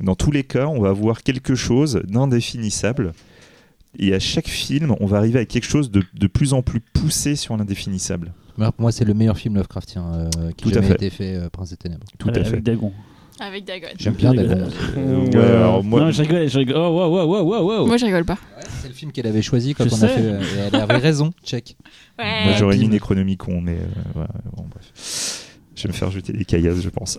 [0.00, 3.12] Dans tous les cas, on va avoir quelque chose d'indéfinissable.
[3.98, 6.80] Et à chaque film, on va arriver à quelque chose de, de plus en plus
[6.80, 8.32] poussé sur l'indéfinissable.
[8.56, 10.04] Pour moi, c'est le meilleur film Lovecraftien
[10.36, 10.94] euh, qui Tout jamais fait.
[10.94, 12.06] été fait, euh, Prince des Ténèbres.
[12.18, 12.52] Tout Avec- à fait.
[12.52, 12.92] Avec Dagon.
[13.40, 13.86] Avec Dagon.
[13.98, 14.32] J'aime bien.
[14.34, 14.68] Dagon.
[14.96, 16.76] Euh, ouais, alors moi- Non, je rigole, je rigole.
[16.76, 17.86] Oh, wow, wow, wow.
[17.86, 18.38] Moi, je rigole pas.
[18.82, 20.04] C'est le film qu'elle avait choisi quand Je on sais.
[20.04, 20.20] a fait.
[20.20, 21.76] euh, et elle avait raison, check.
[22.18, 22.88] Moi, j'aurais mis.
[22.88, 24.24] Necronomicon, mais euh,
[24.56, 25.48] bon, bref.
[25.74, 27.18] Je vais me faire jeter des caillasses, je pense.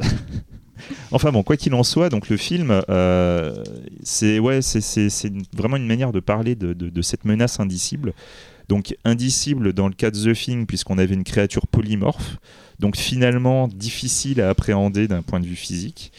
[1.11, 3.63] Enfin bon, quoi qu'il en soit, donc le film, euh,
[4.03, 5.09] c'est ouais, c'est-
[5.53, 8.13] vraiment une manière de parler de, cette menace indicible.
[8.69, 12.37] Donc indicible dans le cas de The Thing, puisqu'on avait une créature polymorphe,
[12.79, 16.11] donc finalement difficile à appréhender d'un point de vue physique.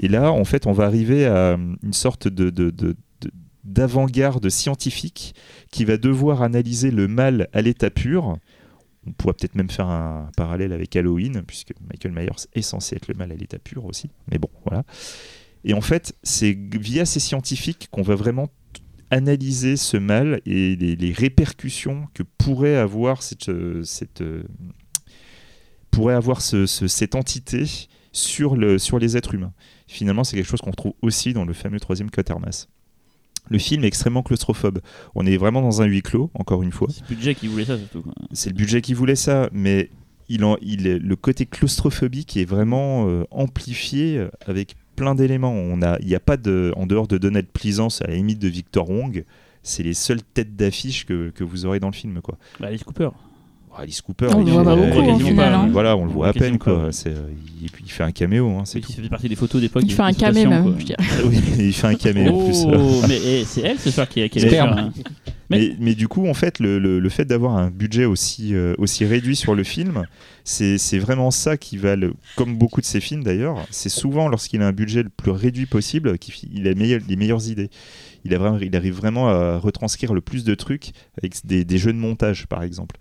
[0.00, 2.50] Et là, en fait, on va arriver à une sorte de-
[3.64, 5.34] d'avant-garde scientifique
[5.70, 8.38] qui va devoir analyser le mal à l'état pur
[9.06, 13.08] On pourrait peut-être même faire un parallèle avec Halloween, puisque Michael Myers est censé être
[13.08, 14.10] le mal à l'état pur aussi.
[14.30, 14.84] Mais bon, voilà.
[15.64, 18.48] Et en fait, c'est via ces scientifiques qu'on va vraiment
[19.10, 23.48] analyser ce mal et les, répercussions que pourrait avoir cette,
[27.14, 27.64] entité
[28.12, 29.52] sur les êtres humains.
[29.86, 32.68] Finalement, c'est quelque chose qu'on retrouve aussi dans le fameux troisième Quatermass.
[33.48, 34.80] Le film est extrêmement claustrophobe.
[35.14, 36.88] On est vraiment dans un huis clos, encore une fois.
[36.90, 38.04] C'est le budget qui voulait ça surtout.
[38.32, 39.90] C'est le budget qui voulait ça, mais
[40.28, 45.52] il en, il est- le côté claustrophobique est vraiment euh, amplifié avec plein d'éléments.
[45.52, 48.38] On a, il n'y a pas de, en dehors de Donald Pleasance, à la limite
[48.38, 49.24] de Victor Wong,
[49.62, 52.38] c'est les seules têtes d'affiche que, que vous aurez dans le film, quoi.
[52.60, 53.10] Bah, Alice Cooper.
[53.78, 55.68] Alice Cooper, On il le est- voit pas euh, beaucoup, il est- au final, hein.
[55.72, 56.88] Voilà, on le voit à peine, quoi.
[56.92, 57.28] C'est, euh,
[57.60, 58.92] il, il fait un caméo, hein, c'est tout.
[58.92, 59.82] faisait partie des photos d'époque.
[59.84, 61.02] Il fait un camé même, je dirais.
[61.26, 62.64] oui, il fait un caméo en plus.
[62.66, 64.90] Oh, mais eh, c'est elle ce soir qui fait un-
[65.48, 68.52] Mais- Mais, mais du coup, en fait, le, le- le fait d'avoir un budget aussi,
[68.54, 70.04] euh, aussi réduit sur le film,
[70.42, 74.28] c'est c'est vraiment ça qui va, le, comme beaucoup de ses films d'ailleurs, c'est souvent
[74.28, 77.70] lorsqu'il a un budget le plus réduit possible qu'il a les meilleures idées.
[78.24, 81.78] Il, a vraiment, il arrive vraiment à retranscrire le plus de trucs avec des, des
[81.78, 82.96] jeux de montage, par exemple.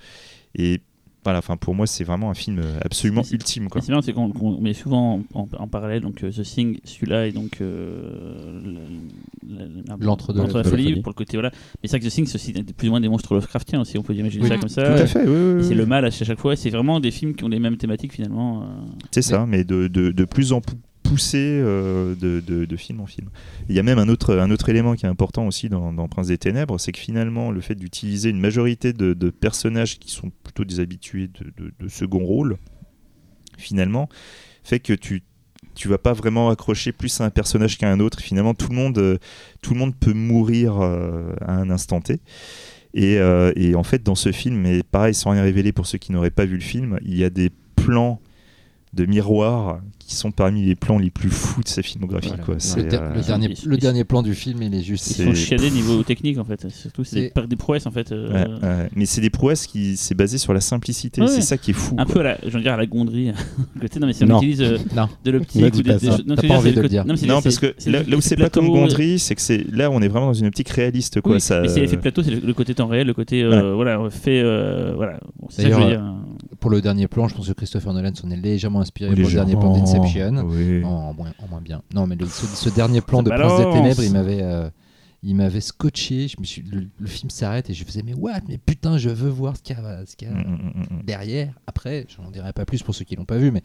[0.57, 0.81] Et
[1.23, 3.67] voilà, enfin, pour moi, c'est vraiment un film absolument Mais c'est- ultime.
[3.67, 3.81] Quoi.
[3.81, 7.25] C'est bien, c'est qu'on met souvent en, en- en parallèle donc euh, The Thing, celui-là
[7.27, 8.61] et donc euh,
[9.99, 11.51] L'Entre la de la folie pour le côté voilà.
[11.81, 13.97] Mais c'est vrai que The Thing c'est aussi plus ou moins des monstres Lovecraftiens aussi,
[13.97, 14.49] on peut imaginer Oui.
[14.49, 14.83] ça comme ça.
[14.83, 15.63] Tout à fait, oui, oui, Et oui.
[15.63, 16.55] C'est le mal à chaque fois.
[16.55, 18.61] C'est vraiment des films qui ont les mêmes thématiques finalement.
[18.63, 18.65] euh.
[19.11, 20.75] C'est ça, mais de, de, de plus en plus
[21.05, 23.29] poussé euh, de, film en film.
[23.69, 26.27] Il y a même un autre, un autre élément qui est important aussi dans, Prince
[26.27, 30.65] des Ténèbres, c'est que finalement le fait d'utiliser une majorité de, personnages qui sont plutôt
[30.65, 32.57] des habitués de, second rôle,
[33.57, 34.09] finalement,
[34.63, 35.23] fait que tu
[35.73, 38.21] tu vas pas vraiment accrocher plus à un personnage qu'à un autre.
[38.21, 39.17] Finalement, tout le monde, euh,
[39.61, 42.21] tout le monde peut mourir euh, à un instant T.
[42.93, 45.97] Et, euh, et en fait, dans ce film, mais pareil, sans rien révéler pour ceux
[45.97, 48.21] qui n'auraient pas vu le film, il y a des plans
[48.95, 52.27] de miroirs qui sont parmi les plans les plus fous de sa filmographie.
[52.27, 52.43] Voilà.
[52.43, 52.53] Quoi.
[52.55, 55.17] Le, C'est, der- euh, le dernier, le dernier plan du film, il est juste.
[55.17, 56.69] Ils sont chiadés niveau technique en fait.
[56.69, 58.11] Surtout c'est des, C'est- par- des prouesses en fait.
[58.11, 58.89] euh, ouais, ouais.
[58.95, 61.21] Mais c'est des prouesses qui c'est basé sur la simplicité.
[61.21, 61.41] Ouais, c'est ouais.
[61.41, 61.95] ça qui est fou.
[61.97, 62.13] Un quoi.
[62.13, 63.31] peu à la, je veux dire à la gondrie.
[63.81, 64.37] côté non mais si on Non.
[64.37, 65.09] utilise euh, Non.
[65.23, 67.03] de l'optique ou des, des choses- non, pas envie de le dire.
[67.05, 69.41] Non, parce que là, le- là où c'est le pas comme plateau, Gondry, c'est que
[69.41, 71.19] c'est là on est vraiment dans une optique réaliste.
[71.21, 71.39] Quoi.
[71.39, 74.43] C'est l'effet plateau, c'est le, le côté temps réel, le côté voilà, fait
[74.95, 75.19] voilà.
[75.49, 76.03] C'est ça que je veux dire.
[76.59, 79.31] Pour le dernier plan, je pense que Christopher Nolan s'en est légèrement inspiré pour le
[79.31, 80.45] dernier plan d'Inception.
[80.47, 80.83] Oui.
[80.83, 81.81] En, moins, en moins bien.
[81.93, 83.75] Non, mais le- ce, ce dernier plan de Ça Prince des balance.
[83.81, 84.69] Ténèbres, il m'avait, euh,
[85.23, 86.27] il m'avait scotché.
[86.27, 88.41] Je me suis, le, le film s'arrête et je faisais mais what?
[88.47, 90.43] Mais putain, je veux voir ce qu'il y a, ce qu'il y a Mm, mm,
[90.43, 91.03] mm, mm.
[91.03, 91.53] derrière.
[91.67, 93.63] Après, je n'en dirai pas plus pour ceux qui l'ont pas vu, mais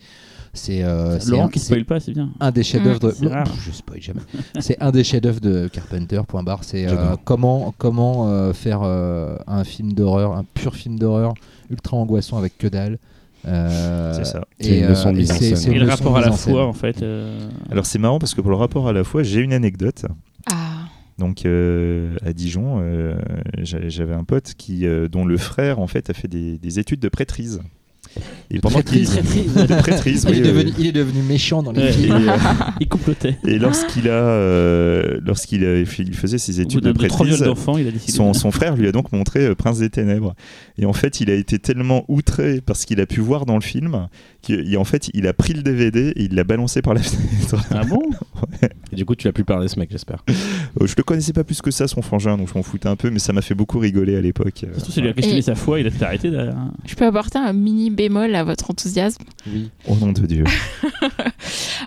[0.55, 2.31] c'est euh, c'est Laurent un, qui spoil pas, c'est bien.
[2.41, 3.11] un des chefs-d'œuvre de.
[3.11, 4.21] Pff, je spoil jamais.
[4.61, 6.21] c'est un des chefs-d'œuvre de Carpenter.
[6.27, 6.65] Point barre.
[6.65, 11.35] C'est euh, comment comment euh, faire euh, un film d'horreur, un pur film d'horreur
[11.71, 12.99] ultra angoissant avec que dalle.
[13.47, 14.45] Euh, C'est ça.
[14.59, 14.95] Et, euh,
[15.73, 17.03] Et le rapport à la foi en fait.
[17.03, 20.05] euh, Alors c'est marrant parce que pour le rapport à la fois, j'ai une anecdote.
[20.51, 20.85] Ah,
[21.19, 23.15] Donc euh, à Dijon, euh,
[23.59, 26.79] j'a- j'avais un pote qui, euh, dont le frère en fait a fait des, des
[26.79, 27.61] études de prêtrise.
[28.51, 29.55] Et De pendant qu'il prêtrise.
[29.69, 30.75] de prêtrise, il, oui, est devenu, oui.
[30.81, 31.95] il est devenu méchant dans les Ouais.
[32.03, 32.37] Et, euh,
[32.81, 33.39] Il complotait.
[33.47, 37.87] et lorsqu'il a, euh, lorsqu'il a- il faisait ses études de de prêtrise, d'enfants, il
[37.87, 38.13] a décidé.
[38.13, 40.35] son, de- son frère lui a donc montré euh, Prince des Ténèbres.
[40.79, 43.55] Et en fait, il a été tellement outré par ce qu'il a pu voir dans
[43.55, 44.09] le film
[44.47, 47.57] qu'en fait, il a pris le DVD et il l'a balancé par la fenêtre.
[47.71, 48.03] Ah bon
[48.93, 50.25] Et du coup, tu as pu parler de ce mec, j'espère.
[50.31, 52.97] Euh, je le connaissais pas plus que ça, son frangin, donc je m'en foutais un
[52.97, 54.65] peu, mais ça m'a fait beaucoup rigoler à l'époque.
[54.65, 56.57] Euh, Surtout, ça lui a questionné Et- sa foi, il a fait arrêter derrière.
[56.57, 56.73] hein.
[56.87, 59.23] je peux apporter un mini bémol à votre enthousiasme.
[59.47, 59.71] Oui.
[59.87, 60.45] Au nom de Dieu.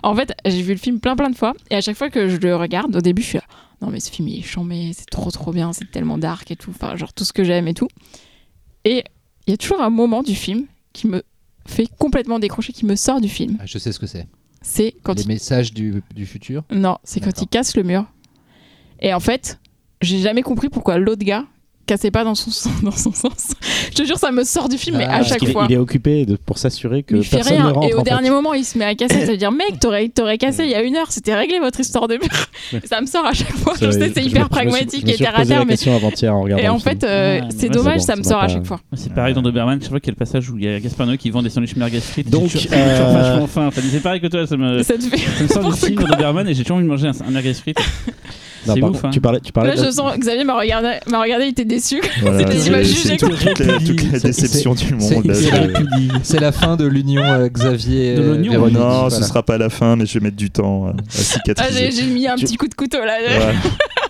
[0.02, 2.28] En fait, j'ai vu le film plein plein de fois et à chaque fois que
[2.28, 3.44] je le regarde, au début, je suis là,
[3.80, 6.56] non mais ce film il est chambé, c'est trop trop bien, c'est tellement dark et
[6.56, 7.88] tout, enfin genre tout ce que j'aime et tout.
[8.84, 9.04] Et
[9.46, 11.22] il y a toujours un moment du film qui me
[11.66, 13.56] fait complètement décrocher, qui me sort du film.
[13.60, 14.26] Ah, je sais ce que c'est.
[14.62, 15.28] C'est quand Les il...
[15.28, 16.64] messages du, du futur?
[16.70, 18.06] non, c'est quand il casse le mur.
[19.00, 19.58] Et en fait,
[20.00, 21.44] j'ai jamais compris pourquoi l'autre gars
[21.86, 23.52] cassait pas dans son sens, dans son sens.
[23.90, 25.66] Je te jure, ça me sort du film, mais Ah, à chaque Il est, fois.
[25.68, 27.68] il est occupé de- pour s'assurer que il fait personne rien.
[27.68, 27.88] ne rentre.
[27.88, 28.10] et au en fait.
[28.10, 29.20] dernier moment, il se met à casser.
[29.20, 31.10] Ça veut dire, mec, t'aurais, t'aurais cassé il y a une heure.
[31.12, 32.82] C'était réglé votre histoire de mur.
[32.84, 33.74] ça me sort à chaque fois.
[33.80, 35.64] Je sais, c'est hyper je me suis- pragmatique je me et terre à terre.
[35.66, 35.88] Mais...
[35.88, 38.64] avant-hier en regardant Et en fait, euh, Ah, c'est dommage, ça me sort à chaque
[38.66, 38.80] fois.
[38.94, 40.80] C'est pareil dans Doberman, chaque fois qu'il y a le passage où il y a
[40.80, 42.30] Gaspard Noé qui vend des sandwichs merguez frites.
[42.30, 43.40] Donc, euh.
[43.42, 45.18] Enfin, c'est pareil que toi, ça me, Ça te fait.
[45.18, 47.30] ça me sort du film dans Doberman et j'ai toujours envie de manger un, un
[47.30, 47.78] merguez frites.
[48.66, 49.10] Non, C'est ouf, contre, hein.
[49.10, 52.00] Tu parlais, tu parlais Là, je sens Xavier m'a regardé, m'a regardé, il était déçu.
[52.22, 55.32] Voilà, C'était- il m'a c'est- jugé toute, la, toute la déception du monde.
[56.22, 58.16] c'est la fin de l'union euh, Xavier.
[58.72, 61.10] Non, ce sera pas la fin, mais je vais mettre du temps euh, à Ah,
[61.12, 61.90] cicatriser.
[61.90, 63.14] j'ai, j'ai mis un Tu- petit coup de couteau là.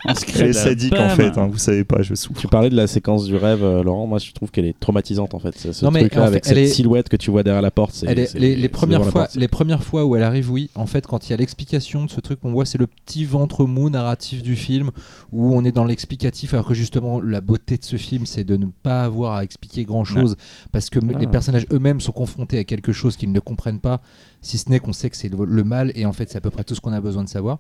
[0.05, 2.39] Là, sadique en fait, hein, vous savez pas, je souffre.
[2.41, 4.07] Tu parlais de la séquence du rêve, euh, Laurent.
[4.07, 5.57] Moi, je trouve qu'elle est traumatisante en fait.
[5.57, 7.71] Ce, Non, mais truc-là en fait, avec cette est- silhouette que tu vois derrière la
[7.71, 7.93] porte.
[7.95, 9.37] c'est- Elle est- c'est- les, les c'est premières fois, porte.
[9.37, 10.71] les premières fois où elle arrive, oui.
[10.75, 13.25] En fait, quand il y a l'explication de ce truc, on voit c'est le petit
[13.25, 14.91] ventre mou narratif du film
[15.33, 18.57] où on est dans l'explicatif, alors que justement la beauté de ce film, c'est de
[18.57, 20.37] ne pas avoir à expliquer grand chose
[20.73, 21.19] parce que Ah.
[21.19, 24.01] les personnages eux-mêmes sont confrontés à quelque chose qu'ils ne comprennent pas,
[24.43, 26.41] si ce n'est qu'on sait que c'est le, le mal et en fait c'est à
[26.41, 27.59] peu près tout ce qu'on a besoin de savoir.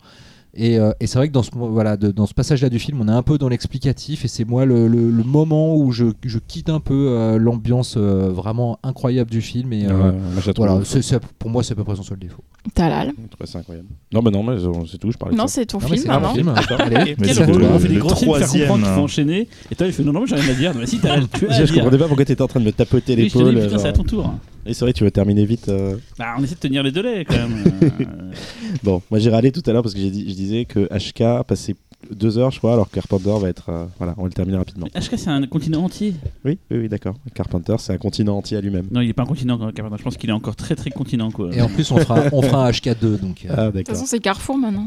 [0.57, 2.79] Et, euh, et c'est vrai que dans ce, mo- voilà, de- dans ce passage-là du
[2.79, 5.91] film, on est un peu dans l'explicatif et c'est moi le, le- le moment où
[5.91, 9.73] je, je quitte un peu euh, l'ambiance euh, vraiment incroyable du film.
[9.73, 12.43] Et, Ouais, euh, c'est- c'est- pour moi, c'est à peu près son seul défaut.
[12.75, 13.13] Talal.
[13.45, 13.89] Ça incroyable.
[14.13, 14.57] Non, mais non, mais
[14.91, 15.11] c'est tout.
[15.11, 16.49] Je parlais Non, c'est ton Non, film c'est film.
[16.79, 19.49] Allez, Mais c'est on fait des gros films, faire troisième, comprendre qu'il faut enchaîner.
[19.71, 20.73] Et toi, il fait non, non, mais j'ai rien à dire.
[20.79, 21.21] Mais si, tu as
[21.67, 23.55] Je, comprenais pas pourquoi tu étais en train de me tapoter Oui, je te l'épaule.
[23.57, 23.81] putain, genre.
[23.81, 24.35] c'est à ton tour.
[24.67, 25.69] Et c'est vrai, tu veux terminer vite.
[25.69, 25.97] euh.
[26.19, 27.65] Bah, on essaie de tenir les délais quand même.
[27.83, 27.89] Euh,
[28.83, 31.45] Bon, moi j'ai râlé tout à l'heure parce que j'ai dit, je disais que HK
[31.47, 31.77] passait
[32.11, 33.69] deux heures, je crois, alors que Carpenter va être.
[33.71, 34.87] euh, voilà, on va le terminer rapidement.
[34.95, 36.15] mais HK, c'est un continent entier.
[36.45, 37.15] Oui, oui, oui, d'accord.
[37.35, 38.87] Carpenter, c'est un continent entier à lui-même.
[38.91, 39.97] Non, il est pas un continent, Carpenter.
[39.99, 41.51] Je pense qu'il est encore très très continent quoi.
[41.55, 43.21] Et en plus, on fera, on fera un HK2.
[43.21, 43.95] Donc, euh, Ah, De toute d'accord.
[43.95, 44.87] façon, c'est Carrefour maintenant.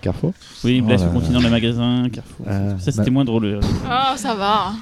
[0.00, 0.32] Carrefour?
[0.64, 1.08] Oui, il me Oh là le là.
[1.10, 2.46] continent, le magasin, Carrefour.
[2.48, 3.44] Ah, ça, c'était moins drôle.
[3.46, 3.60] euh.
[3.88, 4.72] Ah, ça va.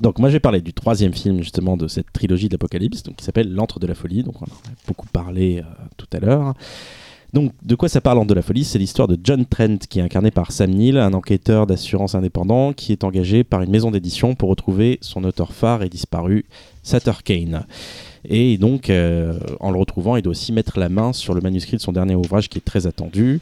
[0.00, 3.24] Donc moi j'ai parlé du troisième film justement de cette trilogie de l'Apocalypse, donc qui
[3.24, 4.22] s'appelle L'Antre de la Folie.
[4.22, 6.54] Donc on en a beaucoup parlé euh, tout à l'heure.
[7.32, 8.64] Donc de quoi ça parle L'Antre de la Folie?
[8.64, 12.72] C'est l'histoire de John Trent qui est incarné par Sam Neill, un enquêteur d'assurance indépendant
[12.72, 16.46] qui est engagé par une maison d'édition pour retrouver son auteur phare et disparu,
[16.82, 17.66] Sutter Kane.
[18.28, 21.76] Et donc, euh, en le retrouvant, il doit aussi mettre la main sur le manuscrit
[21.76, 23.40] de son dernier ouvrage qui est très attendu.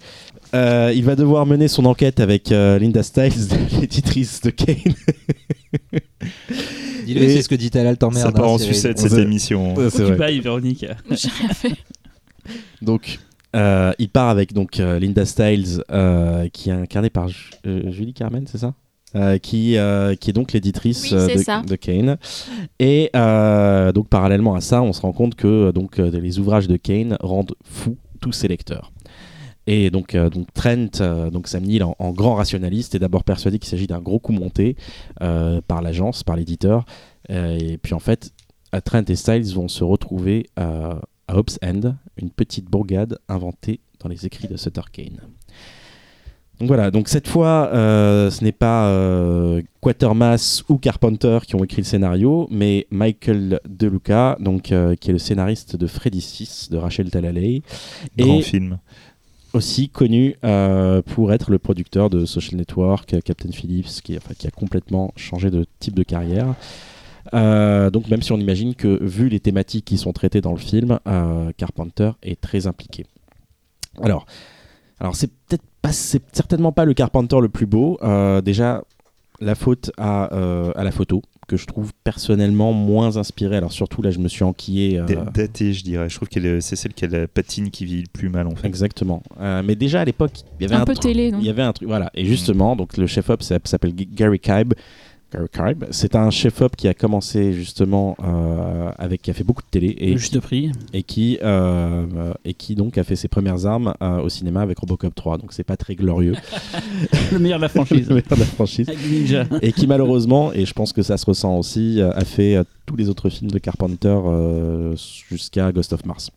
[0.55, 3.49] Euh, il va devoir mener son enquête avec euh, Linda Stiles,
[3.81, 4.76] l'éditrice de Kane.
[7.05, 8.26] dis-le, c'est ce que dit Talal, t'emmerdes.
[8.26, 9.74] Ça part hein, en sucette cette émission.
[9.74, 10.16] Ouais, c'est vrai.
[10.16, 10.87] bailles, Véronique.
[11.11, 11.72] J'ai rien fait.
[12.81, 13.18] Donc,
[13.57, 17.91] euh, il part avec donc euh, Linda Stiles, euh, qui est incarnée par Ju- euh,
[17.91, 18.74] Julie Carmen, c'est ça?
[19.17, 22.19] Euh, qui, euh, qui est donc l'éditrice Oui, euh, de, de Kane.
[22.79, 26.77] Et euh, donc, parallèlement à ça, on se rend compte que donc, les ouvrages de
[26.77, 28.93] Kane rendent fous tous ses lecteurs.
[29.67, 33.69] Et donc, donc Trent, donc Sam Neill, en, en grand rationaliste, est d'abord persuadé qu'il
[33.69, 34.77] s'agit d'un gros coup monté
[35.19, 36.85] par l'agence, par l'éditeur.
[37.31, 38.33] Et puis en fait,
[38.85, 41.01] Trent et Styles vont se retrouver à
[41.33, 45.21] Hobbs End, une petite bourgade inventée dans les écrits de Sutter Kane.
[46.59, 51.63] Donc voilà, donc cette fois, euh, ce n'est pas euh, Quatermass ou Carpenter qui ont
[51.63, 56.71] écrit le scénario, mais Michael DeLuca, donc, euh, qui est le scénariste de Freddy 6
[56.71, 57.63] de Rachel Talalay,
[58.17, 58.79] Grand et film.
[59.53, 60.35] aussi connu
[61.07, 65.51] pour être le producteur de Social Network, Captain Phillips, qui, enfin, qui a complètement changé
[65.51, 66.57] de type de carrière.
[67.35, 70.59] Euh, donc même si on imagine que vu les thématiques qui sont traitées dans le
[70.59, 73.05] film, euh, Carpenter est très impliqué.
[74.03, 74.27] Alors,
[75.01, 77.99] alors c'est peut-être pas, c'est certainement pas le Carpenter le plus beau.
[78.03, 78.82] Euh, déjà,
[79.40, 83.57] la faute à, euh, à la photo que je trouve personnellement moins inspirée.
[83.57, 84.99] Alors surtout là, je me suis enquillé.
[84.99, 86.09] euh, D- Daté, je dirais.
[86.09, 88.55] Je trouve que c'est celle qui a la patine qui vit le plus mal en
[88.55, 88.66] fait.
[88.66, 89.22] Exactement.
[89.40, 91.38] Euh, mais déjà à l'époque, il y avait Un un, peu tru- télé, non?
[91.40, 92.11] Il y avait un truc, voilà.
[92.14, 94.74] Et justement, donc le chef-op ça- s'appelle Gary Kybe.
[95.31, 99.68] Kybe, c'est un chef-op qui a commencé justement euh, avec, qui a fait beaucoup de
[99.70, 100.72] télé et, juste prix.
[100.95, 104.79] et qui euh, et qui donc a fait ses premières armes euh, au cinéma avec
[104.79, 105.37] Robocop 3.
[105.37, 106.35] Donc c'est pas très glorieux.
[107.33, 108.07] Le meilleur de la franchise.
[108.09, 108.91] Le meilleur de la franchise.
[109.61, 112.57] Et qui malheureusement, et je pense que ça se ressent aussi, a fait
[112.87, 114.18] tous les autres films de Carpenter
[115.29, 116.31] jusqu'à Ghost of Mars.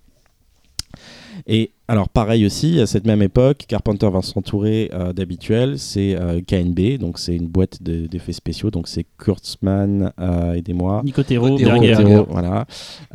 [1.47, 6.39] Et alors pareil aussi, à cette même époque, Carpenter va s'entourer euh, d'habituels, c'est euh,
[6.41, 11.01] KNB, donc c'est une boîte de- d'effets spéciaux, donc c'est Kurtzman, euh, aidez-moi.
[11.03, 11.57] Nicotero,
[12.03, 12.65] Nicotero, voilà.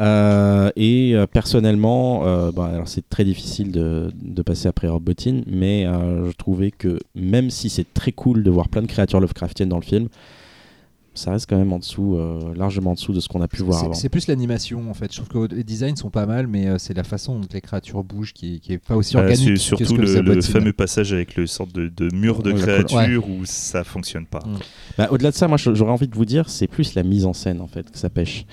[0.01, 5.03] Euh, et euh, personnellement, euh, bon, alors c'est très difficile de, de passer après Rob
[5.03, 9.20] Bottin, mais je trouvais que même si c'est très cool de voir plein de créatures
[9.20, 10.09] Lovecraftiennes dans le film,
[11.17, 13.62] ça reste quand même en dessous, euh, largement en dessous de ce qu'on a pu
[13.62, 13.95] voir C'est- avant.
[13.95, 15.12] C'est plus l'animation en fait.
[15.12, 17.61] Je trouve que les designs sont pas mal, mais euh, c'est la façon dont les
[17.61, 19.59] créatures bougent qui est, qui est pas aussi Euh, organique.
[19.59, 23.45] surtout que le, fameux passage avec le sorte de, de mur de Ouais, créatures où
[23.45, 24.41] ça fonctionne pas.
[24.47, 24.59] Mm.
[24.99, 27.33] Bah, Au-delà de ça, moi j'aurais envie de vous dire, c'est plus la mise en
[27.33, 28.45] scène en fait que ça pêche.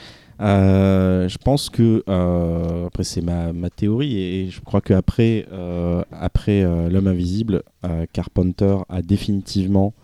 [0.41, 5.45] Euh, je pense que euh, après c'est ma, ma théorie et je crois que après
[5.53, 10.02] euh, après euh, l'homme invisible, euh, Carpenter a définitivement euh,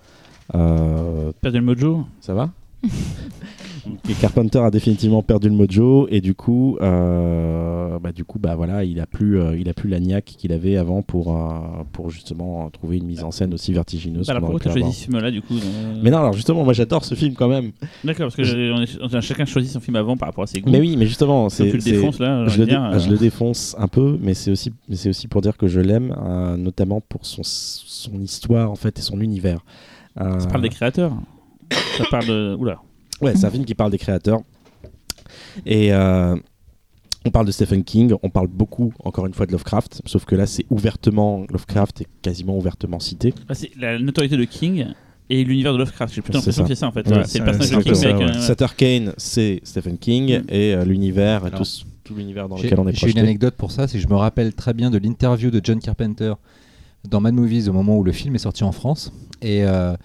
[0.52, 2.06] Perdu le mojo.
[2.22, 2.50] ça va
[4.08, 8.56] Et Carpenter a définitivement perdu le mojo et du coup, euh, bah, du coup, bah
[8.56, 11.50] voilà, il a plus, euh, il a plus la niaque qu'il avait avant pour, euh,
[11.92, 14.30] pour justement trouver une mise en scène aussi vertigineuse.
[14.30, 15.56] Alors qu'on aurait pourquoi choisi ce film-là du coup
[16.04, 17.72] Mais non, alors justement, moi j'adore ce film quand même.
[18.04, 20.44] D'accord, parce que j'ai- on est- on a chacun choisi son film avant par rapport
[20.44, 20.70] à ses goûts.
[20.72, 23.76] Mais oui, mais justement, c'est tu le défonces là, je le, dé- je euh, défonce
[23.80, 27.26] un peu, mais c'est aussi, c'est aussi pour dire que je l'aime, euh, notamment pour
[27.26, 29.64] son, son histoire en fait et son univers.
[30.20, 31.14] Euh, Ça parle des créateurs.
[31.98, 32.56] Ça parle de.
[32.60, 32.80] Oula.
[33.22, 34.40] Ouais, c'est un film qui parle des créateurs.
[35.66, 36.36] Et euh,
[37.26, 40.36] on parle de Stephen King, on parle beaucoup, encore une fois, de Lovecraft, sauf que
[40.36, 43.34] là, c'est ouvertement, Lovecraft est quasiment ouvertement cité.
[43.50, 44.88] Ah, c'est la notoriété de King
[45.30, 46.14] et l'univers de Lovecraft.
[46.16, 46.68] J'ai plutôt C'est l'impression ça.
[46.70, 47.08] que c'est ça en fait.
[47.08, 48.36] Ouais, c'est le personnage de King, ça, avec ouais.
[48.36, 50.44] un- Sutter Kane, c'est Stephen King, Mm.
[50.50, 53.20] et euh, l'univers tout, ce- tout l'univers dans lequel on est j'ai une projeté.
[53.20, 56.34] anecdote pour ça, c'est que je me rappelle très bien de l'interview de John Carpenter
[57.08, 59.12] dans Mad Movies au moment où le film est sorti en France.
[59.42, 59.96] Et euh,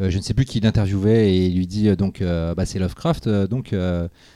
[0.00, 2.78] euh, je ne sais plus qui l'interviewait et il lui dit euh, donc bah, c'est
[2.78, 3.74] Lovecraft, donc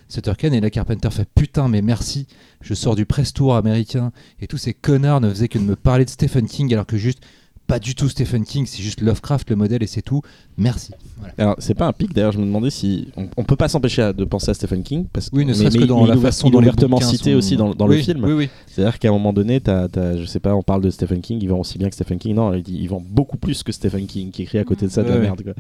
[0.09, 2.27] Sutter Kane et là Carpenter fait putain mais merci,
[2.61, 5.77] je sors du press tour américain et tous ces connards ne faisaient que de me
[5.77, 7.21] parler de Stephen King alors que juste
[7.69, 10.23] pas du tout Stephen King, c'est juste Lovecraft le modèle et c'est tout.
[10.57, 10.91] Merci.
[11.19, 11.35] Voilà.
[11.39, 13.09] Alors, c'est pas un pic, d'ailleurs, je me demandais si.
[13.17, 15.37] On, on peut pas s'empêcher de penser à Stephen King, parce que.
[15.37, 17.37] Oui, ne mais- serait-ce mais que dans mais la il façon dont ouvertement cité sont-
[17.39, 18.25] aussi dans, dans Oui, le film.
[18.25, 18.49] Oui, oui.
[18.67, 21.39] C'est-à-dire qu'à un moment donné, t'as- t'as- je sais pas, on parle de Stephen King,
[21.43, 22.35] il vend aussi bien que Stephen King.
[22.35, 24.91] Non, il, dit- il vend beaucoup plus que Stephen King, qui écrit à côté de
[24.91, 25.55] ça de la Ouais, merde.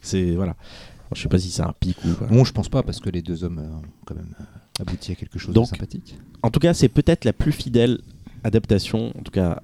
[0.00, 0.56] C'est voilà.
[1.14, 2.14] Je sais pas si c'est un pic ou.
[2.14, 2.26] quoi.
[2.26, 4.44] Bon, je pense pas parce que les deux hommes euh, ont quand même euh,
[4.82, 6.16] abouti à quelque chose Donc, de sympathique.
[6.42, 7.98] En tout cas, c'est peut-être la plus fidèle
[8.44, 9.60] adaptation, en tout cas,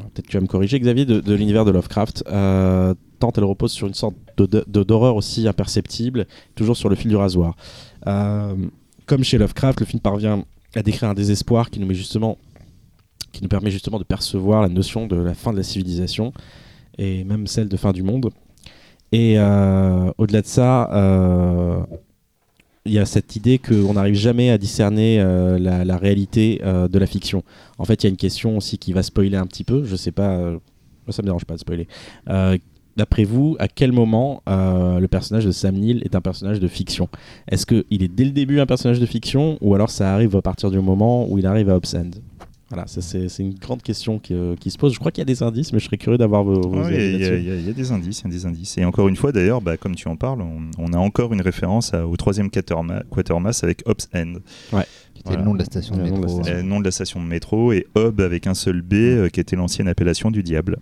[0.00, 2.24] peut-être que tu vas me corriger, Xavier, de, l'univers de Lovecraft.
[2.28, 7.16] euh, tant elle repose sur une sorte d'horreur aussi imperceptible, toujours sur le fil du
[7.16, 7.54] rasoir.
[8.06, 8.54] Euh,
[9.06, 10.44] comme chez Lovecraft, le film parvient
[10.74, 12.38] à décrire un désespoir qui nous met justement,
[13.32, 16.32] qui nous permet justement de percevoir la notion de la fin de la civilisation
[16.96, 18.30] et même celle de fin du monde.
[19.12, 20.88] Et euh, au-delà de ça,
[22.86, 26.98] il y a cette idée qu'on n'arrive jamais à discerner euh, la, réalité euh, de
[26.98, 27.42] la fiction.
[27.78, 29.84] En fait, il y a une question aussi qui va spoiler un petit peu.
[29.84, 31.88] Je sais pas, euh, moi ça me dérange pas de spoiler.
[32.96, 37.08] D'après vous, à quel moment le personnage de Sam Neill est un personnage de fiction?
[37.48, 40.42] Est-ce qu'il est dès le début un personnage de fiction ou alors ça arrive à
[40.42, 42.10] partir du moment où il arrive à Obscend
[42.70, 44.94] Voilà, ça c'est une grande question qui, euh, qui se pose.
[44.94, 46.94] Je crois qu'il y a des indices, mais je serais curieux d'avoir vos, vos Ouais,
[46.94, 48.78] avis Il y, a- y y des indices, il y a des indices.
[48.78, 51.40] Et encore une fois, d'ailleurs, bah, comme tu en parles, on, on a encore une
[51.40, 54.34] référence à- au troisième quaterma- quatermass avec Hobbs End,
[55.14, 55.38] Qui était Voilà.
[55.40, 56.42] le nom de la station de Le nom de la métro.
[56.44, 56.58] station.
[56.58, 59.40] euh, nom de la station de métro, et Hob avec un seul B, euh, qui
[59.40, 60.78] était l'ancienne appellation du diable.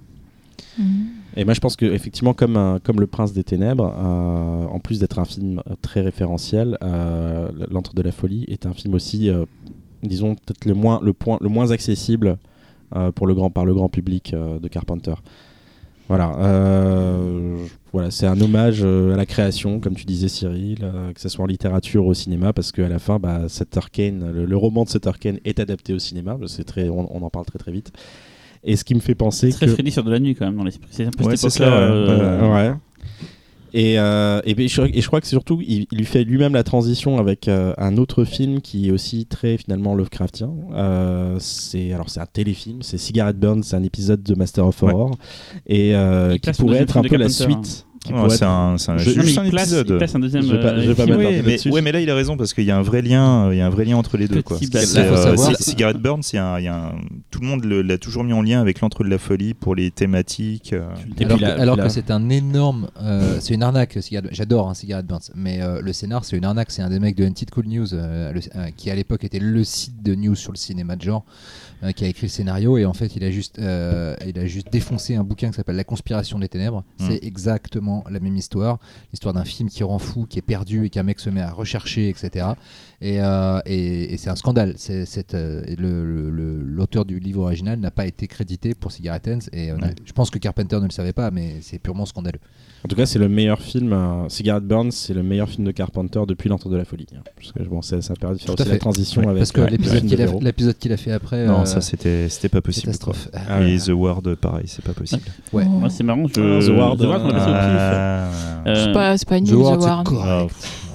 [1.36, 4.78] Et moi, je pense que effectivement, comme un- comme le Prince des Ténèbres, euh, en
[4.78, 9.28] plus d'être un film très référentiel, euh, L'Antre de la folie est un film aussi,
[9.28, 9.44] euh,
[10.02, 12.38] disons peut-être le moins le point le moins accessible
[12.96, 15.14] euh, pour le grand par le grand public euh, de Carpenter.
[16.08, 21.12] Voilà, euh, voilà, c'est un hommage euh, à la création, comme tu disais Cyril, euh,
[21.12, 24.56] que ce soit en littérature ou au cinéma, parce qu'à la fin, bah, le, le
[24.56, 26.38] roman de Sutter Kane est adapté au cinéma.
[26.46, 27.92] C'est très, on, on en parle très très vite.
[28.64, 30.56] Et ce qui me fait penser Très que Freddy sur de la nuit quand même
[30.56, 30.88] dans l'esprit.
[30.92, 32.40] C'est un peu Ouais, cette époque-là.
[32.40, 32.74] ça, ouais.
[33.74, 33.80] Ouais.
[33.80, 36.64] Et, euh, et, je, et je crois que surtout, il, il lui fait lui-même la
[36.64, 40.50] transition avec euh, un autre film qui est aussi très finalement Lovecraftien.
[40.72, 44.82] Euh, c'est alors c'est un téléfilm, c'est Cigarette Burn, c'est un épisode de Master of
[44.82, 44.92] Ouais.
[44.92, 45.18] Horror
[45.66, 47.86] et euh, Il qui pourrait être un peu la Carpenter, suite.
[48.10, 49.86] Ouais, c'est un, c'est un- Je- Non, juste un place, épisode.
[49.90, 50.42] il place un deuxième.
[50.44, 51.16] Je vais pas- euh, je vais pas film.
[51.18, 51.70] mettre un Oui, mais, là-dessus.
[51.70, 53.60] ouais, mais là il a raison parce qu'il y a un vrai lien, il y
[53.60, 54.40] a un vrai lien entre les deux.
[54.42, 54.56] Quoi.
[54.58, 56.92] c'est- Cigarette Burn, c'est un, il y a un-
[57.30, 59.90] tout le monde l'a toujours mis en lien avec l'entre de la folie pour les
[59.90, 60.72] thématiques.
[60.72, 60.86] euh.
[61.18, 62.88] Et alors puis que, alors la- que c'est un énorme.
[63.02, 66.44] euh, c'est une arnaque, Cigarette- j'adore hein, Cigarette Burns, mais euh, le scénar, c'est une
[66.44, 66.70] arnaque.
[66.70, 69.38] C'est un des mecs de Untit Cool News, euh, le- euh, qui à l'époque était
[69.40, 71.24] le site de news sur le cinéma de genre,
[71.82, 72.78] euh, qui a écrit le scénario.
[72.78, 75.76] Et en fait, il a juste, euh, il a juste défoncé un bouquin qui s'appelle
[75.76, 76.84] La conspiration des ténèbres.
[76.98, 77.06] Mm.
[77.08, 78.78] C'est exactement la même histoire.
[79.12, 81.50] L'histoire d'un film qui rend fou, qui est perdu et qu'un mec se met à
[81.50, 82.46] rechercher, etc.
[83.00, 84.74] Et, euh, et- et c'est un scandale.
[84.76, 89.28] C'est, c'est, euh, le- le- l'auteur du livre original n'a pas été crédité pour Cigarette
[89.28, 89.38] Ends.
[89.52, 89.78] Et Ouais.
[90.04, 92.40] je pense que Carpenter ne le savait pas, mais c'est purement scandaleux.
[92.84, 93.92] En tout cas, c'est le meilleur film.
[93.92, 97.06] euh, Cigarette Burns, c'est le meilleur film de Carpenter depuis L'Entre de la folie.
[97.16, 97.20] hein.
[97.36, 98.78] Parce que bon, ça, ça permet de faire aussi la fait.
[98.78, 100.40] transition Ouais, avec Parce que ouais, l'épisode, qu'il a, Véro.
[100.40, 101.46] l'épisode qu'il a fait après.
[101.46, 102.86] Non, euh, ça c'était, c'était pas possible.
[102.86, 103.28] catastrophe.
[103.32, 103.74] Ah ouais.
[103.74, 105.22] Et The Ward, pareil, c'est pas possible.
[105.52, 105.64] Ouais.
[105.66, 105.70] Oh.
[105.70, 106.26] Moi, c'est marrant.
[106.26, 106.32] Je...
[106.34, 107.54] The Ward, The Ward, on l'a passé au pif.
[107.54, 108.30] Ah,
[108.66, 110.87] Euh, C'est pas, c'est pas The nul, The Ward, c'est.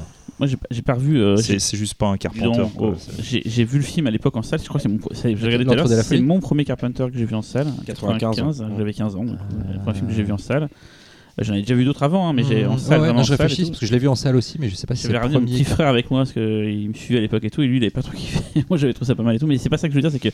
[0.43, 1.17] Moi, j'ai pas- j'ai pas revu.
[1.21, 2.63] euh, c'est, juste pas un Carpenter.
[2.77, 4.59] oh, J'ai j'ai vu le film à l'époque en salle.
[4.59, 4.99] Je crois que c'est mon.
[5.13, 7.67] c'est- mon premier Carpenter que j'ai vu en salle.
[7.85, 8.61] 95, 95.
[8.61, 8.67] ouais.
[8.77, 9.25] J'avais 15 ans.
[9.25, 10.63] Euh, Le premier film que j'ai vu en salle.
[10.63, 10.67] Euh,
[11.43, 12.77] J'en ai déjà vu d'autres avant, hein, mais j'ai en Mmh.
[12.77, 12.87] salle.
[12.89, 14.57] Ouais, ouais, vraiment non, en je réfléchis parce que je l'ai vu en salle aussi,
[14.59, 15.51] mais je sais pas si c'est J'avais le mon premier.
[15.53, 17.83] petit frère avec moi parce qu'il me suivait à l'époque et tout, et lui il
[17.83, 18.39] avait pas trop kiffé.
[18.69, 20.01] moi j'avais trouvé ça pas mal et tout, mais c'est pas ça que je veux
[20.01, 20.31] dire, c'est qu'il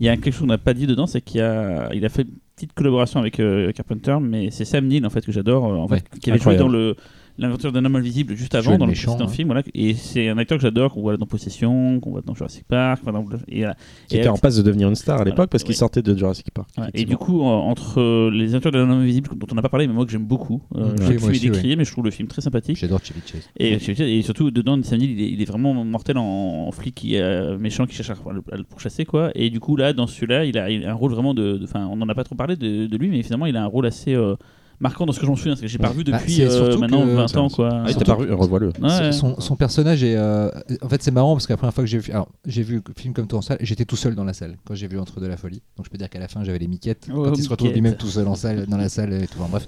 [0.00, 2.22] y a quelque chose qu'on n'a pas dit dedans, c'est qu'il a, il a fait
[2.22, 5.76] une petite collaboration avec euh, Carpenter, mais c'est Sam Neill en fait que j'adore, euh,
[5.76, 6.94] en Ouais, fait, qui avait joué dans le
[7.36, 9.32] L'aventure d'un homme invisible juste avant dans le méchant, précédent hein.
[9.34, 9.48] film.
[9.48, 9.62] Voilà.
[9.74, 13.00] Et c'est un acteur que j'adore, qu'on voit dans Possession, qu'on voit dans Jurassic Park.
[13.02, 13.74] enfin, dans- Et, voilà.
[14.08, 16.00] Qui Et était en passe de devenir une star à Voilà, l'époque parce qu'il sortait
[16.02, 16.68] de Jurassic Park.
[16.78, 19.62] Ouais, et du coup, euh, entre euh, les aventures d'un homme invisible dont on n'a
[19.62, 22.04] pas parlé, mais moi que j'aime beaucoup, euh, je sais que décrié, mais je trouve
[22.04, 22.76] le film très sympathique.
[22.76, 23.48] J'adore Chevy Chase.
[23.58, 26.22] Et, et surtout, dedans, Sam Neill, il est, il est vraiment mortel en,
[26.68, 29.04] en flic qui, euh, méchant qui cherche à, le- à le pourchasser.
[29.04, 29.32] Quoi.
[29.34, 31.58] Et du coup, là, dans celui-là, il a, il a un rôle vraiment de.
[31.58, 33.62] de- Enfin, on n'en a pas trop parlé de, de lui, mais finalement, il a
[33.64, 34.36] un rôle assez euh,
[34.80, 36.76] marquant dans ce que j'en souviens, parce que j'ai pas revu Bah, depuis c'est euh,
[36.78, 37.48] maintenant que- 20 ans.
[37.48, 37.68] Quoi.
[37.72, 38.72] Ah, il t'a surtout- paru, revois-le.
[38.80, 39.12] Ouais.
[39.12, 40.16] Son, son personnage est.
[40.16, 40.50] euh,
[40.82, 42.12] en fait, c'est marrant parce que la première fois que j'ai vu.
[42.12, 44.56] Alors, j'ai vu le film comme toi en salle, j'étais tout seul dans la salle
[44.64, 45.62] quand j'ai vu Entre de la folie.
[45.76, 47.08] Donc, je peux dire qu'à la fin, j'avais les miquettes.
[47.14, 49.38] Oh, quand il se retrouve lui-même tout seul en salle, dans la salle et tout.
[49.40, 49.66] Enfin, bref.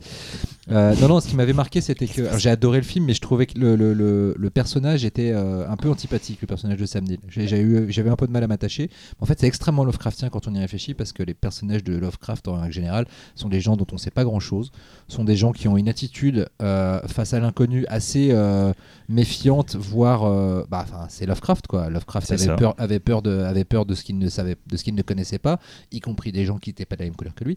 [0.72, 2.22] Euh, non, non, ce qui m'avait marqué, c'était que.
[2.22, 5.30] alors, J'ai adoré le film, mais je trouvais que le, le, le- le personnage était
[5.32, 7.18] euh, un peu antipathique, le personnage de Sam Neill.
[7.28, 8.90] J'ai- j'ai eu- J'avais un peu de mal à m'attacher.
[9.20, 12.48] En fait, c'est extrêmement Lovecraftien quand on y réfléchit parce que les personnages de Lovecraft,
[12.48, 13.06] en règle générale,
[13.36, 14.72] sont des gens dont on sait pas grand-chose,
[15.08, 18.72] sont des gens qui ont une attitude euh, face à l'inconnu assez euh,
[19.08, 21.88] méfiante, voire, euh, bah, enfin, c'est Lovecraft quoi.
[21.90, 22.56] Lovecraft avait ça.
[22.56, 25.02] peur, avait peur de, avait peur de ce qu'il ne savait, de ce qu'il ne
[25.02, 25.60] connaissait pas,
[25.92, 27.56] y compris des gens qui n'étaient pas de la même couleur que lui.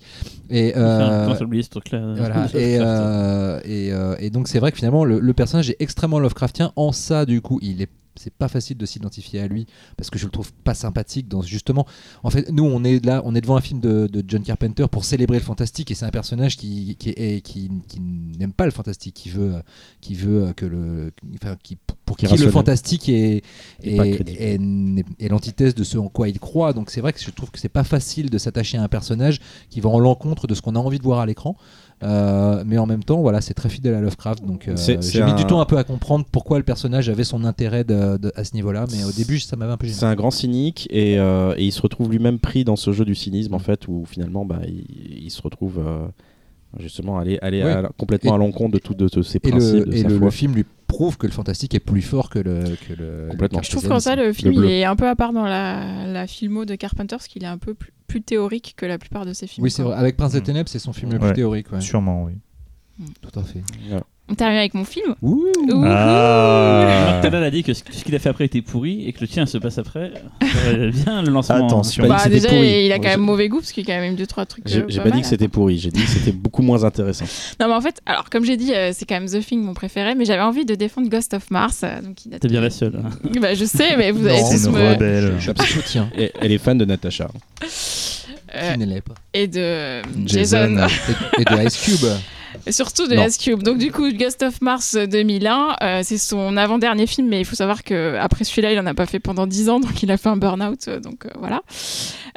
[0.49, 2.47] Et ce truc-là voilà.
[2.53, 6.71] et, et, et donc c'est vrai que finalement le, le personnage est extrêmement Lovecraftien.
[6.75, 9.65] En ça, du coup, il est c'est pas facile de s'identifier à lui
[9.97, 11.85] parce que je le trouve pas sympathique dans justement
[12.23, 14.85] en fait nous on est là on est devant un film de, de John Carpenter
[14.91, 18.65] pour célébrer le fantastique et c'est un personnage qui qui, est, qui, qui n'aime pas
[18.65, 19.55] le fantastique qui veut
[20.01, 23.43] qui veut que le enfin qui pour Qui qui, le fantastique est
[23.83, 24.59] est-
[25.19, 26.73] est l'antithèse de ce en quoi il croit.
[26.73, 29.39] Donc c'est vrai que je trouve que c'est pas facile de s'attacher à un personnage
[29.69, 31.55] qui va en l'encontre de ce qu'on a envie de voir à l'écran
[32.03, 35.31] euh, mais en même temps, voilà, c'est très fidèle à Lovecraft, donc euh, j'ai mis
[35.31, 38.31] un- du temps un peu à comprendre pourquoi le personnage avait son intérêt de- de-
[38.35, 39.97] à ce niveau-là, mais au début, ça m'avait un peu gêné.
[39.99, 43.03] C'est un grand cynique et, euh, et il se retrouve lui-même pris dans ce jeu
[43.05, 46.07] du cynisme en fait où finalement bah, il, il se retrouve euh,
[46.77, 47.69] justement aller, aller Oui.
[47.71, 50.01] à- complètement Et- à l'encontre de tous de, de ses Et, principes, le, de et
[50.01, 50.25] sa le, foi.
[50.25, 52.63] le film lui prouve que le fantastique est plus fort que le.
[52.87, 53.61] Que le Complètement.
[53.61, 56.27] Je trouve qu'en ça, le film, il est un peu à part dans la, la
[56.27, 59.33] filmo de Carpenter, parce qu'il est un peu plus, plus théorique que la plupart de
[59.33, 59.63] ses films.
[59.63, 59.95] Oui, c'est vrai.
[59.95, 60.43] Avec Prince des Mm.
[60.43, 61.27] Ténèbres, c'est son film le Ouais.
[61.27, 61.71] plus théorique.
[61.71, 61.81] ouais.
[61.81, 62.33] Sûrement, oui.
[63.21, 63.61] Tout à fait.
[64.31, 65.15] On termine avec mon film.
[65.21, 65.45] Ouh.
[65.71, 65.83] Ouhou.
[65.87, 67.19] Ah.
[67.23, 69.57] A dit que ce qu'il a fait après était pourri et que le tien se
[69.57, 70.11] passe après.
[70.67, 71.65] Euh, Bien le lancement.
[71.65, 72.03] Attention.
[72.03, 72.85] Bah, Bah, c'était déjà, pourri.
[72.85, 74.67] il a quand même mauvais goût, parce qu'il y a quand même deux, trois trucs.
[74.67, 76.83] J'ai euh, j'ai pas pas dit que c'était pourri, j'ai dit que c'était beaucoup moins
[76.83, 77.25] intéressant.
[77.59, 79.73] Non, mais en fait, alors, comme j'ai dit, euh, c'est quand même The Thing, mon
[79.73, 81.81] préféré, mais j'avais envie de défendre Ghost of Mars.
[81.83, 82.99] euh, donc il date- T'es bien la seule.
[83.03, 83.09] hein.
[83.41, 84.91] Bah, je sais, mais vous Non, tous me.
[84.93, 85.33] rebelle.
[85.39, 86.09] Je soutiens.
[86.17, 87.29] Et elle est fan de Natacha.
[88.55, 89.13] Euh, Qui ne l'est pas?
[89.33, 90.75] et de Jason.
[90.75, 90.87] Jason.
[91.37, 92.09] Et, et de Ice Cube.
[92.69, 93.15] Surtout de.
[93.15, 93.63] Ice Cube.
[93.63, 97.55] Donc du coup, Ghost of Mars 2001, euh, c'est son avant-dernier film, mais il faut
[97.55, 100.17] savoir que après celui-là, il en a pas fait pendant 10 ans, donc il a
[100.17, 101.61] fait un burn-out, euh, donc euh, voilà.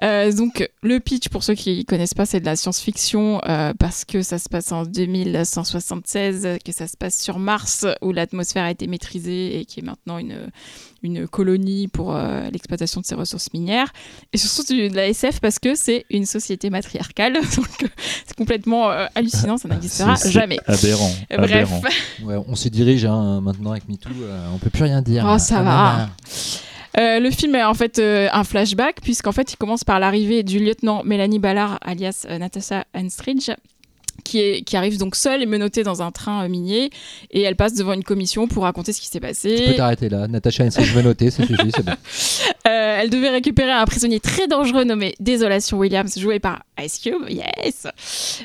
[0.03, 4.05] Euh, donc le pitch, pour ceux qui connaissent pas, c'est de la science-fiction euh, parce
[4.05, 8.71] que ça se passe en 2176, que ça se passe sur Mars où l'atmosphère a
[8.71, 10.49] été maîtrisée et qui est maintenant une
[11.03, 13.93] une colonie pour euh, l'exploitation de ses ressources minières.
[14.33, 17.89] Et surtout de la SF parce que c'est une société matriarcale, donc euh,
[18.27, 20.59] c'est complètement euh, hallucinant, ça n'existera jamais.
[20.67, 21.11] Aberrant.
[21.31, 21.83] Bref, aberrant.
[22.25, 24.09] Ouais, on se dirige hein, maintenant avec MeToo.
[24.23, 25.25] euh, on peut plus rien dire.
[25.29, 26.09] Oh, ça Ah, va.
[27.01, 30.43] Euh, le film est en fait euh, un flashback, puisqu'en fait il commence par l'arrivée
[30.43, 33.51] du lieutenant Mélanie Ballard, alias euh, Natasha Henstridge.
[34.25, 36.91] Qui, est, qui arrive donc seule et menottée dans un train euh, minier
[37.31, 39.75] et elle passe devant une commission pour raconter ce qui s'est Tu peux passé.
[39.77, 40.29] t'arrêter là.
[40.29, 41.93] Natacha Henstridge, noter, ça suffit, c'est bon.
[42.69, 47.29] Euh, elle devait récupérer un prisonnier très dangereux nommé Désolation Williams, joué par Ice Cube.
[47.29, 47.89] Yes.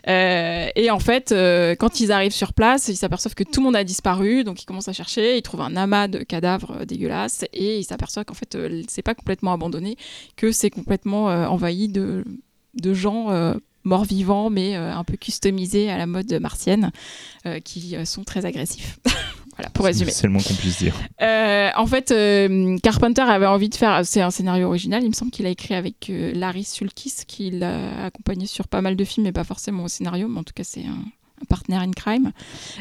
[0.08, 3.66] Euh, et en fait, euh, quand ils arrivent sur place, ils s'aperçoivent que tout le
[3.66, 5.38] monde a disparu, donc ils commencent à chercher.
[5.38, 9.54] Ils trouvent un amas de cadavres dégueulasses et ils s'aperçoivent qu'en fait, c'est pas complètement
[9.54, 9.98] abandonné,
[10.36, 12.24] que c'est complètement envahi de,
[12.74, 13.54] de gens.
[13.88, 16.92] Morts vivants mais euh, un peu customisés à la mode martienne
[17.46, 19.00] euh, qui euh, sont très agressifs.
[19.58, 20.12] voilà pour résumer.
[20.12, 20.96] C'est le moins qu'on puisse dire.
[21.22, 24.06] Euh, en fait, euh, Carpenter avait envie de faire.
[24.06, 25.04] C'est un scénario original.
[25.04, 28.82] Il me semble qu'il a écrit avec euh, Larry Sulkis, qui l'a accompagné sur pas
[28.82, 30.28] mal de films, mais pas forcément au scénario.
[30.28, 31.04] Mais en tout cas, c'est un
[31.50, 32.32] partner in crime.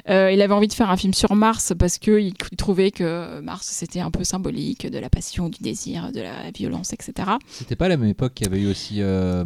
[0.08, 3.40] Euh, il avait envie de faire un film sur Mars parce qu'il il trouvait que
[3.40, 7.28] Mars c'était un peu symbolique de la passion, du désir, de la violence, etc.
[7.50, 9.44] C'était pas à la même époque qu'il y avait eu aussi euh,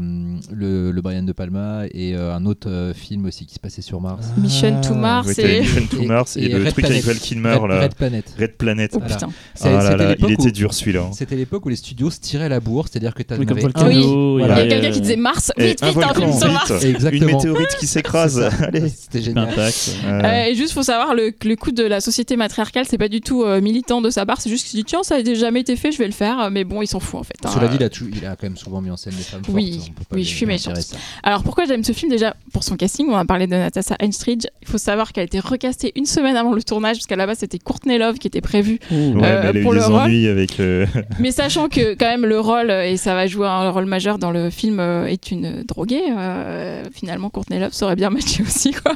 [0.53, 3.82] le, le Brian De Palma et euh, un autre euh, film aussi qui se passait
[3.82, 4.27] sur Mars.
[4.37, 7.05] Mission to Mars et- Mission to Et- Mars et, et le Red truc avec Planet.
[7.05, 7.81] Val Kilmer Red, là.
[7.82, 8.35] Red Planet.
[8.39, 8.91] Red Planet.
[8.95, 9.28] Oh putain.
[9.62, 11.03] Ah là là, il était où- dur celui-là.
[11.05, 11.11] hein.
[11.15, 13.62] C'était l'époque où les studios se tiraient la bourre, c'est-à-dire que tu Oui, comme avais
[13.62, 13.89] Volcano.
[14.37, 14.43] Oui.
[14.43, 16.15] il y Il y a avait, quelqu'un qui disait Mars, vite, un vite, un volcan,
[16.15, 16.53] film sur.
[16.53, 16.73] Mars.
[17.12, 18.39] Une météorite qui s'écrase.
[18.61, 18.93] Allez.
[19.02, 19.47] C'était génial.
[19.48, 19.97] Pentax.
[20.05, 23.09] Euh, Euh, et juste, faut savoir, le, le coup de la société matriarcale, c'est pas
[23.09, 25.35] du tout euh, militant de sa part, c'est juste qu'il se dit tiens, ça n'a
[25.35, 26.51] jamais été fait, je vais le faire.
[26.51, 27.35] Mais bon, il s'en fout en fait.
[27.44, 27.51] hein.
[27.52, 29.43] Cela dit, il a, tout- il a quand même souvent mis en scène des femmes
[29.48, 29.90] Oui, fortes.
[30.12, 30.77] oui, je suis méchante.
[31.22, 32.10] Alors pourquoi j'aime ce film?
[32.10, 34.44] Déjà Pour son casting, on a parlé de Natasha Henstridge.
[34.62, 37.27] Il faut savoir qu'elle a été recastée une semaine avant le tournage, parce qu'à la
[37.27, 38.78] base c'était Courtney Love qui était prévue.
[38.90, 39.94] Ouais, Euh, mais elle a eu pour le rôle.
[40.02, 40.60] ennuis avec.
[40.60, 40.86] euh,
[41.18, 44.31] Mais sachant que quand même le rôle, et ça va jouer un rôle majeur dans
[44.31, 48.72] le film, est une droguée, euh, finalement Courtney Love saurait bien matcher aussi.
[48.72, 48.90] Quoi.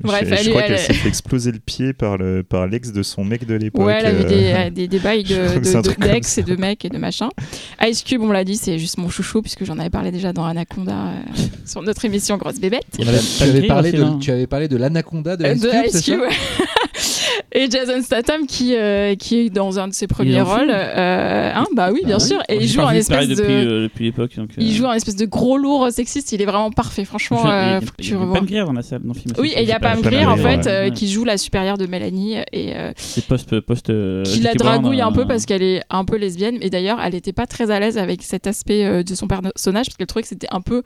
[0.00, 2.16] Bref, je, je elle, est- crois elle qu'elle est- s'est fait exploser le pied par
[2.18, 3.84] le par l'ex de son mec de l'époque.
[3.86, 6.38] Ouais, elle avait euh, des, des, des bails de, crois que c'est de, de- d'ex
[6.38, 7.28] et de mecs et de machin.
[7.82, 10.44] Ice Cube, on l'a dit, c'est juste mon chouchou, puisque j'en avais parlé déjà dans
[10.44, 11.20] Anaconda euh,
[11.66, 12.84] sur notre émission Grosse Bébête.
[12.96, 13.02] Tu
[13.44, 15.98] avais, parlé de, tu avais parlé de l'anaconda de Euh, Ice de Cube, Ice c'est
[16.02, 16.12] ça?
[16.12, 16.61] Cube, ouais.
[17.54, 20.70] Et Jason Statham qui, euh, qui est dans un de ses premiers rôles.
[20.70, 22.42] euh, hein, bah oui, bien Ah sûr.
[22.48, 23.34] Et il joue un espèce de.
[23.34, 24.34] depuis, euh, depuis l'époque.
[24.36, 27.40] donc, Il joue un espèce de gros lourd sexiste, il est vraiment parfait, franchement.
[27.44, 28.38] il y a- faut que il y tu a revois.
[28.40, 29.34] Pam dans la salle, dans le film.
[29.38, 32.36] Oui, et il y a Pam Grier en fait qui joue la supérieure de Mélanie
[32.52, 33.92] et C'est post post.
[34.24, 36.56] qui la dragouille un euh, peu parce qu'elle est un peu lesbienne.
[36.62, 39.96] Et d'ailleurs, elle n'était pas très à l'aise avec cet aspect de son personnage parce
[39.98, 40.82] qu'elle trouvait que c'était un peu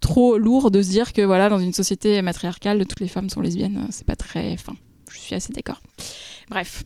[0.00, 3.40] trop lourd de se dire que voilà, dans une société matriarcale, toutes les femmes sont
[3.40, 3.86] lesbiennes.
[3.90, 4.74] C'est pas très fin.
[5.24, 5.80] Suis assez d'accord.
[6.50, 6.84] Bref.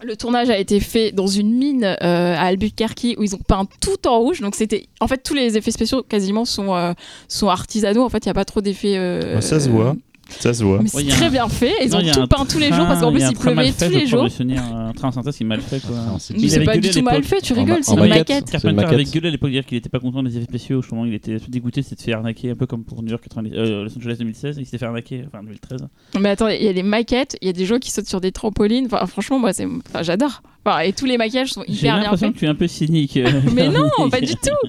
[0.00, 1.96] Le tournage a été fait dans une mine euh,
[2.36, 4.40] à Albuquerque où ils ont peint tout en rouge.
[4.40, 6.92] Donc c'était, en fait, tous les effets spéciaux quasiment sont euh,
[7.26, 8.04] sont artisanaux.
[8.04, 8.94] En fait, il y a pas trop d'effets.
[8.96, 9.96] euh, Ouais, ça se voit.
[10.28, 10.80] Ça se voit.
[10.82, 11.72] Mais c'est très un- bien fait.
[11.82, 13.92] Ils Non, ont tout peint tous les jours parce qu'en plus il pleuvait fait, tous
[13.94, 14.26] je les jours.
[14.58, 15.80] un train en synthèse qui est mal fait.
[15.80, 15.96] Quoi.
[16.18, 18.44] C'est Mais Il c'est pas du tout mal fait, tu rigoles, c'est une maquette.
[18.46, 20.82] C'est Carpenter avait gueulé à l'époque dire qu'il était pas content des effets spéciaux.
[20.82, 23.52] Justement, il était dégoûté, c'était de faire arnaquer, un peu comme pour New York 90,
[23.54, 24.56] euh, Los Angeles 2016.
[24.58, 25.86] Il s'était fait arnaquer, enfin 2013.
[26.20, 28.20] Mais attends, il y a des maquettes, il y a des gens qui sautent sur
[28.20, 28.86] des trampolines.
[28.86, 30.42] Enfin, franchement, moi, c'est, enfin, j'adore.
[30.68, 32.34] Enfin, et tous les maquillages sont J'ai hyper bien l'impression faits.
[32.34, 33.18] que tu es un peu cynique.
[33.54, 34.68] Mais non, pas du tout.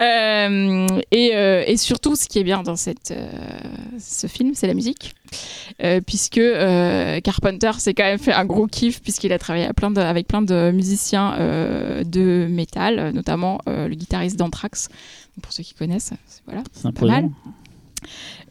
[0.00, 3.30] Euh, et, euh, et surtout, ce qui est bien dans cette, euh,
[3.98, 5.14] ce film, c'est la musique.
[5.84, 9.72] Euh, puisque euh, Carpenter s'est quand même fait un gros kiff, puisqu'il a travaillé à
[9.72, 14.88] plein de- avec plein de musiciens euh, de métal, notamment le guitariste d'Anthrax.
[15.42, 16.12] Pour ceux qui connaissent,
[16.46, 16.62] voilà.
[16.72, 17.30] C'est Pas mal.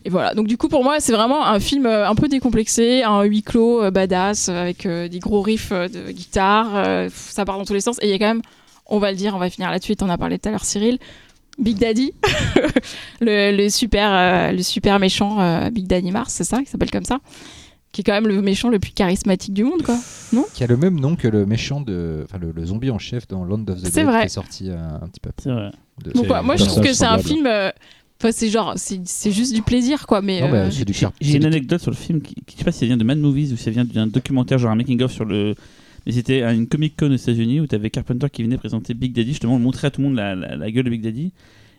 [0.09, 3.03] Et voilà, donc du coup pour moi c'est vraiment un film euh, un peu décomplexé,
[3.03, 7.45] un huis clos euh, badass euh, avec euh, des gros riffs de guitare, euh, ça
[7.45, 8.41] part dans tous les sens et il y a quand même,
[8.87, 10.97] on va le dire, on va finir là-dessus, t'en as parlé tout à l'heure Cyril,
[11.59, 12.13] Big Daddy,
[13.21, 16.89] le, le super, euh, le super méchant euh, Big Daddy Mars, c'est ça, qui s'appelle
[16.89, 17.19] comme ça,
[17.91, 19.95] qui est quand même le méchant le plus charismatique du monde quoi.
[20.55, 22.21] Qui a le même nom que le méchant de.
[22.25, 24.19] Enfin, le, le zombie en chef dans Land of the C'est Dead vrai.
[24.21, 25.29] qui est sorti un petit peu.
[25.37, 25.71] C'est vrai.
[26.03, 27.71] de- moi je trouve que c'est un film, euh,
[28.21, 30.41] enfin c'est genre, c'est c'est juste du plaisir quoi, mais...
[30.41, 32.63] Non, bah, euh, c'est du J'ai une anecdote sur le film qui, qui- je sais
[32.65, 34.75] pas si ça vient de Mad Movies ou si ça vient d'un documentaire genre un
[34.75, 35.55] making of sur le
[36.05, 38.93] mais c'était à une Comic Con aux États-Unis où tu avais Carpenter qui venait présenter
[38.93, 41.31] Big Daddy justement montrer à tout le monde la, la- la gueule de Big Daddy.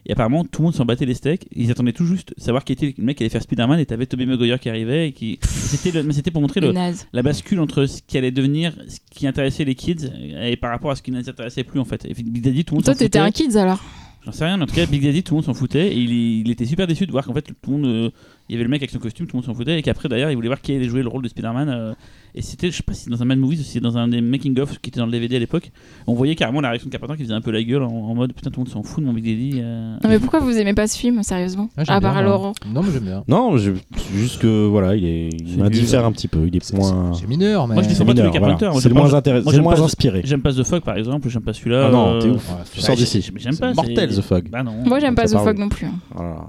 [0.07, 1.47] Et apparemment tout le monde s'en battait les steaks.
[1.55, 3.85] Ils attendaient tout juste de savoir qui était le mec qui allait faire Spider-Man et
[3.87, 6.73] t'avais Tobey Maguire qui arrivait et qui c'était le- mais c'était pour montrer le
[7.13, 10.11] la bascule entre ce qui allait devenir ce qui intéressait les kids
[10.43, 12.05] et par rapport à ce qui ne les intéressait plus en fait.
[12.07, 13.29] Et Big Daddy tout le monde Toi s'en t'étais foutait.
[13.29, 13.83] un kids alors?
[14.25, 15.89] J'en sais rien, en tout cas, Big Daddy, tout le monde s'en foutait.
[15.89, 18.13] Et il, il était super déçu de voir qu'en fait, tout le monde.
[18.51, 19.79] Euh, il y avait le mec avec son costume, tout le monde s'en foutait.
[19.79, 21.69] Et qu'après, d'ailleurs, il voulait voir qui allait jouer le rôle de Spider-Man.
[21.69, 21.93] euh,
[22.35, 23.99] et c'était, je sais pas si c'est dans un Mad Movies ou si c'est dans
[23.99, 25.73] un des making-of qui était dans le DVD à l'époque.
[26.07, 28.15] On voyait carrément la réaction de Carpenter qui faisait un peu la gueule en, en
[28.15, 29.61] mode putain, tout le monde s'en fout de mon Big Daddy.
[29.61, 29.95] euh.
[30.03, 32.23] Non mais pourquoi vous aimez pas ce film sérieusement Ah, j'aime À bien, part moi.
[32.31, 32.53] Laurent.
[32.73, 33.25] Non, mais j'aime bien.
[33.27, 36.09] Non, je- c'est juste que voilà, il est, il C'est m'indiffère nul.
[36.09, 36.47] un petit peu.
[36.47, 37.13] Il est C'est- moins.
[37.15, 37.75] C'est mineur, mais.
[37.75, 39.57] Moi, je dis C'est pas tous les mineur, Carpenter, C'est le moins intéressant, moi, c'est
[39.57, 40.21] le j'aime moins pas- inspiré.
[40.25, 41.87] J'aime pas The Fog par exemple, j'aime pas celui-là.
[41.89, 42.49] Ah non, euh, t'es ouf.
[42.49, 43.29] Ouais, Tu sors d'ici.
[43.39, 43.75] J'aime pas.
[43.75, 44.49] Mortel, c'est- The Fog.
[44.51, 44.75] Bah non.
[44.87, 45.31] Moi j'aime pas The.
[45.37, 45.87] Fog non plus.
[45.87, 45.95] hein.
[46.15, 46.49] Voilà.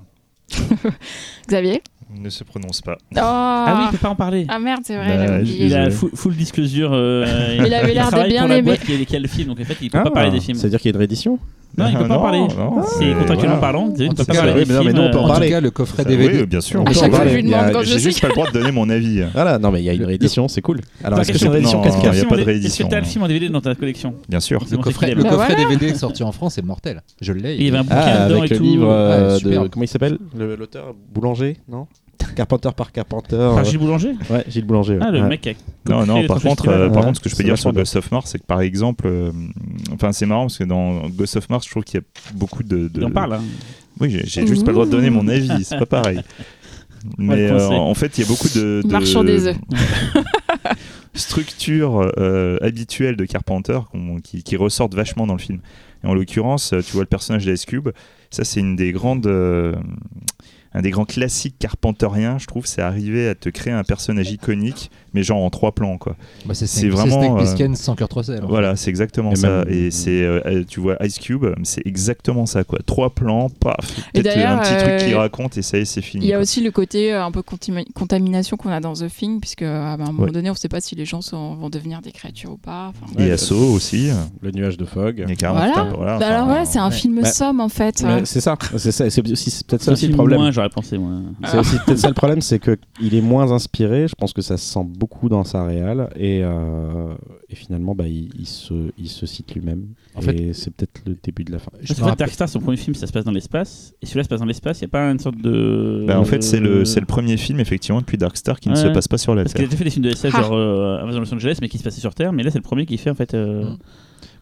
[1.47, 1.81] Xavier
[2.15, 2.97] Ne se prononce pas.
[3.15, 4.45] Oh Ah oui, il peut pas en parler.
[4.49, 5.41] Ah merde, c'est vrai, Bah.
[5.41, 6.91] Il a full, full disclosure.
[6.93, 8.65] euh, Il avait l'air de travaille bien pour la aimer.
[8.65, 10.31] boîte qui a, qui a le film, donc en fait, il peut Ah, pas parler
[10.31, 10.57] des films.
[10.57, 11.39] C'est-à-dire qu'il y a une réédition?
[11.77, 12.39] Non, il peut Ah, pas en non, parler.
[12.39, 12.47] non,
[12.83, 13.59] C'est mais contractuellement voilà.
[13.59, 13.87] parlant.
[13.87, 15.01] Xavier ne En peut tout pas cas, parler oui, des mais non, mais films.
[15.01, 15.49] nous, on peut en euh, En tout parler.
[15.49, 16.39] cas, le coffret Ça, DVD.
[16.41, 16.79] Oui, bien sûr.
[16.79, 17.31] À on peut chaque fois, parler.
[17.31, 18.51] je lui Il y a- demande quand je J'ai sais juste pas le droit de
[18.53, 19.21] donner mon avis.
[19.33, 20.81] Voilà, non, mais il y a une réédition, c'est cool.
[21.03, 22.35] Alors, est-ce que c'est une réédition Non, Qu'est-ce qu'il y a il y a pas
[22.35, 22.85] de Est-ce réédition.
[22.87, 24.63] que t'as le film en DVD dans ta collection Bien sûr.
[24.69, 25.23] Le coffret, le aime.
[25.23, 25.69] Bah coffret voilà.
[25.69, 27.01] DVD sorti en France est mortel.
[27.21, 27.55] Je l'ai.
[27.55, 28.63] Il y avait un bouquin Ah, dedans avec et le tout.
[28.65, 29.63] livre euh, Ouais, super.
[29.63, 29.67] de.
[29.69, 30.17] Comment il s'appelle?
[30.37, 31.87] Le- L'auteur Boulanger, non?
[32.31, 33.37] Carpenter par Carpenter.
[33.37, 34.97] Par euh, Gilles Boulanger Ouais, Gilles Boulanger.
[35.01, 35.27] Ah, le ouais.
[35.27, 35.53] mec a
[35.89, 37.71] Non, non, par contre, euh, par Ouais, contre, ce que je peux dire sur.
[37.73, 39.31] Ghost of Mars, c'est que par exemple, euh,
[39.93, 42.05] enfin, c'est marrant parce que dans Ghost of Mars, je trouve qu'il y a
[42.35, 42.87] beaucoup de.
[42.87, 43.33] de- Il en parle.
[43.33, 43.41] hein.
[43.99, 46.21] Oui, j'ai- juste pas le droit de donner mon avis, c'est pas pareil.
[47.17, 49.57] Mais euh, en fait, il y a beaucoup de, de Marchand des œufs.
[51.13, 53.79] structures euh, habituelles de Carpenter
[54.23, 55.59] qui, qui ressortent vachement dans le film.
[56.03, 57.89] Et en l'occurrence, tu vois le personnage d'Ice Cube,
[58.29, 59.75] ça c'est une des grandes, euh,
[60.73, 64.89] un des grands classiques carpenteriens, je trouve, c'est arriver à te créer un personnage iconique,
[65.13, 66.15] mais genre en trois plans, quoi.
[66.45, 68.43] Bah, c'est vraiment, Snake euh, sans Kurt Russell.
[68.43, 69.49] en Voilà, c'est exactement Et ça.
[69.65, 72.79] même- Et c'est, euh, tu vois, Ice Cube, c'est exactement ça, quoi.
[72.85, 73.75] Trois plans, paf,
[74.13, 76.25] Et peut-être d'ailleurs, un petit truc qui euh, raconte et ça y est, c'est fini.
[76.25, 76.41] Il y a quoi.
[76.43, 79.93] aussi le côté euh, un peu contima- contamination qu'on a dans The Thing, puisque à
[79.93, 80.31] un moment Ouais.
[80.31, 82.89] donné, on ne sait pas si les gens sont- vont devenir des créatures ou pas.
[82.89, 84.09] Enfin, Et Ouais, Asso aussi.
[84.41, 85.25] Le nuage de fog.
[85.37, 86.17] Carrément Voilà.
[86.19, 86.95] Bah alors voilà, c'est un ouais.
[86.95, 88.03] film Bah, somme en fait.
[88.25, 90.51] C'est ça, c'est ça, c'est peut-être ça aussi le problème.
[90.51, 91.11] J'aurais pensé, moi.
[91.45, 94.07] C'est aussi peut-être ça le problème, c'est que il est moins inspiré.
[94.07, 97.15] Je pense que ça se sent beaucoup dans sa réal et, euh,
[97.49, 99.87] et finalement, bah, il, il se, il se cite lui-même.
[100.13, 101.71] En et fait- c'est peut-être le début de la fin.
[101.81, 103.95] Je Parce fait, rappelle- Dark Star, son premier film, ça se passe dans l'espace.
[104.01, 104.79] Et celui-là se passe dans l'espace.
[104.79, 106.05] Il n'y a pas une sorte de.
[106.07, 109.17] Bah, en fait, c'est le, premier film, effectivement, depuis Darkstar qui ne se passe pas
[109.17, 109.69] sur la Parce qu'il a Terre.
[109.71, 110.41] déjà fait des films de SF, Ah.
[110.43, 112.31] genre euh, Amazon Los Angeles, mais qui se passaient sur Terre.
[112.31, 113.33] Mais là, c'est le premier qui fait en fait.
[113.33, 113.77] euh, Mm.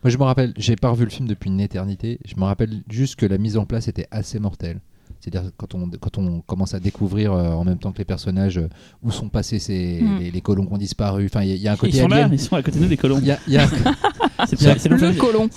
[0.03, 2.19] Moi, je me rappelle, j'ai pas revu le film depuis une éternité.
[2.25, 4.79] Je me rappelle juste que la mise en place était assez mortelle.
[5.19, 8.57] C'est-à-dire quand on, quand on commence à découvrir euh, en même temps que les personnages
[8.57, 8.69] euh,
[9.03, 10.19] où sont passés ces, Mm.
[10.19, 11.25] les, les colons qui ont disparu.
[11.25, 12.29] Enfin, il y, a- il y a un Ils côté sont là, alien.
[12.33, 13.19] ils sont à côté de nous, des colons.
[13.21, 13.67] Il y a- y a-
[14.47, 15.49] C'est le Le colon.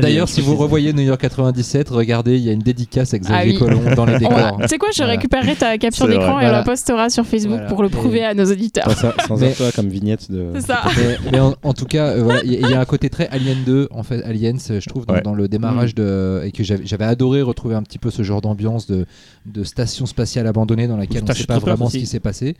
[0.00, 3.38] D'ailleurs, si vous revoyez New York 97, regardez, il y a une dédicace à Xavier
[3.40, 3.58] Ah oui.
[3.58, 4.58] Colomb dans les décors.
[4.62, 5.12] Tu sais quoi, je Voilà.
[5.12, 6.52] récupérerai ta capture d'écran et on Voilà.
[6.52, 7.68] la postera sur Facebook Voilà.
[7.68, 8.90] pour le prouver Et- à nos auditeurs.
[8.90, 10.48] Sans, ça- sans Mais- ça, comme vignette de.
[10.56, 10.82] C'est ça.
[10.96, 13.58] mais, mais en, en tout cas, euh, voilà, il y, a un côté très Alien
[13.64, 15.22] 2, en fait, Aliens, je trouve, dans, Ouais.
[15.22, 16.42] dans le démarrage de.
[16.44, 19.06] Et que j'avais adoré retrouver un petit peu ce genre d'ambiance de,
[19.46, 21.98] de station spatiale abandonnée dans laquelle on ne sait pas vraiment aussi.
[21.98, 22.56] ce qui s'est passé.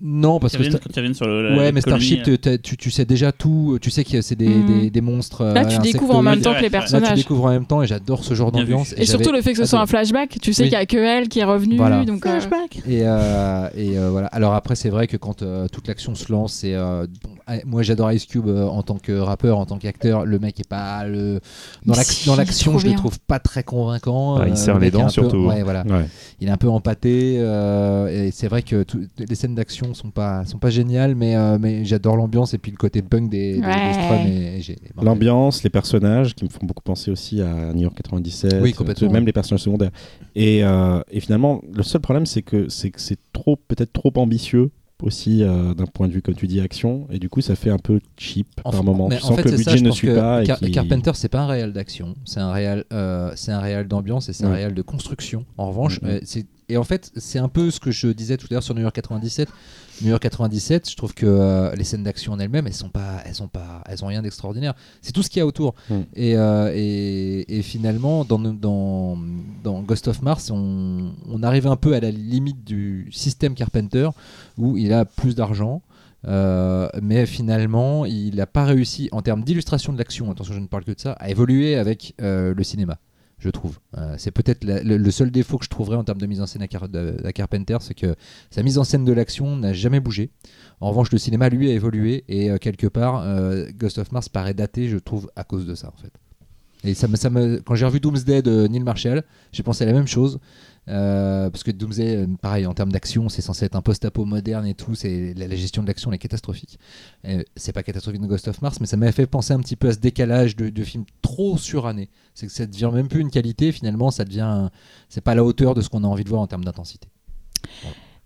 [0.00, 0.62] Non, parce que.
[0.62, 1.56] sur le.
[1.56, 4.48] Ouais, mais colonie, Starship, euh, tu, tu sais déjà tout, tu sais que c'est des,
[4.48, 4.80] Mhm.
[4.82, 5.44] des, des monstres.
[5.44, 7.18] Là, euh, tu découvres en même temps que les Ouais, Là, tu personnages.
[7.18, 8.94] découvres en même temps et j'adore ce genre d'ambiance.
[8.96, 10.68] Et surtout le fait que ce soit un flashback, tu sais Oui.
[10.68, 11.76] qu'il n'y a que elle qui est revenue.
[11.76, 12.04] Voilà.
[12.04, 12.38] Donc, euh,
[12.88, 14.28] Et, euh, et euh, voilà.
[14.28, 17.58] Alors après, c'est vrai que quand euh, toute l'action se lance, c'est euh, bon, euh,
[17.66, 20.26] moi j'adore Ice Cube euh, en tant que rappeur, en tant qu'acteur.
[20.26, 21.40] Le mec est pas le
[21.84, 24.38] dans si, l'action, je le trouve pas très convaincant.
[24.38, 25.50] Bah, il Euh, serre le les dents, surtout.
[26.40, 28.84] Il est un peu empâté euh, et c'est vrai que
[29.18, 32.70] les scènes d'action sont pas sont pas géniales, mais euh, mais j'adore l'ambiance et puis
[32.70, 34.60] le côté punk des, Ouais.
[35.02, 39.10] L'ambiance, les personnages qui me font beaucoup penser aussi à New York 97, Oui, complètement.
[39.10, 39.90] même les personnages secondaires.
[40.34, 44.12] Et, euh, et finalement, le seul problème, c'est que c'est que c'est trop, peut-être trop
[44.16, 44.70] ambitieux
[45.02, 47.06] aussi euh, d'un point de vue, comme tu dis, action.
[47.10, 49.08] Et du coup, ça fait un peu cheap En par moment.
[49.08, 50.42] mais Tu en sens fait, que le ça, budget je ne suit pas.
[50.42, 53.86] et Car- Carpenter, c'est pas un réel d'action, c'est un réel, euh, c'est un réel
[53.86, 55.44] d'ambiance et c'est un réel de construction.
[55.56, 58.46] En revanche, euh, c'est et en fait, c'est un peu ce que je disais tout
[58.50, 59.48] à l'heure sur New York 97.
[60.02, 63.22] New York 97, je trouve que euh, les scènes d'action en elles-mêmes, elles sont pas,
[63.24, 64.74] elles sont pas, elles ont rien d'extraordinaire.
[65.02, 65.74] C'est tout ce qu'il y a autour.
[66.14, 69.18] Et, euh, et, et finalement, dans, dans,
[69.64, 74.08] dans Ghost of Mars, on, on arrive un peu à la limite du système Carpenter
[74.56, 75.82] où il a plus d'argent.
[76.26, 80.66] Euh, mais finalement, il n'a pas réussi en termes d'illustration de l'action, attention, je ne
[80.66, 82.98] parle que de ça, à évoluer avec euh, le cinéma,
[83.38, 83.78] je trouve.
[83.96, 86.62] Euh, c'est peut-être le, seul défaut que je trouverais en termes de mise en scène
[86.62, 88.14] à Carpenter, c'est que
[88.50, 90.30] sa mise en scène de l'action n'a jamais bougé.
[90.80, 94.28] En revanche, le cinéma, lui, a évolué et euh, quelque part, euh, Ghost of Mars
[94.28, 96.12] paraît daté, je trouve, à cause de ça, en fait.
[96.84, 99.86] Et ça me, ça me, quand j'ai revu Doomsday de Neil Marshall, j'ai pensé à
[99.86, 100.38] la même chose.
[100.88, 104.66] Euh, parce que Doomsday, euh, pareil, en termes d'action, c'est censé être un post-apo moderne
[104.66, 104.94] et tout.
[104.94, 106.78] C'est la, la gestion de l'action elle est catastrophique.
[107.26, 109.76] Euh, c'est pas catastrophique dans Ghost of Mars, mais ça m'a fait penser un petit
[109.76, 112.08] peu à ce décalage de, de films trop surannés.
[112.34, 113.72] C'est que ça devient même plus une qualité.
[113.72, 114.68] Finalement, ça devient,
[115.08, 117.08] c'est pas à la hauteur de ce qu'on a envie de voir en termes d'intensité.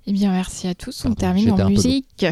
[0.07, 1.05] Eh bien, merci à tous.
[1.05, 2.27] On termine en musique.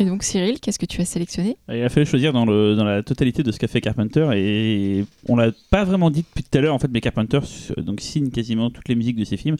[0.00, 1.56] Et donc, Cyril, qu'est-ce que tu as sélectionné?
[1.68, 5.50] Il a fallu choisir dans, la totalité de ce qu'a fait Carpenter et on l'a
[5.70, 6.74] pas vraiment dit depuis tout à l'heure.
[6.74, 7.40] En fait mais Carpenter
[7.78, 9.56] donc signe quasiment toutes les musiques de ses films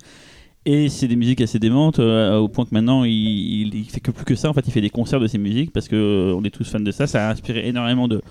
[0.65, 4.13] et c'est des musiques assez démentes euh, au point que maintenant il, il, fait que
[4.13, 4.49] plus que ça.
[4.49, 6.71] En fait il fait des concerts de ses musiques parce que euh, on est tous
[6.71, 7.09] fans de ça.
[7.09, 8.23] Ça a inspiré énormément de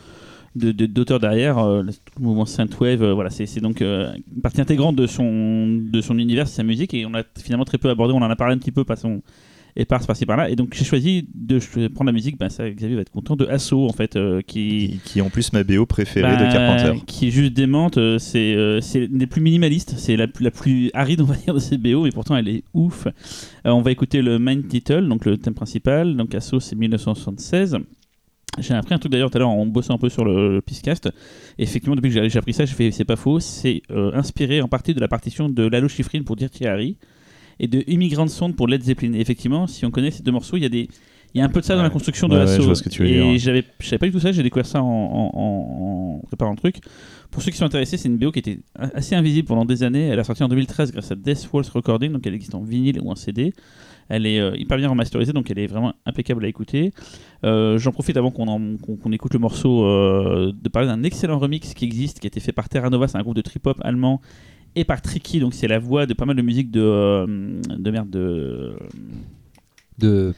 [0.56, 6.02] d'auteurs derrière euh, le mouvement synthwave voilà c'est donc une partie intégrante de son de
[6.02, 8.14] son univers sa musique et on a finalement très peu abordé.
[8.14, 9.22] On en a parlé un petit peu par son
[9.80, 13.02] éparse par-ci par-là et donc j'ai choisi de prendre la musique bah, ça Xavier va
[13.04, 15.86] être content de Asso en fait euh, qui Qui, qui est en plus ma BO
[15.86, 17.00] préférée de bah, Carpenter.
[17.06, 17.98] Qui est juste démente.
[17.98, 18.80] euh, C'est euh,
[19.10, 19.94] des plus minimalistes.
[19.98, 22.48] C'est la, plus- la plus aride, on va dire, de cette BO, mais pourtant elle
[22.50, 23.06] est ouf.
[23.08, 23.12] Euh,
[23.72, 26.16] on va écouter le main title, donc le thème principal.
[26.18, 27.78] Donc Asso, c'est 1976.
[28.60, 30.62] J'ai appris un truc d'ailleurs tout à l'heure en bossant un peu sur le, le
[30.62, 31.10] Piscast.
[31.60, 33.40] Effectivement, depuis que j'ai j'ai appris ça, je fais c'est pas faux.
[33.40, 36.98] C'est euh, inspiré en partie de la partition de Lalo Schifrin pour Dirty Harry
[37.60, 39.14] et de Immigrant Sound pour Led Zeppelin.
[39.14, 40.88] Et effectivement, si on connaît ces deux morceaux, il y a des
[41.34, 42.64] Il y a un peu de ça dans la construction de Ouais, ouais, l'assaut.
[42.64, 43.38] veux et ouais.
[43.38, 46.52] j'avais, je savais pas du tout ça, j'ai découvert ça en, en- en- en préparant
[46.52, 46.78] le truc.
[47.30, 50.08] Pour ceux qui sont intéressés, c'est une BO qui était assez invisible pendant des années.
[50.08, 53.00] Elle a sorti en 2013 grâce à Death Walls Recording, donc elle existe en vinyle
[53.02, 53.54] ou en CD.
[54.10, 56.94] Elle est euh, hyper bien remasterisée, donc elle est vraiment impeccable à écouter.
[57.44, 61.38] Euh, J'en profite avant qu'on qu'on- qu'on écoute le morceau euh, de parler d'un excellent
[61.40, 63.78] remix qui existe, qui a été fait par Terra Nova, c'est un groupe de trip-hop
[63.84, 64.22] allemand,
[64.78, 67.26] et par Tricky, donc c'est la voix de pas mal de musique de, euh,
[67.78, 68.74] de merde de
[69.98, 70.34] De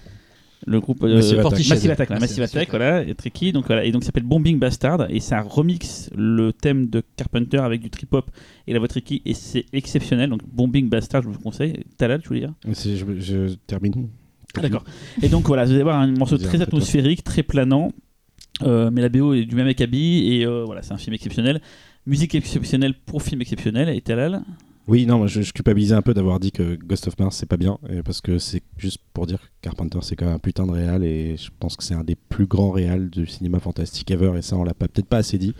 [0.68, 1.52] le groupe euh, Massive Attack.
[1.70, 2.70] Massive Attack, voilà, Massive Massive Attack.
[2.70, 6.10] Attack, voilà, et Tricky, donc voilà, et donc ça s'appelle Bombing Bastard, et ça remix
[6.16, 8.30] le thème de Carpenter avec du trip hop
[8.68, 10.30] et la voix Tricky, et c'est exceptionnel.
[10.30, 11.84] Donc Bombing Bastard, je vous le conseille.
[11.98, 12.53] Talal, tu voulais dire?
[12.68, 14.10] Je, je termine.
[14.57, 14.84] Ah, D'accord.
[15.22, 17.91] Et donc voilà, vous allez voir un morceau très atmosphérique, très planant,
[18.64, 21.61] euh, mais la BO est du même acabit, et euh, voilà, c'est un film exceptionnel.
[22.05, 24.41] Musique exceptionnelle pour film exceptionnel, et Talal
[24.88, 27.45] Oui, non, moi, je, je culpabilisais un peu d'avoir dit que Ghost of Mars c'est
[27.47, 30.39] pas bien, et parce que c'est juste pour dire que Carpenter c'est quand même un
[30.39, 33.59] putain de réal, et je pense que c'est un des plus grands réals du cinéma
[33.59, 35.53] fantastique ever, et ça on l'a pas- peut-être pas assez dit.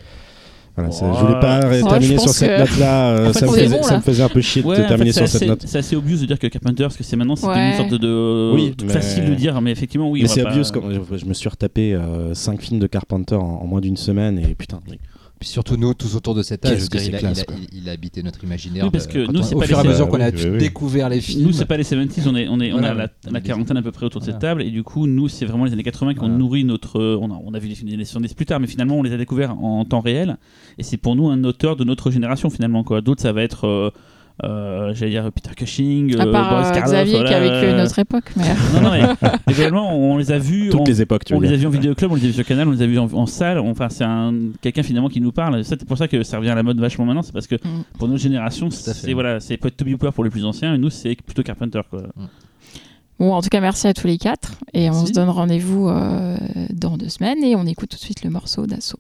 [0.76, 3.68] Voilà, ça- je voulais pas Ouais, terminer sur cette que- note-là, euh, ça, me faisait,
[3.78, 3.98] bon, ça là.
[3.98, 5.64] me faisait un peu chier Ouais, de terminer fait, sur cette assez- note.
[5.66, 7.72] C'est assez obvious de dire que Carpenter, parce que c'est maintenant c'est Ouais.
[7.72, 10.22] une sorte de, de- Oui, mais- facile de dire, mais effectivement oui.
[10.22, 12.00] Mais c'est pas- obvious, quand je, je me suis retapé
[12.34, 15.00] 5 films de Carpenter en, en moins d'une semaine, et putain, oui.
[15.40, 17.38] Puis surtout nous, tous autour de cet âge, Qu'est-ce je veux dire, que il, classe,
[17.38, 17.56] il a- quoi.
[17.72, 18.84] il- il a habité notre imaginaire.
[18.84, 20.20] Oui, parce de- que nous, on- c'est au pas fur et à les- mesure qu'on
[20.20, 20.58] a Oui, oui, oui.
[20.58, 21.44] découvert les films.
[21.48, 23.82] Nous, c'est pas les 70s, on est, on est, on Voilà, a la, quarantaine à
[23.82, 26.14] peu près autour de cette table, et du coup, nous, c'est vraiment les années 80
[26.14, 26.36] qui ont Voilà.
[26.38, 27.00] nourri notre.
[27.00, 28.96] euh, On a, on a vu les films des années 70 plus tard, mais finalement,
[28.96, 30.38] on les a découverts en temps réel,
[30.78, 32.84] et c'est pour nous un auteur de notre génération, finalement.
[32.84, 33.00] quoi.
[33.00, 33.66] D'autres, ça va être.
[33.66, 33.92] euh,
[34.44, 37.74] euh, J'allais dire Peter Cushing, À euh, part Boris euh, Karloff, Xavier qui a vécu
[37.78, 38.32] notre époque.
[38.36, 38.44] Mais...
[38.74, 40.70] Non, non, mais également, on les a vus.
[40.70, 42.28] Toutes en- les époques, tu on veux les a vus en vidéoclub, on les a
[42.28, 43.60] vus sur Canal, on les a vus en, en salle.
[43.60, 45.64] Enfin, c'est un quelqu'un finalement qui nous parle.
[45.64, 47.22] Ça, C'est pour ça que ça revient à la mode vachement maintenant.
[47.24, 47.84] C'est parce que Mm.
[47.98, 50.90] pour notre génération, c'est voilà, c'est peut-être Toby Hooper pour les plus anciens, et nous
[50.90, 52.04] c'est plutôt Carpenter quoi.
[53.20, 54.54] Bon, en tout cas, merci à tous les quatre.
[54.74, 55.08] Et on Merci.
[55.08, 56.38] se donne rendez-vous euh,
[56.74, 57.44] dans deux semaines.
[57.44, 59.00] Et on écoute tout de suite le morceau d'assaut.